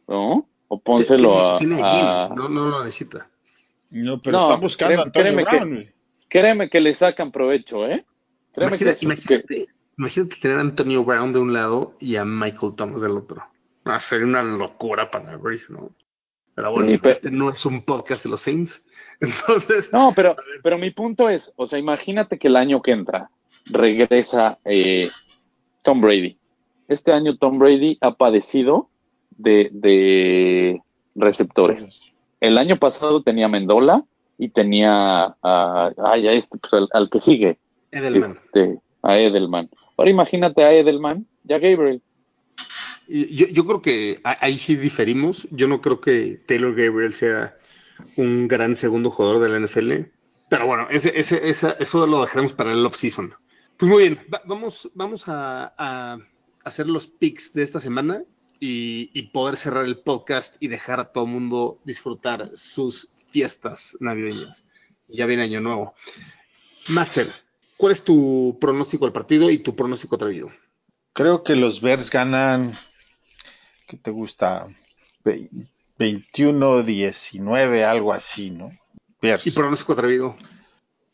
¿no? 0.09 0.49
O 0.67 0.81
pónselo 0.81 1.57
Tiene- 1.59 1.77
a, 1.77 1.79
tiene 1.79 1.81
a- 1.83 2.27
Gil, 2.27 2.37
no, 2.37 2.49
no 2.49 2.65
lo 2.67 2.83
necesita. 2.85 3.29
No, 3.91 4.21
pero 4.21 4.37
No, 4.37 4.45
están 4.49 4.61
buscando 4.61 5.01
a 5.01 5.05
Antonio 5.05 5.23
créeme 5.23 5.45
que- 5.47 5.57
Brown. 5.57 5.75
güey. 5.75 5.91
Créeme 6.29 6.69
que 6.71 6.81
le 6.81 6.93
sacan 6.95 7.31
provecho, 7.31 7.87
¿eh? 7.87 8.05
Créeme 8.53 8.77
Imagina- 8.77 8.95
que, 8.95 8.99
que- 8.99 9.05
imagínate, 9.07 9.69
imagínate 9.97 10.37
tener 10.43 10.57
a 10.57 10.61
Antonio 10.63 11.05
Brown 11.05 11.33
de 11.33 11.39
un 11.39 11.53
lado 11.53 11.95
y 12.01 12.17
a 12.17 12.25
Michael 12.25 12.75
Thomas 12.75 13.01
del 13.03 13.13
otro. 13.13 13.45
Va 13.87 13.95
a 13.95 14.01
ser 14.01 14.25
una 14.25 14.43
locura 14.43 15.09
para 15.09 15.37
Breeze, 15.37 15.73
¿no? 15.73 15.93
Pero 16.57 16.73
bueno, 16.73 16.89
Sí, 16.91 16.99
este 17.05 17.31
no 17.31 17.51
es 17.51 17.65
un 17.65 17.83
podcast 17.83 18.25
de 18.25 18.31
los 18.31 18.41
Saints. 18.41 18.83
Entonces, 19.21 19.93
No, 19.93 20.13
pero, 20.17 20.35
pero 20.65 20.79
mi 20.79 20.91
punto 20.91 21.29
es, 21.29 21.53
o 21.55 21.69
sea, 21.69 21.79
imagínate 21.79 22.41
que 22.41 22.49
el 22.49 22.57
año 22.57 22.83
que 22.83 22.91
entra 22.91 23.31
regresa 23.71 24.59
eh, 24.65 25.11
Tom 25.83 26.01
Brady. 26.01 26.37
Este 26.89 27.13
año 27.13 27.37
Tom 27.37 27.59
Brady 27.59 27.99
ha 28.01 28.15
padecido 28.15 28.89
de, 29.31 29.71
de 29.73 30.81
receptores. 31.15 32.01
El 32.41 32.59
año 32.59 32.79
pasado 32.79 33.23
tenía 33.23 33.49
Mendola 33.49 34.05
y 34.39 34.51
tenía 34.51 35.35
a, 35.43 35.91
ay, 36.05 36.29
a 36.29 36.33
este, 36.33 36.59
pues, 36.59 36.73
al, 36.73 36.89
al 36.93 37.11
que 37.11 37.21
sigue, 37.21 37.59
Edelman. 37.91 38.33
este, 38.45 38.79
a 39.03 39.19
Edelman. 39.19 39.69
Ahora 39.97 40.11
imagínate 40.11 40.63
a 40.63 40.73
Edelman 40.73 41.27
y 41.49 41.53
a 41.55 41.59
Gabriel. 41.59 42.03
Yo, 43.09 43.47
yo 43.47 43.65
creo 43.67 43.83
que 43.83 44.21
ahí 44.25 44.59
sí 44.59 44.77
diferimos. 44.77 45.47
Yo 45.53 45.69
no 45.69 45.81
creo 45.81 46.01
que 46.01 46.41
Taylor 46.47 46.75
Gabriel 46.75 47.13
sea 47.13 47.55
un 48.17 48.49
gran 48.49 48.77
segundo 48.77 49.11
jugador 49.11 49.39
de 49.41 49.49
la 49.49 49.61
NFL. 49.65 49.93
Pero 50.51 50.67
bueno, 50.67 50.89
ese, 50.91 51.19
ese, 51.19 51.49
esa- 51.49 51.77
eso 51.79 52.07
lo 52.07 52.21
dejaremos 52.21 52.53
para 52.53 52.73
el 52.73 52.85
off-season. 52.85 53.33
Pues 53.77 53.91
muy 53.91 54.03
bien, 54.09 54.27
va- 54.33 54.43
vamos, 54.47 54.91
vamos 54.95 55.25
a, 55.29 55.75
a 55.77 56.19
hacer 56.65 56.87
los 56.87 57.07
picks 57.07 57.53
de 57.53 57.63
esta 57.63 57.81
semana 57.81 58.23
y, 58.59 59.11
y 59.13 59.23
poder 59.29 59.57
cerrar 59.57 59.85
el 59.85 59.99
podcast 59.99 60.57
y 60.61 60.69
dejar 60.69 61.01
a 61.01 61.13
todo 61.13 61.25
el 61.25 61.31
mundo 61.31 61.79
disfrutar 61.85 62.51
sus 62.55 63.09
fiestas 63.31 63.97
navideñas. 64.01 64.65
Ya 65.09 65.27
viene 65.27 65.43
Año 65.45 65.61
Nuevo. 65.61 65.95
Master, 66.89 67.31
¿cuál 67.77 67.93
es 67.93 68.03
tu 68.03 68.57
pronóstico 68.61 69.05
del 69.05 69.13
partido 69.13 69.51
y 69.51 69.59
tu 69.59 69.77
pronóstico 69.77 70.17
atrevido? 70.17 70.51
Creo 71.13 71.43
que 71.43 71.55
los 71.57 71.81
Bears 71.81 72.11
ganan. 72.11 72.75
¿Qué 73.87 73.97
te 73.97 74.11
gusta? 74.11 74.67
Ve- 75.25 75.49
21-19, 75.99 77.85
algo 77.85 78.13
así, 78.13 78.51
¿no? 78.51 78.71
Bears. 79.21 79.47
Y 79.47 79.51
pronóstico 79.53 79.93
atrevido, 79.95 80.37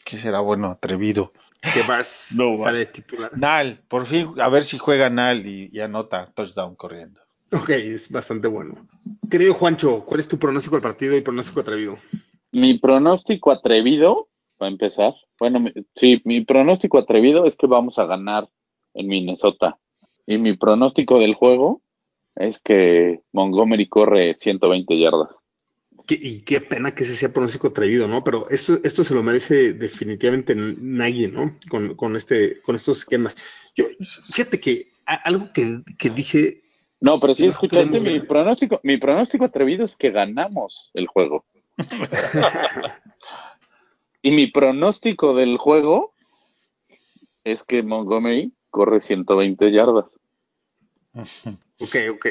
¿Qué 0.05 0.17
será 0.19 0.41
bueno? 0.41 0.69
Atrevido. 0.71 1.33
Que 1.75 1.83
Bars 1.83 2.29
No, 2.37 2.59
va. 2.59 2.65
sale 2.67 2.87
titular. 2.87 3.31
Nal, 3.37 3.81
por 3.89 4.07
fin, 4.07 4.29
a 4.39 4.49
ver 4.49 4.65
si 4.65 4.79
juega 4.79 5.09
Nal 5.11 5.47
y, 5.47 5.69
y 5.73 5.81
anota 5.81 6.31
touchdown 6.35 6.75
corriendo. 6.77 7.21
Ok, 7.53 7.71
es 7.71 8.11
bastante 8.11 8.49
bueno. 8.49 8.87
Querido 9.31 9.53
Juancho, 9.55 10.05
¿cuál 10.05 10.21
es 10.21 10.29
tu 10.29 10.39
pronóstico 10.39 10.77
del 10.77 10.83
partido 10.83 11.17
y 11.17 11.21
pronóstico 11.21 11.61
atrevido? 11.61 11.99
Mi 12.53 12.79
pronóstico 12.79 13.51
atrevido, 13.51 14.29
para 14.57 14.71
empezar, 14.71 15.15
bueno, 15.39 15.61
mi- 15.61 15.73
sí, 15.97 16.21
mi 16.25 16.45
pronóstico 16.45 16.99
atrevido 16.99 17.47
es 17.47 17.57
que 17.57 17.67
vamos 17.67 17.99
a 17.99 18.07
ganar 18.07 18.49
en 18.95 19.07
Minnesota. 19.09 19.79
Y 20.27 20.39
mi 20.39 20.57
pronóstico 20.57 21.19
del 21.19 21.35
juego 21.35 21.83
es 22.37 22.59
que 22.61 23.21
Montgomery 23.33 23.89
corre 23.89 24.37
120 24.39 24.99
yardas. 24.99 25.29
Qué- 26.07 26.19
y 26.21 26.41
qué 26.41 26.61
pena 26.61 26.95
que 26.95 27.05
ese 27.05 27.17
sea 27.17 27.33
pronóstico 27.33 27.69
atrevido, 27.69 28.09
¿no? 28.09 28.25
Pero 28.25 28.49
esto, 28.51 28.81
esto 28.83 29.05
se 29.05 29.15
lo 29.15 29.23
merece 29.23 29.73
definitivamente 29.73 30.55
Nagy, 30.55 31.29
¿no? 31.29 31.57
Con, 31.69 31.95
con, 31.95 32.17
este, 32.17 32.61
con 32.63 32.77
estos 32.77 32.99
esquemas. 32.99 33.37
Yo, 33.77 33.85
fíjate 34.33 34.59
que 34.61 34.89
a- 35.07 35.15
algo 35.15 35.53
que, 35.53 35.83
que 35.99 36.11
dije, 36.11 36.63
No, 37.01 37.19
pero 37.21 37.35
sí 37.35 37.45
No 37.45 37.51
escuchaste 37.51 38.01
mi 38.01 38.21
pronóstico. 38.21 38.81
Mi 38.83 38.97
pronóstico 38.97 39.45
atrevido 39.45 39.85
es 39.85 39.97
que 39.97 40.11
ganamos 40.11 40.91
el 40.95 41.07
juego. 41.07 41.45
Y 44.25 44.31
mi 44.31 44.47
pronóstico 44.47 45.35
del 45.35 45.59
juego 45.59 46.15
es 47.43 47.65
que 47.65 47.83
Montgomery 47.83 48.53
corre 48.71 49.01
120 49.01 49.73
yardas. 49.73 50.05
ok, 51.79 51.97
ok. 52.13 52.27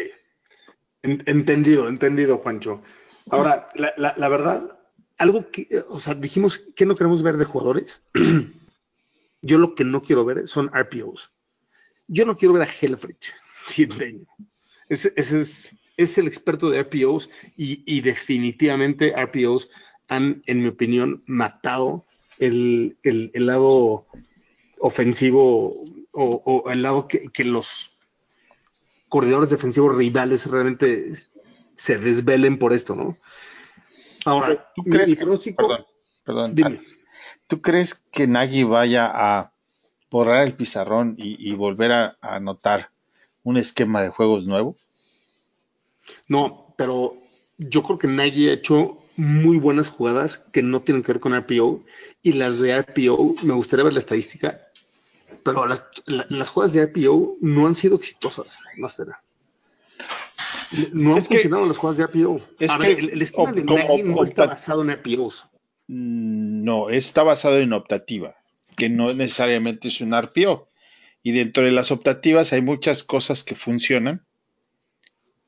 En- 1.03 1.21
entendido, 1.25 1.89
entendido, 1.89 2.37
Juancho. 2.37 2.81
Ahora, 3.29 3.69
la, 3.75 3.93
la, 3.97 4.13
la 4.17 4.27
verdad, 4.29 4.79
algo 5.17 5.49
que, 5.51 5.83
o 5.89 5.99
sea, 5.99 6.13
dijimos 6.15 6.59
que 6.75 6.85
no 6.85 6.95
queremos 6.95 7.21
ver 7.23 7.37
de 7.37 7.45
jugadores. 7.45 8.01
Yo 9.41 9.57
lo 9.57 9.73
que 9.75 9.83
no 9.83 10.01
quiero 10.01 10.25
ver 10.25 10.47
son 10.47 10.69
RPOs. 10.73 11.31
Yo 12.07 12.25
no 12.25 12.35
quiero 12.37 12.53
ver 12.53 12.63
a 12.63 12.71
Helfrich, 12.71 13.33
cienteño. 13.65 14.25
Ese, 14.89 15.13
ese 15.15 15.41
es, 15.41 15.69
es 15.97 16.17
el 16.17 16.27
experto 16.27 16.69
de 16.69 16.81
RPOs 16.83 17.29
y, 17.55 17.83
y 17.85 18.01
definitivamente 18.01 19.13
RPOs 19.15 19.69
han, 20.09 20.41
en 20.45 20.61
mi 20.61 20.67
opinión, 20.67 21.23
matado 21.25 22.05
el, 22.39 22.97
el- 23.03 23.31
el 23.33 23.45
lado 23.45 24.07
ofensivo 24.79 25.83
o, 26.11 26.41
o 26.45 26.69
el 26.71 26.81
lado 26.81 27.07
que, 27.07 27.29
que 27.29 27.43
los 27.43 27.97
coordinadores 29.09 29.49
defensivos 29.51 29.95
rivales 29.95 30.45
realmente 30.47 31.11
se 31.81 31.97
desvelen 31.97 32.59
por 32.59 32.73
esto, 32.73 32.95
¿no? 32.95 33.17
Ahora, 34.25 34.71
¿Tú 34.75 34.83
crees 34.83 35.15
que- 35.15 35.25
pronóstico- 35.25 35.57
Perdón, 35.67 35.85
perdón. 36.23 36.55
Dime. 36.55 36.67
antes. 36.69 36.95
¿Tú 37.47 37.61
crees 37.61 37.95
que 38.11 38.27
Nagy 38.27 38.63
vaya 38.63 39.09
a 39.11 39.51
borrar 40.11 40.45
el 40.45 40.53
pizarrón 40.53 41.15
y, 41.17 41.37
y 41.39 41.55
volver 41.55 41.91
a, 41.91 42.17
a 42.21 42.35
anotar 42.35 42.91
un 43.43 43.57
esquema 43.57 44.03
de 44.03 44.09
juegos 44.09 44.45
nuevo? 44.45 44.75
No, 46.27 46.73
pero 46.77 47.15
yo 47.57 47.81
creo 47.83 47.97
que 47.97 48.07
Nagy 48.07 48.49
ha 48.49 48.53
hecho 48.53 48.99
muy 49.17 49.57
buenas 49.57 49.89
jugadas 49.89 50.37
que 50.37 50.61
no 50.61 50.81
tienen 50.81 51.01
que 51.03 51.13
ver 51.13 51.19
con 51.21 51.33
RPO 51.35 51.83
y 52.21 52.33
las 52.33 52.59
de 52.59 52.71
RPO, 52.77 53.35
me 53.43 53.53
gustaría 53.53 53.83
ver 53.85 53.93
la 53.93 53.99
estadística, 53.99 54.61
pero 55.43 55.65
las, 55.65 55.81
la- 56.05 56.27
las 56.29 56.49
jugadas 56.49 56.73
de 56.73 56.81
RPO 56.83 57.37
no 57.41 57.65
han 57.67 57.75
sido 57.75 57.95
exitosas, 57.95 58.57
Master. 58.77 59.07
No 60.93 61.11
han 61.13 61.17
Es 61.17 61.27
que- 61.27 61.35
funcionado 61.35 61.65
las 61.65 61.77
jugadas 61.77 61.97
de 61.97 62.03
RPO. 62.05 62.41
es 62.59 62.71
a 62.71 62.77
que 62.77 62.87
ver, 62.87 62.99
el, 62.99 63.09
el 63.11 63.21
esquema 63.21 63.51
de 63.51 63.65
como 63.65 63.77
Nagy 63.77 64.03
no 64.03 64.23
está 64.23 64.45
basado 64.47 64.81
en 64.83 64.91
RPOs. 64.91 65.45
Mm, 65.87 66.63
No, 66.63 66.89
está 66.89 67.23
basado 67.23 67.57
en 67.59 67.73
optativa, 67.73 68.35
que 68.77 68.89
no 68.89 69.13
necesariamente 69.13 69.89
es 69.89 69.99
un 70.01 70.13
RPO. 70.13 70.67
Y 71.23 71.31
dentro 71.33 71.63
de 71.63 71.71
las 71.71 71.91
optativas 71.91 72.53
hay 72.53 72.61
muchas 72.61 73.03
cosas 73.03 73.43
que 73.43 73.53
funcionan, 73.55 74.25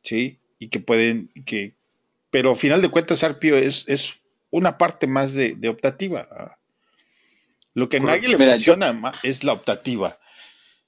¿sí? 0.04 0.40
Y 0.60 0.68
que 0.70 0.80
pueden, 0.80 1.30
que, 1.46 1.76
pero 2.30 2.52
al 2.52 2.56
final 2.58 2.82
de 2.82 2.90
cuentas 2.90 3.24
RPO 3.28 3.56
es, 3.56 3.86
es 3.88 4.16
una 4.52 4.78
parte 4.78 5.08
más 5.08 5.34
de, 5.34 5.56
de 5.56 5.70
optativa. 5.70 6.58
Lo 7.74 7.90
que 7.90 7.98
a 7.98 8.00
nadie 8.02 8.28
le 8.30 8.38
Mira, 8.38 8.52
funciona 8.54 9.12
es 9.24 9.44
la 9.44 9.54
optativa. 9.54 10.20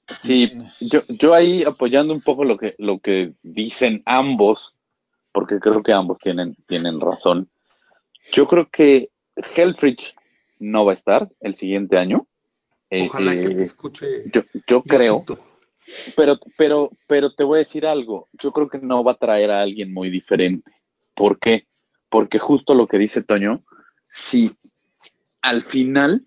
Sí, 0.08 0.52
yo, 0.80 1.02
yo 1.08 1.34
ahí 1.34 1.64
apoyando 1.64 2.14
un 2.14 2.20
poco 2.20 2.44
lo 2.44 2.56
que, 2.56 2.74
lo 2.78 3.00
que 3.00 3.32
dicen 3.42 4.02
ambos, 4.06 4.74
porque 5.32 5.58
creo 5.58 5.82
que 5.82 5.92
ambos 5.92 6.18
tienen, 6.18 6.56
tienen 6.66 7.00
razón. 7.00 7.48
Yo 8.32 8.46
creo 8.46 8.68
que 8.70 9.10
Helfrich 9.54 10.14
no 10.58 10.84
va 10.84 10.92
a 10.92 10.94
estar 10.94 11.28
el 11.40 11.54
siguiente 11.54 11.98
año. 11.98 12.26
Eh, 12.90 13.08
Ojalá 13.08 13.32
que 13.32 13.46
eh, 13.46 13.54
te 13.54 13.62
escuche. 13.64 14.06
yo, 14.32 14.42
yo 14.66 14.82
creo, 14.82 15.24
pero, 16.14 16.38
pero, 16.56 16.90
pero 17.06 17.32
te 17.32 17.44
voy 17.44 17.56
a 17.56 17.58
decir 17.58 17.86
algo. 17.86 18.28
Yo 18.32 18.52
creo 18.52 18.68
que 18.68 18.78
no 18.78 19.02
va 19.02 19.12
a 19.12 19.18
traer 19.18 19.50
a 19.50 19.62
alguien 19.62 19.92
muy 19.92 20.10
diferente. 20.10 20.70
¿Por 21.14 21.38
qué? 21.38 21.66
Porque 22.08 22.38
justo 22.38 22.74
lo 22.74 22.86
que 22.86 22.98
dice 22.98 23.22
Toño, 23.22 23.64
si 24.10 24.52
al 25.42 25.64
final 25.64 26.24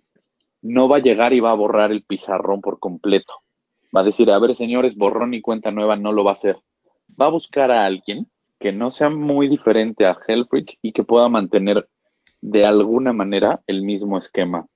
no 0.62 0.90
va 0.90 0.98
a 0.98 1.02
llegar 1.02 1.34
y 1.34 1.40
va 1.40 1.52
a 1.52 1.56
borrar 1.56 1.92
el 1.92 2.04
pizarrón 2.04 2.62
por 2.62 2.80
completo. 2.80 3.34
Va 3.96 4.02
a 4.02 4.04
decir, 4.04 4.30
a 4.30 4.40
ver, 4.40 4.56
señores, 4.56 4.96
borrón 4.96 5.34
y 5.34 5.42
cuenta 5.42 5.72
nueva 5.72 5.96
no 5.96 6.12
lo 6.12 6.24
va 6.24 6.32
a 6.32 6.36
hacer. 6.36 6.58
Va 7.20 7.26
a 7.26 7.32
buscar 7.32 7.72
a 7.72 7.86
alguien 7.86 8.28
que 8.60 8.72
no 8.72 8.92
sea 8.92 9.10
muy 9.10 9.48
diferente 9.48 10.06
a 10.06 10.18
Helfrich 10.28 10.78
y 10.82 10.92
que 10.92 11.04
pueda 11.04 11.30
mantener 11.30 11.88
de 12.42 12.66
alguna 12.66 13.14
manera 13.14 13.62
el 13.68 13.82
mismo 13.82 14.18
esquema 14.18 14.68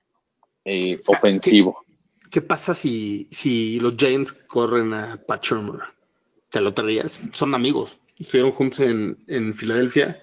eh, 0.64 1.00
sea, 1.04 1.16
ofensivo. 1.16 1.84
¿Qué 2.30 2.40
pasa 2.40 2.74
si, 2.74 3.28
si 3.30 3.78
los 3.80 3.94
Giants 3.96 4.32
corren 4.32 4.92
a 4.94 5.20
Pat 5.26 5.44
Shermer? 5.44 5.80
¿Te 6.50 6.60
lo 6.60 6.74
traías? 6.74 7.20
Son 7.32 7.54
amigos. 7.54 7.96
Estuvieron 8.18 8.52
juntos 8.52 8.80
en, 8.80 9.18
en 9.28 9.54
Filadelfia 9.54 10.20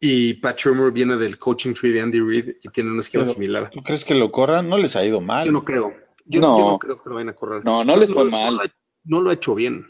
y 0.00 0.34
Pat 0.34 0.58
Shermer 0.58 0.92
viene 0.92 1.16
del 1.16 1.38
coaching 1.38 1.74
tree 1.74 1.92
de 1.92 2.00
Andy 2.00 2.20
Reid 2.20 2.56
y 2.62 2.68
tiene 2.68 2.90
un 2.90 3.00
esquema 3.00 3.24
Pero, 3.24 3.34
similar. 3.34 3.70
¿Tú 3.70 3.82
crees 3.82 4.04
que 4.04 4.14
lo 4.14 4.30
corran? 4.30 4.68
No 4.68 4.78
les 4.78 4.96
ha 4.96 5.04
ido 5.04 5.20
mal. 5.20 5.46
Yo 5.46 5.52
no 5.52 5.64
creo. 5.64 5.94
Yo 6.28 6.40
No. 6.40 6.58
yo 6.58 6.64
no 6.72 6.78
creo 6.78 7.02
que 7.02 7.08
lo 7.08 7.14
vayan 7.16 7.28
a 7.30 7.34
correr. 7.34 7.64
No, 7.64 7.84
no 7.84 7.96
les 7.96 8.12
fue 8.12 8.24
mal. 8.24 8.56
lo 8.56 8.62
No 9.04 9.20
lo 9.22 9.30
ha 9.30 9.34
hecho 9.34 9.54
bien. 9.54 9.86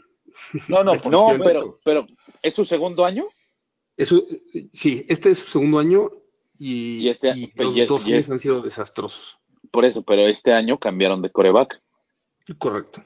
No, 0.67 0.83
no, 0.83 0.93
Por 1.01 1.11
No, 1.11 1.27
pero, 1.43 1.79
pero 1.83 2.07
¿es 2.41 2.53
su 2.55 2.65
segundo 2.65 3.05
año? 3.05 3.25
Eso, 3.97 4.23
sí, 4.71 5.05
este 5.09 5.31
es 5.31 5.39
su 5.39 5.51
segundo 5.51 5.79
año 5.79 6.09
y, 6.57 6.99
Y 6.99 7.09
este- 7.09 7.33
y 7.35 7.47
pues, 7.47 7.67
los 7.67 7.77
y- 7.77 7.85
dos 7.85 8.05
años 8.05 8.29
han 8.29 8.39
sido 8.39 8.61
desastrosos. 8.61 9.37
Por 9.71 9.83
eso, 9.85 10.01
pero 10.03 10.21
este 10.27 10.53
año 10.53 10.79
cambiaron 10.79 11.21
de 11.21 11.29
coreback. 11.31 11.81
Correcto. 12.57 13.03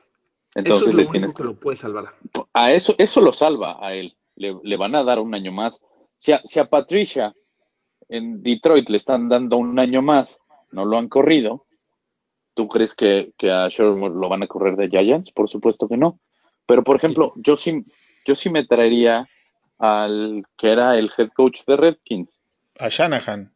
Entonces 0.55 0.81
eso 0.83 0.89
es 0.91 0.95
le 0.95 1.03
lo 1.05 1.11
tienes 1.11 1.29
único 1.31 1.37
que 1.37 1.43
lo 1.45 1.59
puede 1.59 1.77
salvar. 1.77 2.13
a 2.53 2.71
eso, 2.73 2.93
eso 2.99 3.19
lo 3.21 3.33
salva 3.33 3.77
a 3.85 3.93
él. 3.95 4.15
Le, 4.35 4.55
le 4.63 4.77
van 4.77 4.95
a 4.95 5.03
dar 5.03 5.19
un 5.19 5.33
año 5.33 5.51
más. 5.51 5.79
Si 6.17 6.31
a, 6.31 6.41
si 6.45 6.59
a 6.59 6.69
Patricia 6.69 7.35
en 8.07 8.43
Detroit 8.43 8.87
le 8.89 8.97
están 8.97 9.27
dando 9.29 9.57
un 9.57 9.77
año 9.79 10.01
más, 10.03 10.39
no 10.71 10.85
lo 10.85 10.97
han 10.97 11.09
corrido, 11.09 11.65
¿tú 12.53 12.67
crees 12.67 12.93
que, 12.95 13.33
que 13.37 13.51
a 13.51 13.67
Sherman 13.69 14.19
lo 14.19 14.29
van 14.29 14.43
a 14.43 14.47
correr 14.47 14.75
de 14.75 14.89
Giants? 14.89 15.31
Por 15.31 15.49
supuesto 15.49 15.87
que 15.87 15.97
no. 15.97 16.19
Pero, 16.65 16.83
por 16.83 16.95
ejemplo, 16.95 17.33
yo 17.35 17.57
sí, 17.57 17.85
yo 18.25 18.35
sí 18.35 18.49
me 18.49 18.65
traería 18.65 19.27
al 19.79 20.43
que 20.57 20.71
era 20.71 20.97
el 20.97 21.11
head 21.17 21.29
coach 21.35 21.61
de 21.67 21.75
Redskins. 21.77 22.29
a 22.79 22.89
Shanahan. 22.89 23.53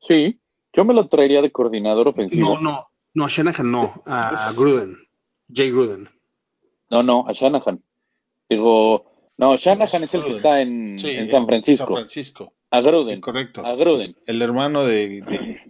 Sí, 0.00 0.38
yo 0.72 0.84
me 0.84 0.94
lo 0.94 1.08
traería 1.08 1.42
de 1.42 1.50
coordinador 1.52 2.08
ofensivo. 2.08 2.54
No, 2.56 2.60
no, 2.60 2.88
no, 3.14 3.24
a 3.24 3.28
Shanahan 3.28 3.70
no, 3.70 4.02
a 4.06 4.30
Pues- 4.30 4.58
Gruden, 4.58 4.96
Jay 5.52 5.70
Gruden. 5.70 6.08
No, 6.90 7.02
no, 7.02 7.24
a 7.28 7.32
Shanahan. 7.32 7.82
Digo, 8.48 9.10
no, 9.36 9.56
Shanahan 9.56 10.04
es 10.04 10.14
el 10.14 10.24
que 10.24 10.36
está 10.36 10.60
en, 10.60 10.98
Sí, 10.98 11.10
en 11.10 11.30
San 11.30 11.46
Francisco. 11.46 11.86
San 11.86 11.94
Francisco. 11.94 12.52
A 12.70 12.80
Gruden. 12.80 13.16
Sí, 13.16 13.20
correcto. 13.20 13.64
A 13.66 13.74
Gruden. 13.74 14.16
El 14.26 14.42
hermano 14.42 14.84
de, 14.84 15.20
de- 15.22 15.60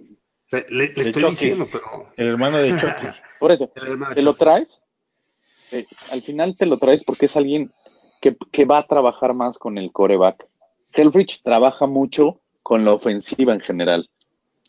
Le, 0.68 0.84
estoy 0.84 1.12
Chucky. 1.12 1.26
diciendo, 1.30 1.68
pero 1.70 2.08
el 2.16 2.28
hermano 2.28 2.58
de 2.58 2.70
Chucky. 2.78 3.06
Por 3.38 3.52
eso, 3.52 3.70
el 3.74 3.82
hermano 3.88 4.10
de 4.10 4.14
¿te 4.16 4.22
lo 4.22 4.34
traes? 4.34 4.80
Eh, 5.72 5.86
al 6.10 6.22
final 6.22 6.56
te 6.56 6.66
lo 6.66 6.78
traes 6.78 7.02
porque 7.04 7.26
es 7.26 7.36
alguien 7.36 7.72
que, 8.20 8.36
que 8.52 8.64
va 8.64 8.78
a 8.78 8.86
trabajar 8.86 9.34
más 9.34 9.58
con 9.58 9.78
el 9.78 9.92
coreback. 9.92 10.46
Helfrich 10.92 11.42
trabaja 11.42 11.86
mucho 11.86 12.40
con 12.62 12.84
la 12.84 12.92
ofensiva 12.92 13.52
en 13.52 13.60
general. 13.60 14.08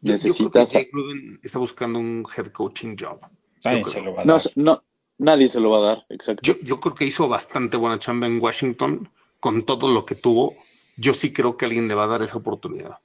Yo, 0.02 0.14
yo 0.16 0.20
creo 0.20 0.34
Necesitas. 0.34 0.70
que 0.70 0.90
Gruden 0.92 1.40
está 1.44 1.60
buscando 1.60 2.00
un 2.00 2.26
head 2.36 2.52
coaching 2.52 2.96
job. 3.00 3.20
Nadie 3.64 3.82
Yo 3.82 3.88
se 3.88 4.02
lo 4.02 4.14
va 4.16 4.22
a 4.22 4.26
no, 4.26 4.34
dar. 4.38 4.44
no, 4.56 4.84
nadie 5.18 5.50
se 5.50 5.60
lo 5.60 5.70
va 5.72 5.78
a 5.78 5.82
dar, 5.96 6.06
exacto. 6.10 6.42
Yo, 6.44 6.56
yo 6.62 6.80
creo 6.80 6.96
que 6.96 7.06
hizo 7.06 7.28
bastante 7.28 7.78
buena 7.78 8.00
chamba 8.00 8.28
en 8.28 8.42
Washington 8.42 9.10
con 9.40 9.66
todo 9.66 9.90
lo 9.92 10.06
que 10.06 10.16
tuvo. 10.16 10.56
Yo 10.98 11.14
sí 11.14 11.32
creo 11.34 11.58
que 11.58 11.66
alguien 11.66 11.88
le 11.88 11.96
va 11.96 12.04
a 12.06 12.08
dar 12.08 12.22
esa 12.22 12.38
oportunidad. 12.38 13.00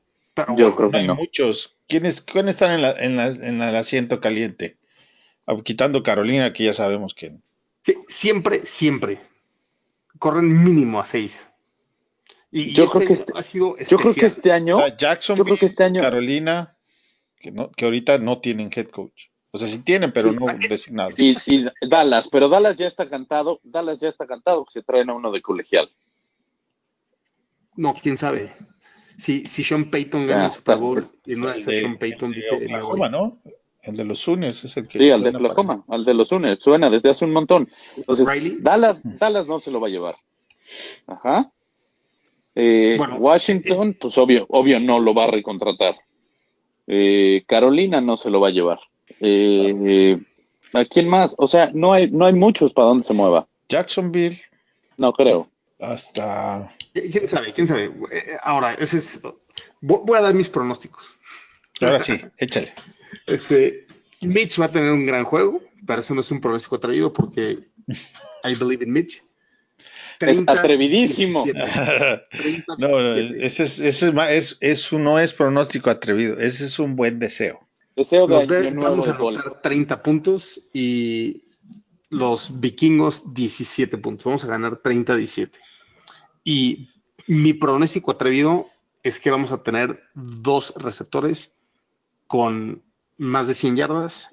Pero 0.46 0.58
Yo 0.58 0.64
bueno, 0.64 0.76
creo 0.76 0.86
No 0.88 0.92
que 0.92 0.96
hay 0.98 1.06
no. 1.06 1.14
muchos. 1.16 1.76
¿Quiénes, 1.88 2.20
¿Quiénes 2.20 2.54
están 2.54 2.72
en, 2.72 2.82
la, 2.82 2.92
en, 2.92 3.16
la- 3.16 3.26
en 3.28 3.62
el 3.62 3.76
asiento 3.76 4.20
caliente? 4.20 4.76
Ah, 5.46 5.54
Quitando 5.64 6.02
Carolina, 6.02 6.52
que 6.52 6.64
ya 6.64 6.72
sabemos 6.74 7.14
que. 7.14 7.36
sí, 7.82 7.96
siempre, 8.08 8.64
siempre 8.66 9.20
corren 10.18 10.62
mínimo 10.64 11.00
a 11.00 11.04
seis. 11.04 11.46
Y, 12.52 12.62
y 12.62 12.74
Yo 12.74 12.84
este 12.84 12.98
creo 12.98 13.06
que 13.08 13.12
año 13.14 13.20
este- 13.22 13.32
ha 13.36 13.42
sido 13.42 13.76
Yo 13.78 13.84
creo 13.86 13.98
que 13.98 14.08
especial. 14.08 14.26
este 14.32 14.52
año. 14.52 14.76
O 14.76 14.78
sea, 14.78 14.96
Jackson, 14.96 15.36
yo 15.36 15.44
creo 15.44 15.58
que 15.58 15.66
este 15.66 15.84
año- 15.84 16.00
Carolina, 16.00 16.76
que, 17.38 17.50
no, 17.52 17.70
que 17.70 17.84
ahorita 17.84 18.18
no 18.18 18.40
tienen 18.40 18.70
head 18.74 18.88
coach. 18.88 19.26
O 19.52 19.58
sea, 19.58 19.66
sí 19.66 19.82
tienen, 19.82 20.12
pero 20.12 20.30
Sí, 20.30 20.36
no 20.36 20.50
es- 20.50 20.68
designado. 20.68 21.10
Y, 21.16 21.36
y 21.46 21.66
Dallas, 21.88 22.28
pero 22.30 22.48
Dallas 22.48 22.76
ya 22.76 22.86
está 22.86 23.08
cantado. 23.08 23.60
Dallas 23.64 23.98
ya 23.98 24.08
está 24.08 24.26
cantado 24.26 24.64
que 24.64 24.72
se 24.72 24.82
traen 24.82 25.10
a 25.10 25.14
uno 25.14 25.32
de 25.32 25.42
colegial. 25.42 25.90
No, 27.76 27.94
quién 27.94 28.16
sabe. 28.18 28.52
Si, 29.20 29.44
si 29.46 29.62
Sean 29.64 29.90
Payton 29.90 30.26
gana 30.26 30.46
el 30.46 30.50
Super. 30.50 30.78
Bowl 30.78 31.06
y 31.26 31.34
no 31.34 31.50
El 31.50 31.60
es 31.60 31.66
de- 31.66 31.80
Sean 31.80 31.98
Payton, 31.98 32.34
el 32.34 32.40
de 32.40 32.40
dice. 32.58 32.64
Oklahoma. 32.76 33.08
¿no? 33.08 33.38
El 33.82 33.96
de 33.96 34.04
los 34.04 34.18
Sooners 34.18 34.64
es 34.64 34.76
el 34.76 34.88
que. 34.88 34.98
Sí, 34.98 35.10
al 35.10 35.22
de 35.22 35.30
Oklahoma, 35.30 35.84
al 35.88 36.04
de 36.04 36.14
los 36.14 36.28
Sooners, 36.28 36.62
suena 36.62 36.88
desde 36.90 37.10
hace 37.10 37.24
un 37.24 37.32
montón. 37.32 37.68
Entonces, 37.96 38.26
Riley. 38.26 38.56
Dallas, 38.60 39.00
Dallas 39.04 39.46
no 39.46 39.60
se 39.60 39.70
lo 39.70 39.80
va 39.80 39.86
a 39.88 39.90
llevar. 39.90 40.16
Ajá. 41.06 41.50
Eh, 42.54 42.96
Bueno, 42.98 43.16
Washington, 43.16 43.96
pues 44.00 44.16
obvio, 44.18 44.44
obvio 44.48 44.80
no 44.80 44.98
lo 45.00 45.14
va 45.14 45.24
a 45.24 45.30
recontratar. 45.30 45.96
Eh, 46.86 47.42
Carolina 47.46 48.00
no 48.00 48.16
se 48.16 48.28
lo 48.30 48.40
va 48.40 48.48
a 48.48 48.52
llevar. 48.52 48.80
Eh, 49.20 49.74
eh, 49.86 50.18
¿A 50.74 50.84
quién 50.84 51.08
más? 51.08 51.34
O 51.38 51.46
sea, 51.46 51.70
no 51.72 51.92
hay, 51.92 52.10
no 52.10 52.26
hay 52.26 52.32
muchos 52.32 52.72
para 52.72 52.88
donde 52.88 53.04
se 53.04 53.12
mueva. 53.14 53.46
Jacksonville 53.68 54.40
No 54.96 55.12
creo. 55.12 55.48
hasta. 55.78 56.70
¿Quién 56.92 57.28
sabe? 57.28 57.52
¿Quién 57.52 57.66
sabe? 57.66 57.92
Eh, 58.12 58.36
Ahora, 58.42 58.74
ese 58.74 58.98
es. 58.98 59.20
Voy 59.80 60.16
a 60.18 60.20
dar 60.22 60.34
mis 60.34 60.48
pronósticos. 60.48 61.06
Ahora 61.80 62.00
sí, 62.00 62.20
échale. 62.36 62.72
Este, 63.26 63.86
Mitch 64.20 64.60
va 64.60 64.66
a 64.66 64.72
tener 64.72 64.92
un 64.92 65.06
gran 65.06 65.24
juego, 65.24 65.62
pero 65.86 66.00
eso 66.00 66.14
no 66.14 66.20
es 66.20 66.30
un 66.30 66.40
pronóstico 66.40 66.76
atrevido 66.76 67.12
porque 67.12 67.68
I 68.44 68.54
believe 68.54 68.84
in 68.84 68.92
Mitch. 68.92 69.22
Es 70.20 70.42
atrevidísimo. 70.46 71.44
17. 71.44 72.22
30, 72.30 72.74
No, 72.78 72.88
no, 73.00 73.14
17. 73.14 73.46
ese 73.46 73.62
es, 73.62 73.80
ese 73.80 74.08
es, 74.08 74.14
es, 74.30 74.58
es 74.60 74.92
un- 74.92 75.04
no 75.04 75.18
es 75.18 75.32
pronóstico 75.32 75.88
atrevido, 75.88 76.38
ese 76.38 76.66
es 76.66 76.78
un 76.78 76.94
buen 76.96 77.18
deseo. 77.18 77.66
Deseo 77.96 78.26
de 78.26 78.34
Los 78.34 78.46
Bears 78.46 78.74
nuevo 78.74 78.90
vamos 79.02 79.08
a 79.08 79.14
anotar 79.16 79.62
30 79.62 80.02
puntos 80.02 80.60
y 80.74 81.44
los 82.10 82.60
vikingos 82.60 83.32
17 83.32 83.96
puntos. 83.98 84.24
Vamos 84.26 84.44
a 84.44 84.48
ganar 84.48 84.82
30-17. 84.82 85.52
Y 86.44 86.88
mi 87.26 87.52
pronóstico 87.52 88.10
atrevido 88.10 88.68
es 89.02 89.20
que 89.20 89.30
vamos 89.30 89.52
a 89.52 89.62
tener 89.62 90.02
dos 90.14 90.74
receptores 90.76 91.54
con 92.26 92.82
más 93.18 93.46
de 93.46 93.54
100 93.54 93.76
yardas 93.76 94.30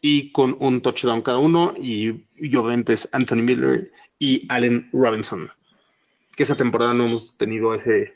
y 0.00 0.32
con 0.32 0.56
un 0.60 0.80
touchdown 0.80 1.22
cada 1.22 1.38
uno. 1.38 1.74
Y, 1.76 2.24
y 2.36 2.56
obviamente 2.56 2.92
es 2.92 3.08
Anthony 3.12 3.42
Miller 3.42 3.90
y 4.18 4.46
Allen 4.48 4.88
Robinson. 4.92 5.50
Que 6.36 6.42
esa 6.42 6.56
temporada 6.56 6.94
no 6.94 7.06
hemos 7.06 7.36
tenido 7.36 7.74
ese, 7.74 8.14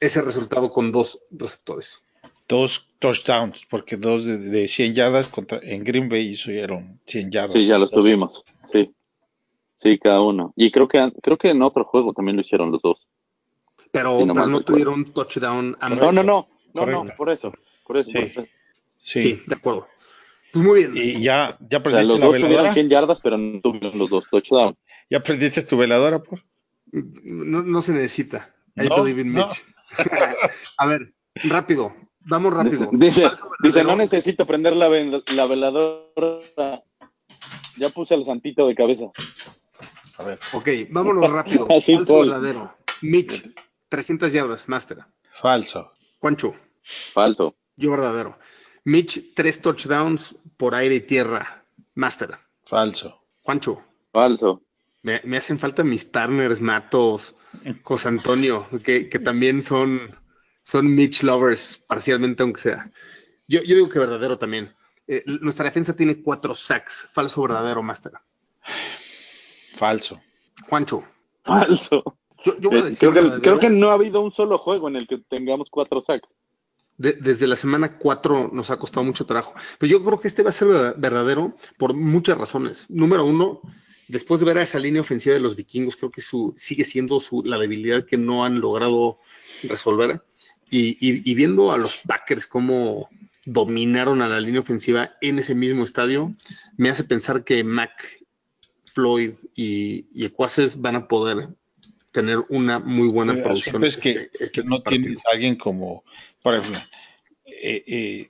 ese 0.00 0.22
resultado 0.22 0.70
con 0.70 0.92
dos 0.92 1.20
receptores. 1.30 2.04
Dos 2.48 2.88
touchdowns, 2.98 3.66
porque 3.66 3.96
dos 3.96 4.24
de, 4.24 4.38
de 4.38 4.68
100 4.68 4.94
yardas 4.94 5.28
contra, 5.28 5.60
en 5.62 5.84
Green 5.84 6.08
Bay 6.08 6.28
hicieron 6.28 7.00
100 7.06 7.30
yardas. 7.30 7.52
Sí, 7.52 7.66
ya 7.66 7.78
Dos. 7.78 7.90
tuvimos. 7.90 8.42
Sí. 9.78 9.98
Cada 9.98 10.20
uno. 10.20 10.52
Y 10.56 10.70
creo 10.70 10.88
que 10.88 11.12
creo 11.22 11.38
que 11.38 11.50
en 11.50 11.62
otro 11.62 11.84
juego 11.84 12.12
también 12.12 12.36
lo 12.36 12.42
hicieron 12.42 12.70
los 12.70 12.82
dos. 12.82 12.98
Pero, 13.90 14.18
Sí, 14.20 14.26
no 14.26 14.34
pero 14.34 14.46
no 14.46 14.60
tuvieron 14.60 15.12
touchdown 15.12 15.76
ambos. 15.80 16.00
No, 16.00 16.12
no, 16.12 16.22
no. 16.22 16.48
No, 16.74 16.80
Correcto. 16.82 17.04
no, 17.04 17.16
por 17.16 17.30
eso. 17.30 17.52
Por 17.86 17.96
eso. 17.96 18.10
Sí. 18.10 18.18
por 18.18 18.24
eso. 18.26 18.42
Sí. 18.98 19.22
Sí, 19.22 19.42
de 19.46 19.54
acuerdo. 19.54 19.86
Pues 20.52 20.64
muy 20.64 20.86
bien. 20.86 20.92
Y 20.96 21.22
ya, 21.22 21.56
ya 21.60 21.78
O 21.78 21.90
sea, 21.90 22.02
los 22.02 22.18
la 22.18 22.26
dos 22.26 22.34
veladora. 22.34 22.72
100 22.72 22.88
yardas, 22.88 23.20
pero 23.22 23.38
no 23.38 23.60
tuvieron 23.60 23.98
los 23.98 24.10
dos 24.10 24.24
touchdowns. 24.30 24.76
Ya 25.10 25.20
prendiste 25.20 25.62
tu 25.62 25.76
veladora, 25.76 26.22
pues. 26.22 26.44
No, 26.92 27.62
no 27.62 27.82
se 27.82 27.92
necesita. 27.92 28.54
I 28.76 28.88
No, 28.88 29.06
in. 29.06 29.32
Mitch. 29.32 29.64
A 30.78 30.86
ver, 30.86 31.12
rápido. 31.44 31.94
Vamos 32.20 32.52
rápido. 32.52 32.90
Dice, 32.92 33.30
dice, 33.62 33.84
no 33.84 33.96
necesito 33.96 34.46
prender 34.46 34.76
la, 34.76 34.88
la 35.34 35.46
veladora. 35.46 36.82
Ya 37.76 37.88
puse 37.90 38.14
el 38.14 38.24
santito 38.24 38.66
de 38.66 38.74
cabeza. 38.74 39.06
A 40.18 40.24
ver. 40.24 40.38
Ok, 40.52 40.68
vámonos 40.90 41.30
rápido. 41.32 41.66
Así, 41.70 41.94
Falso 41.96 42.12
Paul. 42.12 42.28
verdadero. 42.28 42.76
Mitch, 43.02 43.50
300 43.88 44.32
yardas, 44.32 44.68
Master. 44.68 44.98
Falso. 45.40 45.92
Juancho, 46.18 46.54
Falso. 47.14 47.54
yo 47.76 47.90
verdadero. 47.92 48.38
Mitch, 48.84 49.34
3 49.34 49.60
touchdowns 49.60 50.34
por 50.56 50.74
aire 50.74 50.96
y 50.96 51.00
tierra, 51.00 51.64
Master. 51.94 52.38
Falso. 52.66 53.22
Juancho, 53.42 53.82
Falso. 54.12 54.62
me, 55.02 55.20
me 55.24 55.36
hacen 55.36 55.58
falta 55.58 55.84
mis 55.84 56.04
partners, 56.04 56.60
Matos, 56.60 57.34
José 57.82 58.08
Antonio, 58.08 58.66
que, 58.84 59.08
que 59.08 59.18
también 59.20 59.62
son, 59.62 60.16
son 60.62 60.92
Mitch 60.94 61.22
lovers, 61.22 61.78
parcialmente 61.86 62.42
aunque 62.42 62.60
sea. 62.62 62.90
Yo, 63.46 63.60
yo 63.62 63.76
digo 63.76 63.88
que 63.88 63.98
verdadero 64.00 64.38
también. 64.38 64.74
Eh, 65.06 65.22
nuestra 65.26 65.64
defensa 65.66 65.94
tiene 65.94 66.20
cuatro 66.20 66.54
sacks. 66.54 67.08
Falso 67.12 67.40
verdadero, 67.42 67.82
Master. 67.82 68.12
Falso. 69.78 70.20
Juancho, 70.68 71.04
Falso. 71.44 72.02
yo, 72.44 72.58
yo 72.60 72.70
voy 72.70 72.78
a 72.78 72.82
Eh, 72.82 72.84
decir 72.86 72.98
creo, 72.98 73.12
que, 73.12 73.20
verdadero. 73.20 73.42
creo 73.42 73.58
que 73.60 73.70
no 73.70 73.90
ha 73.90 73.94
habido 73.94 74.20
un 74.20 74.30
solo 74.30 74.58
juego 74.58 74.88
en 74.88 74.96
el 74.96 75.06
que 75.06 75.18
tengamos 75.18 75.70
cuatro 75.70 76.00
sacks. 76.00 76.36
De- 76.96 77.12
desde 77.12 77.46
la 77.46 77.54
semana 77.56 77.96
4 77.96 78.50
nos 78.52 78.70
ha 78.70 78.76
costado 78.78 79.04
mucho 79.04 79.24
trabajo. 79.24 79.54
Pero 79.78 79.90
yo 79.92 80.04
creo 80.04 80.18
que 80.18 80.26
este 80.28 80.42
va 80.42 80.50
a 80.50 80.52
ser 80.52 80.66
ver- 80.68 80.94
verdadero 80.98 81.54
por 81.78 81.94
muchas 81.94 82.36
razones. 82.36 82.86
Número 82.88 83.24
uno, 83.24 83.60
después 84.08 84.40
de 84.40 84.46
ver 84.46 84.58
a 84.58 84.62
esa 84.64 84.80
línea 84.80 85.00
ofensiva 85.00 85.34
de 85.34 85.40
los 85.40 85.54
vikingos, 85.54 85.94
creo 85.96 86.10
que 86.10 86.20
su, 86.22 86.52
sigue 86.56 86.84
siendo 86.84 87.20
su, 87.20 87.42
la 87.44 87.56
debilidad 87.56 88.04
que 88.04 88.16
no 88.16 88.44
han 88.44 88.60
logrado 88.60 89.20
resolver. 89.62 90.22
Y, 90.70 90.98
y- 91.00 91.22
y 91.30 91.34
viendo 91.34 91.70
a 91.70 91.78
los 91.78 91.98
Packers 91.98 92.46
cómo 92.48 93.08
dominaron 93.46 94.20
a 94.20 94.28
la 94.28 94.40
línea 94.40 94.60
ofensiva 94.60 95.12
en 95.22 95.38
ese 95.38 95.54
mismo 95.54 95.84
estadio, 95.84 96.34
me 96.76 96.90
hace 96.90 97.04
pensar 97.04 97.44
que 97.44 97.62
Mac, 97.64 97.92
Floyd 98.92 99.32
y, 99.54 100.06
y 100.14 100.24
Ecuaces 100.24 100.80
van 100.80 100.96
a 100.96 101.08
poder 101.08 101.48
tener 102.12 102.38
una 102.48 102.78
muy 102.78 103.08
buena 103.08 103.34
producción. 103.42 103.84
es 103.84 103.96
que, 103.96 104.10
este- 104.10 104.44
este 104.44 104.64
no 104.64 104.82
partido. 104.82 105.02
tienes 105.02 105.20
a 105.26 105.32
alguien 105.34 105.56
como, 105.56 106.04
por 106.42 106.54
ejemplo, 106.54 106.80
eh, 107.46 107.84
eh, 107.86 108.28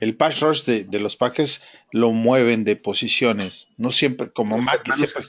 el 0.00 0.14
pass 0.16 0.40
rush 0.40 0.64
de, 0.64 0.84
de 0.84 1.00
los 1.00 1.16
Packers 1.16 1.62
lo 1.92 2.12
mueven 2.12 2.64
de 2.64 2.76
posiciones, 2.76 3.68
no 3.76 3.90
siempre, 3.92 4.30
como 4.30 4.58
Mac, 4.58 4.82
que, 4.82 4.92
siempre- 4.94 5.22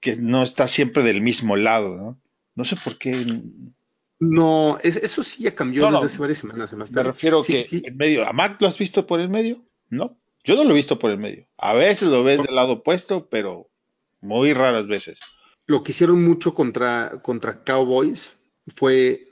que 0.00 0.16
no 0.16 0.42
está 0.42 0.68
siempre 0.68 1.02
del 1.02 1.20
mismo 1.20 1.56
lado, 1.56 1.96
¿no? 1.96 2.18
No 2.56 2.64
sé 2.64 2.76
por 2.76 2.98
qué, 2.98 3.16
No, 4.20 4.78
es- 4.82 4.96
eso 4.96 5.22
sí 5.22 5.42
ya 5.42 5.54
cambió 5.54 5.82
No, 5.82 5.90
no. 5.90 6.00
desde 6.02 6.14
hace 6.14 6.20
varias 6.20 6.38
semanas. 6.38 6.72
me 6.72 6.78
Master. 6.78 7.06
refiero 7.06 7.42
Sí, 7.42 7.52
que 7.52 7.62
sí. 7.62 7.82
en 7.84 7.96
medio, 7.96 8.26
¿a 8.26 8.32
Mac 8.32 8.60
lo 8.60 8.68
has 8.68 8.78
visto 8.78 9.06
por 9.06 9.20
el 9.20 9.28
medio? 9.28 9.62
No, 9.90 10.16
yo 10.44 10.56
no 10.56 10.64
lo 10.64 10.70
he 10.70 10.74
visto 10.74 10.98
por 10.98 11.10
el 11.10 11.18
medio. 11.18 11.46
A 11.56 11.72
veces 11.74 12.08
lo 12.08 12.22
ves 12.22 12.42
del 12.44 12.54
lado 12.54 12.74
opuesto, 12.74 13.28
pero 13.28 13.68
muy 14.20 14.52
raras 14.52 14.86
veces. 14.86 15.18
Lo 15.66 15.82
que 15.82 15.92
hicieron 15.92 16.22
mucho 16.22 16.54
contra, 16.54 17.20
contra 17.22 17.64
Cowboys 17.64 18.34
fue 18.76 19.28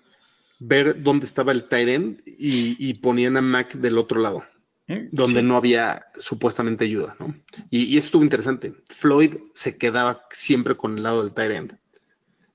ver 0.58 1.02
dónde 1.02 1.26
estaba 1.26 1.52
el 1.52 1.68
tight 1.68 1.88
end 1.88 2.22
y, 2.26 2.76
y 2.78 2.94
ponían 2.94 3.36
a 3.36 3.42
Mac 3.42 3.74
del 3.74 3.98
otro 3.98 4.20
lado, 4.20 4.44
¿Mm? 4.86 5.08
donde 5.10 5.40
Sí. 5.40 5.46
no 5.46 5.56
había 5.56 6.06
supuestamente 6.18 6.84
ayuda, 6.84 7.16
¿no? 7.18 7.34
Y, 7.70 7.84
y 7.84 7.96
eso 7.98 8.06
estuvo 8.06 8.22
interesante. 8.22 8.74
Floyd 8.88 9.34
se 9.54 9.76
quedaba 9.76 10.26
siempre 10.30 10.76
con 10.76 10.96
el 10.96 11.02
lado 11.02 11.22
del 11.22 11.34
tight 11.34 11.50
end. 11.52 11.78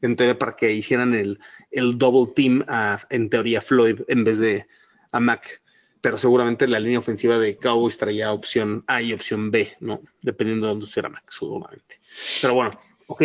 En 0.01 0.15
teoría, 0.15 0.37
para 0.37 0.55
que 0.55 0.71
hicieran 0.73 1.13
el, 1.15 1.39
el 1.71 1.97
double 1.97 2.31
team 2.35 2.63
a, 2.67 2.99
en 3.09 3.29
teoría, 3.29 3.61
Floyd 3.61 4.01
en 4.07 4.23
vez 4.23 4.39
de 4.39 4.65
a 5.11 5.19
Mac. 5.19 5.61
Pero 6.07 6.17
seguramente 6.17 6.69
la 6.69 6.79
línea 6.79 6.99
ofensiva 6.99 7.37
de 7.37 7.57
Cowboys 7.57 7.97
traía 7.97 8.31
opción 8.31 8.81
A 8.87 9.01
y 9.01 9.11
opción 9.11 9.51
B, 9.51 9.75
¿no? 9.81 9.99
Dependiendo 10.21 10.65
de 10.65 10.71
dónde 10.71 10.85
estuviera 10.85 11.09
Mac, 11.09 11.29
seguramente. 11.29 11.99
Pero 12.41 12.53
bueno, 12.53 12.71
ok, 13.07 13.23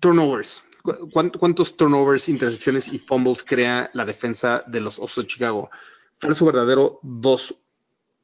turnovers. 0.00 0.64
¿Cu- 0.82 1.08
cuán- 1.12 1.30
¿Cuántos 1.30 1.76
turnovers, 1.76 2.28
intercepciones 2.28 2.92
y 2.92 2.98
fumbles 2.98 3.44
crea 3.44 3.88
la 3.92 4.04
defensa 4.04 4.64
de 4.66 4.80
los 4.80 4.98
Osos 4.98 5.26
de 5.26 5.28
Chicago? 5.28 5.70
Falso 6.18 6.44
verdadero, 6.44 6.98
dos 7.04 7.54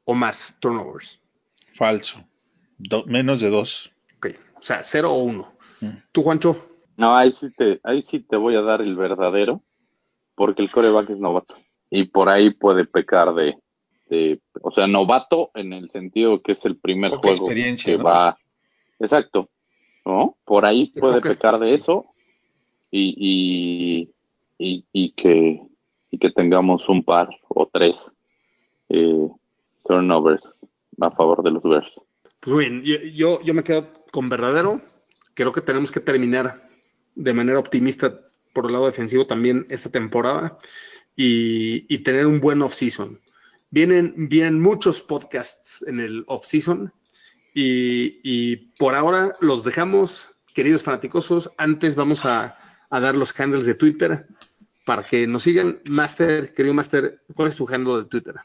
o 0.03 0.13
más 0.13 0.57
turnovers. 0.59 1.21
Falso. 1.73 2.21
Do- 2.77 3.05
menos 3.05 3.39
de 3.39 3.49
dos. 3.49 3.93
Ok, 4.17 4.27
o 4.57 4.61
sea, 4.61 4.83
cero 4.83 5.13
o 5.13 5.23
uno. 5.23 5.53
Mm. 5.79 5.87
¿Tú, 6.11 6.21
Juancho? 6.21 6.67
No, 6.97 7.15
ahí 7.15 7.31
sí 7.31 7.49
te, 7.51 7.79
ahí 7.85 8.01
sí 8.03 8.19
te 8.19 8.35
voy 8.35 8.57
a 8.57 8.61
dar 8.61 8.81
el 8.81 8.97
verdadero, 8.97 9.63
porque 10.35 10.61
el 10.63 10.69
coreback 10.69 11.11
es 11.11 11.17
novato. 11.17 11.55
Y 11.89 12.05
por 12.09 12.27
ahí 12.27 12.49
puede 12.53 12.83
pecar 12.83 13.33
de, 13.35 13.55
de- 14.09 14.39
o 14.61 14.71
sea, 14.71 14.87
novato 14.87 15.51
en 15.55 15.73
el 15.73 15.89
sentido 15.89 16.41
que 16.41 16.53
es 16.53 16.65
el 16.65 16.77
primer 16.77 17.11
Poca 17.11 17.35
juego 17.35 17.47
que 17.49 17.97
¿no? 17.97 18.03
va. 18.03 18.37
Exacto. 18.99 19.49
¿No? 20.05 20.37
Por 20.45 20.65
ahí 20.65 20.91
De 20.93 21.01
puede 21.01 21.15
poca 21.15 21.29
pecar 21.29 21.59
de 21.59 21.73
eso 21.73 22.05
y, 22.91 23.15
y, 23.17 24.11
y, 24.57 24.85
y 24.93 25.11
que, 25.11 25.61
y 26.11 26.17
que 26.17 26.29
tengamos 26.31 26.87
un 26.89 27.03
par 27.03 27.29
o 27.49 27.67
tres 27.71 28.11
eh, 28.89 29.27
turnovers 29.87 30.47
a 31.01 31.11
favor 31.11 31.43
de 31.43 31.51
los 31.51 31.63
Bears. 31.63 31.91
Pues 32.39 32.57
bien, 32.57 32.83
yo, 32.83 32.97
yo, 33.13 33.41
yo 33.41 33.53
me 33.53 33.63
quedo 33.63 33.87
con 34.11 34.29
verdadero. 34.29 34.81
Creo 35.33 35.51
que 35.51 35.61
tenemos 35.61 35.91
que 35.91 35.99
terminar 35.99 36.69
de 37.15 37.33
manera 37.33 37.59
optimista 37.59 38.21
por 38.53 38.67
el 38.67 38.73
lado 38.73 38.85
defensivo 38.85 39.25
también 39.25 39.65
esta 39.69 39.89
temporada 39.89 40.57
y, 41.15 41.91
y 41.93 41.97
tener 41.99 42.27
un 42.27 42.39
buen 42.39 42.61
off-season. 42.61 43.19
Vienen, 43.75 44.29
vienen 44.29 44.61
muchos 44.61 45.01
podcasts 45.01 45.83
en 45.85 45.99
el 45.99 46.23
off-season 46.27 46.93
y, 47.53 48.21
y 48.23 48.55
por 48.79 48.95
ahora 48.95 49.35
los 49.41 49.65
dejamos, 49.65 50.31
queridos 50.53 50.81
fanaticosos. 50.81 51.51
Antes 51.57 51.97
vamos 51.97 52.25
a, 52.25 52.57
a 52.89 52.99
dar 53.01 53.15
los 53.15 53.37
handles 53.37 53.65
de 53.65 53.75
Twitter 53.75 54.27
para 54.85 55.03
que 55.03 55.27
nos 55.27 55.43
sigan. 55.43 55.81
Master, 55.89 56.53
querido 56.53 56.73
Master, 56.73 57.21
¿cuál 57.35 57.49
es 57.49 57.57
tu 57.57 57.67
handle 57.67 57.97
de 57.97 58.05
Twitter? 58.05 58.35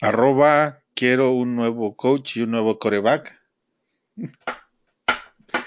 Arroba, 0.00 0.80
quiero 0.94 1.32
un 1.32 1.54
nuevo 1.54 1.94
coach 1.94 2.38
y 2.38 2.42
un 2.44 2.52
nuevo 2.52 2.78
coreback. 2.78 3.38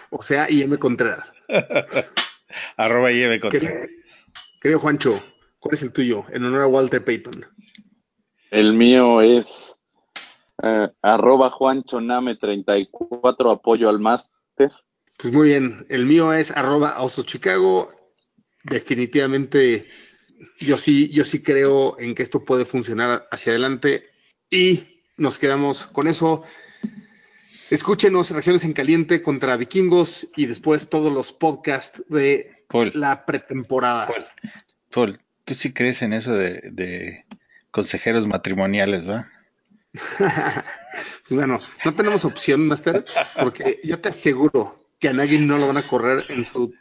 O 0.09 0.23
sea, 0.23 0.49
IM 0.49 0.77
Contreras. 0.77 1.31
Arroba 2.75 3.11
lleve 3.11 3.39
Querido, 3.39 3.73
querido 4.59 4.79
Juancho, 4.79 5.21
¿cuál 5.59 5.75
es 5.75 5.83
el 5.83 5.91
tuyo? 5.91 6.25
En 6.31 6.43
honor 6.43 6.61
a 6.61 6.67
Walter 6.67 7.05
Payton. 7.05 7.45
El 8.51 8.73
mío 8.73 9.21
es 9.21 9.79
eh, 10.61 10.89
arroba 11.01 11.49
juanchoname34, 11.51 13.51
apoyo 13.51 13.89
al 13.89 13.99
máster. 13.99 14.71
Pues 15.17 15.33
muy 15.33 15.47
bien, 15.47 15.85
el 15.89 16.05
mío 16.05 16.33
es 16.33 16.51
arroba 16.51 17.01
Oso 17.01 17.23
Chicago. 17.23 17.89
Definitivamente 18.63 19.87
yo 20.59 20.77
sí, 20.77 21.09
yo 21.09 21.23
sí 21.23 21.41
creo 21.41 21.97
en 21.97 22.13
que 22.13 22.23
esto 22.23 22.43
puede 22.43 22.65
funcionar 22.65 23.27
hacia 23.31 23.53
adelante 23.53 24.09
y 24.49 25.01
nos 25.15 25.39
quedamos 25.39 25.87
con 25.87 26.07
eso. 26.07 26.43
Escúchenos 27.69 28.31
reacciones 28.31 28.65
en 28.65 28.73
caliente 28.73 29.21
contra 29.21 29.55
vikingos 29.55 30.27
y 30.35 30.45
después 30.45 30.89
todos 30.89 31.13
los 31.13 31.31
podcasts 31.31 32.03
de 32.09 32.65
Paul, 32.67 32.91
la 32.95 33.25
pretemporada. 33.25 34.07
Paul, 34.07 34.25
Paul, 34.89 35.17
tú 35.45 35.53
sí 35.53 35.71
crees 35.71 36.01
en 36.01 36.11
eso 36.11 36.33
de, 36.33 36.59
de 36.71 37.25
consejeros 37.71 38.27
matrimoniales, 38.27 39.05
¿verdad? 39.05 39.25
Pues 41.27 41.39
bueno, 41.39 41.59
no 41.85 41.93
tenemos 41.93 42.25
opción, 42.25 42.67
Master, 42.67 43.05
porque 43.41 43.79
yo 43.83 43.99
te 44.01 44.09
aseguro 44.09 44.75
que 44.99 45.07
a 45.07 45.13
Nagy 45.13 45.39
no 45.39 45.57
lo 45.57 45.67
van 45.67 45.77
a 45.77 45.81
correr 45.83 46.25
en 46.29 46.43
su 46.43 46.73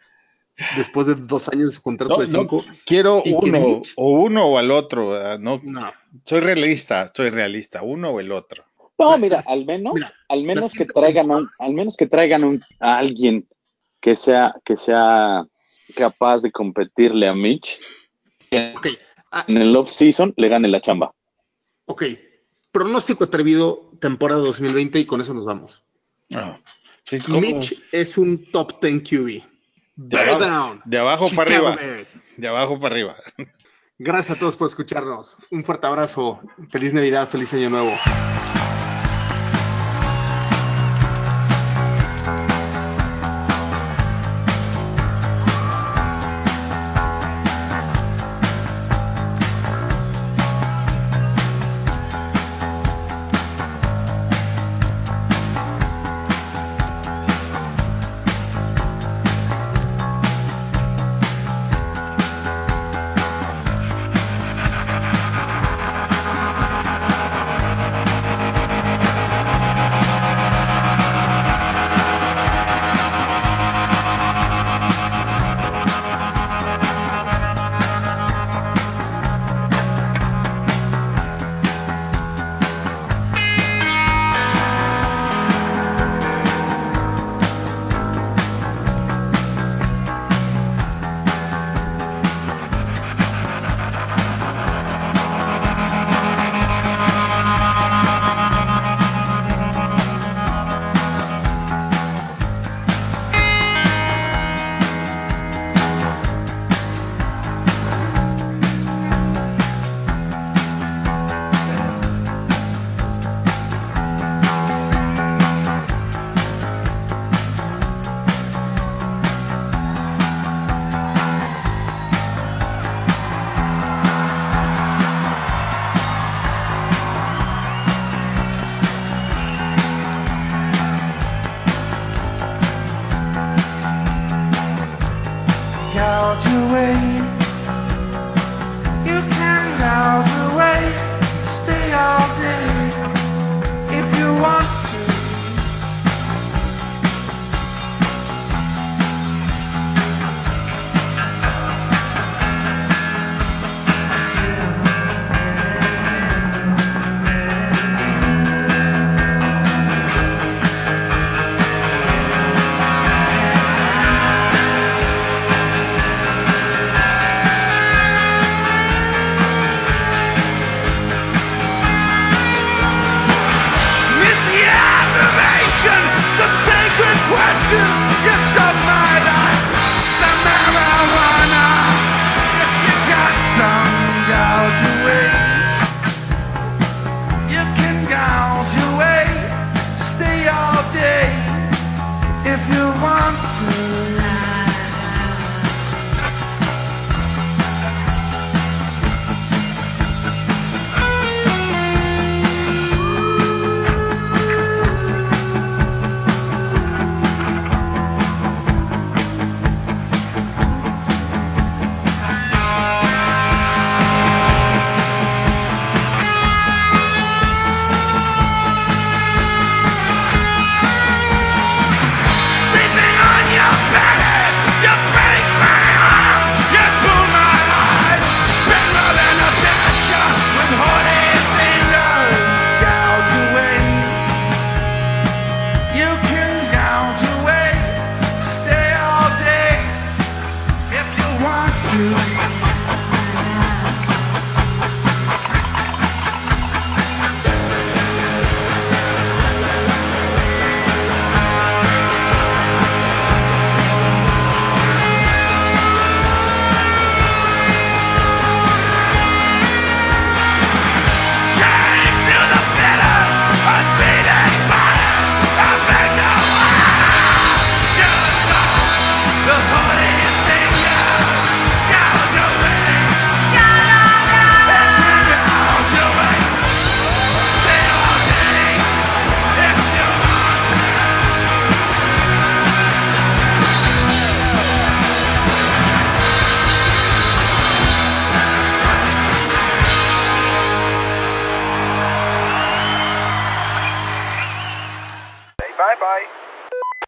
después 0.76 1.06
de 1.06 1.14
dos 1.14 1.48
años 1.48 1.68
de 1.68 1.74
su 1.76 1.82
contrato 1.82 2.16
No, 2.16 2.20
de 2.20 2.26
no, 2.32 2.40
cinco. 2.40 2.64
quiero 2.84 3.22
¿Y 3.24 3.30
que 3.38 3.50
uno, 3.50 3.82
o 3.96 4.10
uno 4.20 4.46
o 4.46 4.58
al 4.58 4.70
otro, 4.72 5.10
¿verdad? 5.10 5.38
No, 5.38 5.60
No, 5.62 5.92
soy 6.24 6.40
realista, 6.40 7.10
soy 7.14 7.30
realista, 7.30 7.82
uno 7.82 8.10
o 8.10 8.20
el 8.20 8.32
otro. 8.32 8.64
No, 8.98 9.16
mira, 9.16 9.42
al 9.46 9.64
menos, 9.64 9.94
Mira, 9.94 10.12
al 10.28 10.44
menos 10.44 10.72
que 10.72 10.84
traigan 10.84 11.30
a 11.30 11.36
un, 11.36 11.50
al 11.58 11.72
menos 11.72 11.96
que 11.96 12.06
traigan 12.06 12.44
un, 12.44 12.62
a 12.80 12.98
alguien 12.98 13.46
que 14.00 14.16
sea, 14.16 14.54
que 14.64 14.76
sea 14.76 15.44
capaz 15.94 16.40
de 16.40 16.50
competirle 16.52 17.28
a 17.28 17.34
Mitch 17.34 17.80
Ok, 18.52 18.88
ah, 19.30 19.44
en 19.48 19.56
el 19.58 19.74
off-season 19.76 20.34
le 20.36 20.48
gane 20.48 20.68
la 20.68 20.80
chamba. 20.80 21.12
ok. 21.86 22.04
Pronóstico 22.72 23.24
atrevido, 23.24 23.90
temporada 24.00 24.40
2020 24.42 25.00
y 25.00 25.04
con 25.04 25.20
eso 25.20 25.34
nos 25.34 25.44
vamos. 25.44 25.82
Ah. 26.32 26.56
Mitch 27.28 27.74
es 27.90 28.16
un 28.16 28.44
top 28.52 28.80
10 28.80 29.02
QB. 29.02 29.42
De 29.96 30.18
abajo- 30.20 30.38
down. 30.38 30.82
de 30.84 30.98
abajo 30.98 31.28
para 31.34 31.50
arriba. 31.50 31.74
Bears. 31.74 32.22
De 32.36 32.46
abajo 32.46 32.78
para 32.78 32.94
arriba. 32.94 33.16
Gracias 33.98 34.36
a 34.36 34.38
todos 34.38 34.56
por 34.56 34.68
escucharnos. 34.68 35.36
Un 35.50 35.64
fuerte 35.64 35.88
abrazo. 35.88 36.40
Feliz 36.70 36.94
Navidad, 36.94 37.28
feliz 37.28 37.52
Año 37.52 37.70
Nuevo. 37.70 37.90